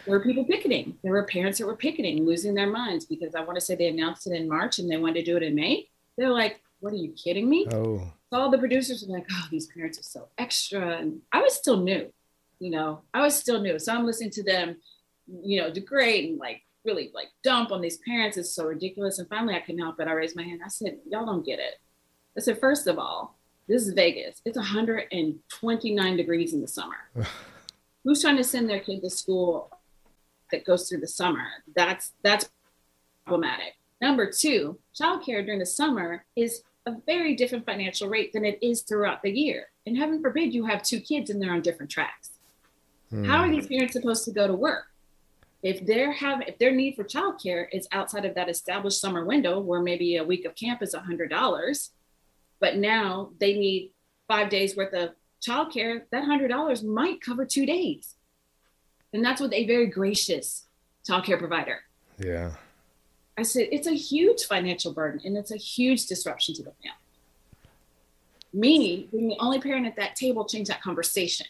there 0.06 0.18
were 0.18 0.24
people 0.24 0.46
picketing. 0.46 0.96
There 1.02 1.12
were 1.12 1.24
parents 1.24 1.58
that 1.58 1.66
were 1.66 1.76
picketing, 1.76 2.24
losing 2.24 2.54
their 2.54 2.70
minds 2.70 3.04
because 3.04 3.34
I 3.34 3.42
want 3.42 3.56
to 3.56 3.60
say 3.60 3.74
they 3.74 3.88
announced 3.88 4.26
it 4.26 4.32
in 4.32 4.48
March 4.48 4.78
and 4.78 4.90
they 4.90 4.96
wanted 4.96 5.16
to 5.16 5.30
do 5.30 5.36
it 5.36 5.42
in 5.42 5.54
May. 5.54 5.88
They're 6.16 6.30
like, 6.30 6.58
what 6.80 6.94
are 6.94 6.96
you 6.96 7.12
kidding 7.12 7.50
me? 7.50 7.66
Oh. 7.70 8.10
So 8.30 8.40
all 8.40 8.50
the 8.50 8.56
producers 8.56 9.04
were 9.06 9.14
like, 9.14 9.26
oh, 9.30 9.46
these 9.50 9.66
parents 9.66 9.98
are 9.98 10.04
so 10.04 10.28
extra. 10.38 10.96
And 10.96 11.20
I 11.30 11.42
was 11.42 11.54
still 11.54 11.80
new, 11.80 12.10
you 12.58 12.70
know, 12.70 13.02
I 13.12 13.20
was 13.20 13.36
still 13.36 13.60
new. 13.60 13.78
So 13.78 13.92
I'm 13.92 14.06
listening 14.06 14.30
to 14.30 14.42
them, 14.42 14.76
you 15.26 15.60
know, 15.60 15.70
degrade 15.70 16.30
and 16.30 16.38
like 16.38 16.62
really 16.82 17.10
like 17.14 17.28
dump 17.42 17.72
on 17.72 17.82
these 17.82 17.98
parents. 17.98 18.38
It's 18.38 18.54
so 18.54 18.64
ridiculous. 18.64 19.18
And 19.18 19.28
finally 19.28 19.54
I 19.54 19.60
couldn't 19.60 19.82
help 19.82 20.00
it. 20.00 20.08
I 20.08 20.12
raised 20.12 20.34
my 20.34 20.44
hand. 20.44 20.62
I 20.64 20.68
said, 20.68 20.96
y'all 21.10 21.26
don't 21.26 21.44
get 21.44 21.58
it. 21.58 21.78
I 22.38 22.40
said, 22.40 22.58
first 22.58 22.86
of 22.86 22.98
all, 22.98 23.36
this 23.68 23.86
is 23.86 23.94
Vegas. 23.94 24.40
It's 24.44 24.56
129 24.56 26.16
degrees 26.16 26.52
in 26.52 26.60
the 26.60 26.68
summer. 26.68 26.96
Who's 28.04 28.20
trying 28.20 28.36
to 28.36 28.44
send 28.44 28.68
their 28.68 28.80
kid 28.80 29.00
to 29.02 29.10
school 29.10 29.70
that 30.52 30.64
goes 30.64 30.88
through 30.88 31.00
the 31.00 31.08
summer? 31.08 31.46
That's 31.74 32.12
that's 32.22 32.50
problematic. 33.26 33.74
Number 34.00 34.30
two, 34.30 34.78
childcare 34.94 35.44
during 35.44 35.60
the 35.60 35.66
summer 35.66 36.24
is 36.36 36.62
a 36.84 36.92
very 37.06 37.34
different 37.34 37.64
financial 37.64 38.10
rate 38.10 38.34
than 38.34 38.44
it 38.44 38.58
is 38.60 38.82
throughout 38.82 39.22
the 39.22 39.30
year. 39.30 39.68
And 39.86 39.96
heaven 39.96 40.20
forbid 40.20 40.52
you 40.52 40.66
have 40.66 40.82
two 40.82 41.00
kids 41.00 41.30
and 41.30 41.40
they're 41.40 41.52
on 41.52 41.62
different 41.62 41.90
tracks. 41.90 42.30
Hmm. 43.08 43.24
How 43.24 43.38
are 43.38 43.50
these 43.50 43.66
parents 43.66 43.94
supposed 43.94 44.26
to 44.26 44.32
go 44.32 44.46
to 44.46 44.54
work? 44.54 44.84
if 45.64 45.84
they're 45.86 46.12
have 46.12 46.42
if 46.46 46.58
their 46.58 46.72
need 46.72 46.94
for 46.94 47.02
childcare 47.02 47.66
is 47.72 47.88
outside 47.90 48.26
of 48.26 48.34
that 48.34 48.50
established 48.50 49.00
summer 49.00 49.24
window 49.24 49.58
where 49.58 49.80
maybe 49.80 50.16
a 50.16 50.24
week 50.24 50.44
of 50.44 50.54
camp 50.54 50.82
is 50.82 50.94
hundred 50.94 51.30
dollars, 51.30 51.90
but 52.64 52.78
now 52.78 53.28
they 53.40 53.52
need 53.58 53.90
five 54.26 54.48
days 54.48 54.74
worth 54.74 54.94
of 54.94 55.10
childcare, 55.46 56.04
that 56.10 56.24
hundred 56.24 56.48
dollars 56.48 56.82
might 56.82 57.20
cover 57.20 57.44
two 57.44 57.66
days. 57.66 58.14
And 59.12 59.22
that's 59.22 59.38
with 59.38 59.52
a 59.52 59.66
very 59.66 59.86
gracious 59.88 60.64
childcare 61.06 61.38
provider. 61.38 61.80
Yeah. 62.18 62.52
I 63.36 63.42
said 63.42 63.68
it's 63.70 63.86
a 63.86 63.94
huge 63.94 64.44
financial 64.44 64.94
burden 64.94 65.20
and 65.26 65.36
it's 65.36 65.50
a 65.50 65.58
huge 65.58 66.06
disruption 66.06 66.54
to 66.54 66.62
the 66.62 66.70
family. 66.70 66.96
Me 68.54 69.08
being 69.12 69.28
the 69.28 69.36
only 69.40 69.60
parent 69.60 69.86
at 69.86 69.96
that 69.96 70.16
table 70.16 70.46
changed 70.46 70.70
that 70.70 70.80
conversation. 70.80 71.46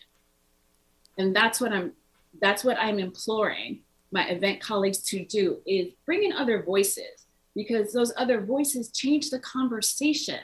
And 1.16 1.36
that's 1.36 1.60
what 1.60 1.72
I'm 1.72 1.92
that's 2.40 2.64
what 2.64 2.76
I'm 2.76 2.98
imploring 2.98 3.82
my 4.10 4.26
event 4.26 4.60
colleagues 4.60 4.98
to 5.10 5.24
do 5.24 5.58
is 5.64 5.92
bring 6.06 6.24
in 6.24 6.32
other 6.32 6.64
voices 6.64 7.28
because 7.54 7.92
those 7.92 8.12
other 8.16 8.40
voices 8.40 8.90
change 8.90 9.30
the 9.30 9.38
conversation. 9.38 10.40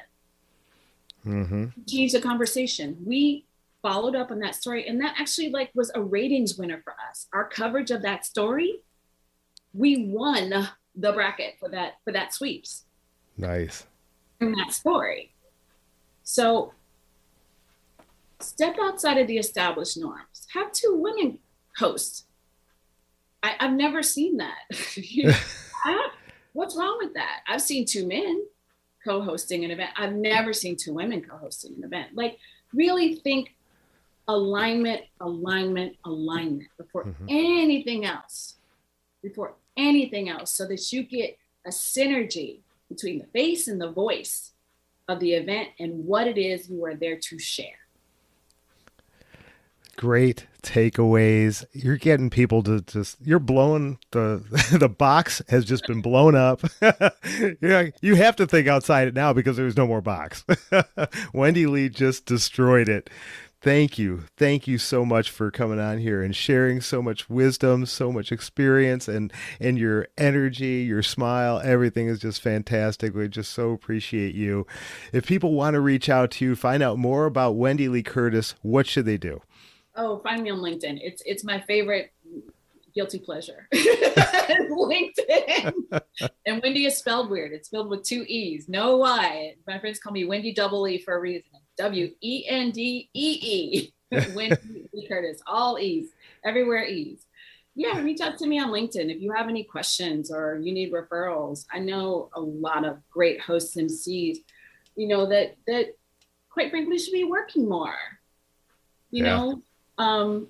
Mm-hmm. 1.26 1.66
Change 1.86 2.12
the 2.12 2.20
conversation. 2.20 2.96
We 3.04 3.46
followed 3.82 4.14
up 4.14 4.30
on 4.30 4.40
that 4.40 4.54
story, 4.54 4.86
and 4.86 5.00
that 5.00 5.14
actually 5.18 5.50
like 5.50 5.70
was 5.74 5.90
a 5.94 6.02
ratings 6.02 6.56
winner 6.56 6.80
for 6.82 6.94
us. 7.08 7.26
Our 7.32 7.48
coverage 7.48 7.90
of 7.90 8.02
that 8.02 8.24
story, 8.24 8.80
we 9.72 10.06
won 10.06 10.68
the 10.96 11.12
bracket 11.12 11.54
for 11.58 11.68
that 11.70 11.94
for 12.04 12.12
that 12.12 12.32
sweeps. 12.34 12.84
Nice. 13.36 13.86
In 14.40 14.52
that 14.52 14.72
story. 14.72 15.32
So 16.22 16.72
step 18.40 18.76
outside 18.80 19.18
of 19.18 19.26
the 19.26 19.38
established 19.38 19.98
norms. 19.98 20.46
Have 20.54 20.72
two 20.72 20.96
women 20.96 21.38
host 21.76 22.24
I, 23.42 23.54
have 23.58 23.72
never 23.72 24.02
seen 24.02 24.38
that. 24.38 24.58
I, 25.84 26.08
what's 26.52 26.76
wrong 26.76 26.98
with 27.00 27.14
that? 27.14 27.40
I've 27.48 27.62
seen 27.62 27.86
two 27.86 28.06
men 28.06 28.44
co-hosting 29.05 29.64
an 29.64 29.70
event. 29.70 29.90
I've 29.96 30.14
never 30.14 30.53
seen 30.53 30.76
two 30.76 30.94
women 30.94 31.22
co-hosting 31.22 31.74
an 31.76 31.84
event. 31.84 32.14
Like 32.14 32.38
really 32.72 33.16
think 33.16 33.55
alignment, 34.28 35.03
alignment, 35.20 35.96
alignment 36.05 36.68
before 36.76 37.07
mm-hmm. 37.07 37.26
anything 37.28 38.05
else. 38.05 38.57
Before 39.22 39.55
anything 39.76 40.30
else, 40.30 40.51
so 40.51 40.66
that 40.66 40.92
you 40.92 41.03
get 41.03 41.36
a 41.66 41.70
synergy 41.70 42.61
between 42.88 43.18
the 43.18 43.26
face 43.26 43.68
and 43.68 43.78
the 43.78 43.90
voice 43.90 44.53
of 45.09 45.20
the 45.20 45.34
event 45.34 45.68
and 45.78 46.07
what 46.07 46.26
it 46.26 46.38
is 46.38 46.70
you 46.70 46.84
are 46.84 46.94
there 46.94 47.18
to 47.18 47.38
share 47.38 47.80
great 49.96 50.46
takeaways. 50.61 51.64
You're 51.72 51.96
getting 51.96 52.30
people 52.30 52.62
to 52.64 52.80
just 52.82 53.16
you're 53.22 53.38
blowing 53.38 53.98
the 54.12 54.42
the 54.78 54.88
box 54.88 55.42
has 55.48 55.64
just 55.64 55.86
been 55.86 56.02
blown 56.02 56.34
up. 56.34 56.62
yeah, 57.61 57.86
you 58.00 58.14
have 58.16 58.36
to 58.36 58.46
think 58.46 58.68
outside 58.68 59.08
it 59.08 59.14
now 59.14 59.32
because 59.32 59.56
there's 59.56 59.76
no 59.76 59.86
more 59.86 60.00
box. 60.00 60.44
Wendee 61.34 61.68
Lee 61.68 61.88
just 61.88 62.26
destroyed 62.26 62.88
it. 62.88 63.11
Thank 63.62 63.98
you. 63.98 64.24
Thank 64.38 64.66
you 64.66 64.78
so 64.78 65.04
much 65.04 65.28
for 65.28 65.50
coming 65.50 65.78
on 65.78 65.98
here 65.98 66.22
and 66.22 66.34
sharing 66.34 66.80
so 66.80 67.02
much 67.02 67.28
wisdom, 67.28 67.84
so 67.84 68.11
much 68.11 68.32
experience 68.32 69.06
and 69.06 69.30
and 69.61 69.78
your 69.78 70.08
energy, 70.16 70.84
your 70.88 71.02
smile, 71.02 71.61
everything 71.62 72.08
is 72.08 72.20
just 72.20 72.40
fantastic. 72.40 73.14
We 73.14 73.28
just 73.28 73.52
so 73.52 73.72
appreciate 73.72 74.34
you. 74.34 74.66
If 75.12 75.26
people 75.26 75.52
want 75.52 75.74
to 75.74 75.80
reach 75.80 76.08
out 76.08 76.30
to 76.32 76.44
you, 76.46 76.56
find 76.56 76.82
out 76.82 76.96
more 76.96 77.26
about 77.26 77.54
Wendee 77.54 77.90
Lee 77.90 78.02
Curtis, 78.02 78.54
what 78.62 78.86
should 78.86 79.04
they 79.04 79.18
do? 79.18 79.42
Oh, 79.97 80.18
find 80.20 80.43
me 80.43 80.51
on 80.51 80.59
LinkedIn. 80.61 80.99
It's 81.03 81.22
it's 81.26 81.45
my 81.45 81.61
favorite 81.61 82.12
guilty 82.95 83.18
pleasure. 83.18 83.68
LinkedIn. 84.70 85.72
and 86.47 86.62
Wendee 86.62 86.86
is 86.86 86.97
spelled 86.97 87.30
weird. 87.30 87.53
It's 87.53 87.68
spelled 87.68 87.88
with 87.88 88.03
two 88.03 88.24
E's. 88.28 88.68
No 88.68 88.97
Y. 88.99 89.55
My 89.66 89.78
friends 89.78 89.99
call 89.99 90.12
me 90.12 90.24
Wendee 90.24 90.55
double 90.55 90.86
E 90.88 90.99
for 90.99 91.14
a 91.14 91.20
reason. 91.20 91.51
W 91.78 92.11
E 92.20 92.45
N 92.49 92.70
D 92.70 93.09
E 93.14 93.38
E. 93.43 93.95
Wendee 94.12 94.88
e. 94.93 95.09
Curtis. 95.09 95.43
All 95.47 95.78
E's. 95.78 96.11
Everywhere 96.45 96.84
E's. 96.84 97.26
Yeah, 97.76 98.01
reach 98.01 98.20
out 98.20 98.36
to 98.38 98.47
me 98.47 98.59
on 98.59 98.70
LinkedIn 98.70 99.14
if 99.14 99.22
you 99.22 99.32
have 99.32 99.49
any 99.49 99.62
questions 99.62 100.30
or 100.30 100.59
you 100.61 100.72
need 100.72 100.93
referrals. 100.93 101.66
I 101.72 101.78
know 101.78 102.28
a 102.34 102.41
lot 102.41 102.84
of 102.84 102.99
great 103.11 103.41
hosts 103.41 103.76
and 103.76 103.88
MCs, 103.88 104.38
you 104.97 105.07
know, 105.09 105.26
that 105.26 105.57
that 105.66 105.97
quite 106.51 106.70
frankly 106.70 106.99
should 106.99 107.12
be 107.12 107.24
working 107.24 107.68
more. 107.68 107.95
You 109.12 109.24
yeah. 109.24 109.36
know, 109.36 109.62
um, 110.01 110.48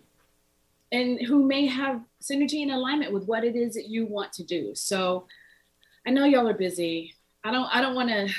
and 0.93 1.21
who 1.21 1.45
may 1.45 1.67
have 1.67 2.01
synergy 2.23 2.63
and 2.63 2.71
alignment 2.71 3.13
with 3.13 3.25
what 3.25 3.43
it 3.45 3.57
is 3.57 3.75
that 3.75 3.89
you 3.89 4.07
want 4.07 4.33
to 4.35 4.45
do. 4.45 4.73
So 4.75 5.27
I 6.07 6.11
know 6.11 6.25
y'all 6.25 6.49
are 6.49 6.55
busy. 6.55 7.15
I 7.43 7.51
don't 7.51 7.69
I 7.75 7.81
don't 7.81 7.97
want 7.97 8.11
to 8.11 8.33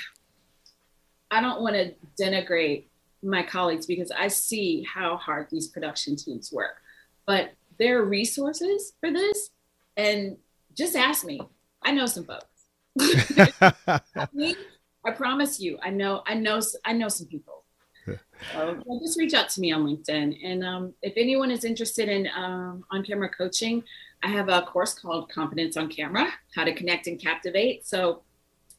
I 1.30 1.42
don't 1.42 1.62
want 1.62 1.76
to 1.76 1.94
denigrate 2.22 2.86
my 3.22 3.44
colleagues 3.44 3.86
because 3.86 4.10
I 4.12 4.30
see 4.30 4.84
how 4.84 5.18
hard 5.18 5.48
these 5.52 5.68
production 5.68 6.16
teams 6.16 6.52
work. 6.52 6.82
But 7.26 7.52
there 7.78 8.00
are 8.00 8.06
resources 8.06 8.94
for 9.02 9.12
this 9.12 9.50
and 9.98 10.38
just 10.78 10.96
ask 10.96 11.26
me. 11.26 11.42
I 11.84 11.92
know 11.92 12.06
some 12.06 12.26
folks. 12.26 12.46
I 15.04 15.12
promise 15.14 15.60
you, 15.60 15.78
I 15.84 15.90
know 15.90 16.24
I 16.26 16.36
know 16.36 16.62
I 16.86 16.94
know 16.94 17.10
some 17.10 17.28
people 17.28 17.61
so 18.54 18.82
well, 18.86 19.00
just 19.00 19.18
reach 19.20 19.34
out 19.34 19.50
to 19.50 19.62
me 19.62 19.72
on 19.72 19.86
LinkedIn. 19.86 20.38
And 20.44 20.64
um, 20.64 20.94
if 21.02 21.14
anyone 21.16 21.52
is 21.52 21.64
interested 21.64 22.10
in 22.10 22.28
um, 22.36 22.84
on 22.92 23.04
camera 23.04 23.30
coaching, 23.30 23.84
I 24.24 24.28
have 24.28 24.50
a 24.50 24.62
course 24.62 24.94
called 24.94 25.30
Confidence 25.30 25.78
on 25.78 25.90
Camera 25.90 26.28
How 26.56 26.64
to 26.64 26.74
Connect 26.74 27.08
and 27.08 27.20
Captivate. 27.20 27.86
So, 27.86 28.22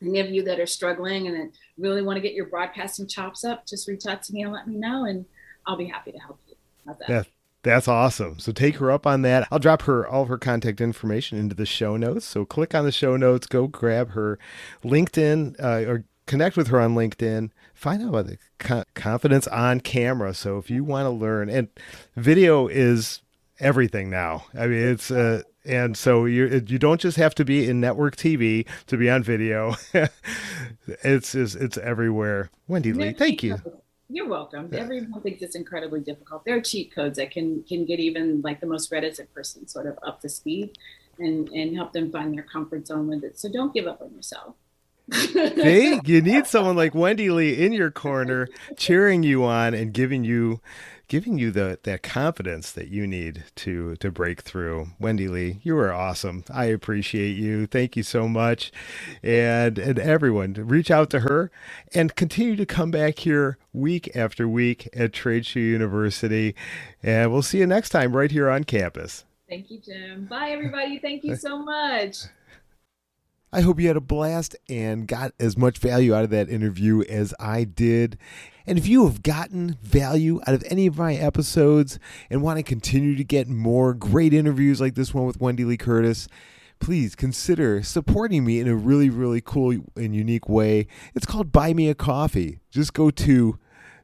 any 0.01 0.19
of 0.19 0.31
you 0.31 0.43
that 0.43 0.59
are 0.59 0.67
struggling 0.67 1.29
and 1.29 1.53
really 1.79 2.03
want 2.03 2.17
to 2.17 2.21
get 2.21 2.35
your 2.35 2.47
broadcasting 2.47 3.07
chops 3.07 3.45
up, 3.45 3.67
just 3.67 3.87
reach 3.87 4.05
out 4.07 4.23
to 4.25 4.33
me 4.33 4.43
and 4.43 4.53
let 4.53 4.67
me 4.67 4.75
know, 4.75 5.05
and 5.05 5.25
I'll 5.65 5.77
be 5.77 5.87
happy 5.87 6.11
to 6.11 6.19
help 6.19 6.41
you. 6.49 6.57
How's 6.87 6.99
that? 6.99 7.09
Yeah. 7.09 7.23
That's 7.65 7.87
awesome. 7.87 8.41
So 8.41 8.51
take 8.51 8.77
her 8.77 8.91
up 8.91 9.07
on 9.07 9.23
that. 9.23 9.47
I'll 9.51 9.61
drop 9.61 9.83
her 9.83 10.07
all 10.07 10.23
of 10.23 10.29
her 10.29 10.39
contact 10.39 10.81
information 10.81 11.39
into 11.39 11.55
the 11.55 11.67
show 11.67 11.97
notes. 11.97 12.27
So 12.27 12.45
click 12.45 12.75
on 12.75 12.85
the 12.85 12.91
show 12.91 13.17
notes, 13.17 13.47
go 13.47 13.69
grab 13.69 14.11
her 14.11 14.39
LinkedIn 14.83 15.63
uh, 15.63 15.89
or 15.89 16.05
connect 16.27 16.57
with 16.57 16.69
her 16.69 16.81
on 16.81 16.95
LinkedIn 16.95 17.51
find 17.75 18.03
out 18.03 18.09
about 18.11 18.27
the 18.27 18.85
confidence 18.95 19.47
on 19.49 19.81
camera. 19.81 20.33
So 20.35 20.59
if 20.59 20.71
you 20.71 20.85
want 20.85 21.07
to 21.07 21.11
learn, 21.11 21.49
and 21.49 21.69
video 22.17 22.69
is 22.69 23.23
everything 23.59 24.09
now. 24.09 24.45
I 24.55 24.67
mean, 24.67 24.89
it's 24.89 25.11
uh, 25.11 25.43
and 25.65 25.97
so 25.97 26.25
you 26.25 26.63
you 26.67 26.79
don't 26.79 27.01
just 27.01 27.17
have 27.17 27.35
to 27.37 27.45
be 27.45 27.69
in 27.69 27.81
network 27.81 28.17
TV 28.17 28.67
to 28.87 28.97
be 28.97 29.11
on 29.11 29.23
video. 29.23 29.75
it's, 30.87 31.35
it's 31.35 31.55
it's 31.55 31.79
everywhere. 31.79 32.51
Wendee 32.69 32.95
Lee, 32.95 33.13
thank 33.13 33.43
you. 33.43 33.57
You're 34.09 34.29
welcome. 34.29 34.69
Everyone 34.73 35.23
thinks 35.23 35.43
it's 35.43 35.57
incredibly 35.57 36.01
difficult. 36.01 36.45
There 36.45 36.57
are 36.57 36.61
cheat 36.61 36.95
codes 36.95 37.17
that 37.17 37.31
can 37.31 37.63
can 37.65 37.85
get 37.85 37.99
even 37.99 38.43
like 38.43 38.61
the 38.61 38.67
most 38.67 38.93
reticent 38.93 39.33
person 39.33 39.67
sort 39.67 39.87
of 39.87 39.99
up 40.07 40.21
to 40.21 40.29
speed 40.29 40.77
and 41.19 41.49
and 41.49 41.75
help 41.75 41.93
them 41.93 42.11
find 42.11 42.35
their 42.35 42.43
comfort 42.43 42.87
zone 42.87 43.09
with 43.09 43.25
it. 43.25 43.39
So 43.39 43.51
don't 43.51 43.73
give 43.73 43.87
up 43.87 44.03
on 44.03 44.15
yourself. 44.15 44.55
You 46.05 46.21
need 46.21 46.47
someone 46.47 46.77
like 46.77 46.93
Wendee 46.93 47.33
Lee 47.33 47.65
in 47.65 47.73
your 47.73 47.91
corner, 47.91 48.49
cheering 48.77 49.23
you 49.23 49.45
on 49.45 49.75
and 49.75 49.93
giving 49.93 50.25
you 50.25 50.61
giving 51.13 51.37
you 51.37 51.51
the 51.51 51.79
that 51.83 52.03
confidence 52.03 52.73
that 52.73 52.89
you 52.89 53.07
need 53.07 53.45
to 53.55 53.97
to 53.97 54.11
break 54.11 54.41
through. 54.41 54.89
Wendee 54.99 55.29
Lee, 55.29 55.61
you 55.63 55.77
are 55.77 55.93
awesome. 55.93 56.43
I 56.51 56.65
appreciate 56.65 57.37
you. 57.37 57.67
Thank 57.67 57.97
you 57.97 58.03
so 58.03 58.27
much. 58.29 58.73
And 59.23 59.79
and 59.79 59.99
everyone, 59.99 60.55
reach 60.55 60.91
out 60.91 61.11
to 61.11 61.21
her 61.21 61.51
and 61.95 62.17
continue 62.17 62.57
to 62.57 62.65
come 62.65 62.91
back 62.91 63.19
here 63.19 63.59
week 63.75 64.15
after 64.17 64.49
week 64.49 64.89
at 64.95 65.13
Trade 65.13 65.45
Show 65.45 65.61
University. 65.61 66.55
And 67.03 67.31
we'll 67.31 67.43
see 67.43 67.59
you 67.59 67.67
next 67.67 67.91
time 67.91 68.17
right 68.17 68.31
here 68.31 68.49
on 68.49 68.65
campus. 68.65 69.25
Thank 69.51 69.71
you, 69.71 69.81
Jim. 69.81 70.25
Bye 70.25 70.51
everybody. 70.53 70.99
Thank 70.99 71.25
you 71.25 71.37
so 71.37 71.59
much. 71.59 72.25
I 73.55 73.61
hope 73.61 73.79
you 73.79 73.89
had 73.89 73.99
a 73.99 74.01
blast 74.01 74.57
and 74.71 75.07
got 75.07 75.35
as 75.39 75.59
much 75.59 75.77
value 75.77 76.15
out 76.15 76.25
of 76.25 76.31
that 76.31 76.49
interview 76.49 77.03
as 77.03 77.35
I 77.39 77.65
did. 77.65 78.17
And 78.67 78.79
if 78.79 78.87
you 78.87 79.07
have 79.07 79.23
gotten 79.23 79.77
value 79.83 80.41
out 80.47 80.55
of 80.55 80.65
any 80.71 80.87
of 80.87 80.97
my 80.97 81.17
episodes 81.17 81.99
and 82.31 82.41
want 82.41 82.57
to 82.57 82.63
continue 82.63 83.15
to 83.15 83.25
get 83.25 83.49
more 83.49 83.93
great 83.93 84.33
interviews 84.33 84.81
like 84.81 84.95
this 84.95 85.13
one 85.13 85.27
with 85.27 85.39
Wendee 85.39 85.67
Lee 85.67 85.77
Curtis, 85.77 86.29
please 86.81 87.15
consider 87.15 87.83
supporting 87.83 88.43
me 88.43 88.59
in 88.59 88.69
a 88.69 88.75
really, 88.75 89.11
really 89.11 89.43
cool 89.43 89.77
and 89.97 90.17
unique 90.17 90.49
way. 90.49 90.87
It's 91.15 91.27
called 91.27 91.53
Buy 91.53 91.75
Me 91.75 91.91
a 91.91 91.95
Coffee. 91.95 92.61
Just 92.71 92.95
go 92.95 93.11
to 93.11 93.59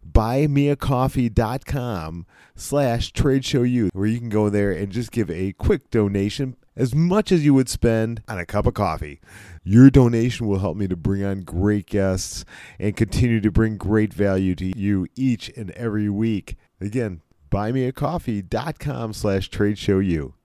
buymeacoffee.com 0.06 2.26
slash 2.54 3.12
trade 3.12 3.46
show 3.46 3.62
you 3.62 3.88
where 3.94 4.06
you 4.06 4.18
can 4.18 4.28
go 4.28 4.50
there 4.50 4.72
and 4.72 4.92
just 4.92 5.10
give 5.10 5.30
a 5.30 5.54
quick 5.54 5.90
donation 5.90 6.54
as 6.78 6.94
much 6.94 7.30
as 7.32 7.44
you 7.44 7.52
would 7.52 7.68
spend 7.68 8.22
on 8.28 8.38
a 8.38 8.46
cup 8.46 8.66
of 8.66 8.72
coffee. 8.72 9.20
Your 9.64 9.90
donation 9.90 10.46
will 10.46 10.60
help 10.60 10.76
me 10.76 10.88
to 10.88 10.96
bring 10.96 11.24
on 11.24 11.40
great 11.40 11.86
guests 11.86 12.44
and 12.78 12.96
continue 12.96 13.40
to 13.40 13.50
bring 13.50 13.76
great 13.76 14.14
value 14.14 14.54
to 14.54 14.78
you 14.78 15.08
each 15.16 15.50
and 15.56 15.72
every 15.72 16.08
week. 16.08 16.56
Again, 16.80 17.20
buymeacoffee.com 17.50 19.12
slash 19.12 19.50
trade 19.50 19.76
show 19.76 19.98
you. 19.98 20.37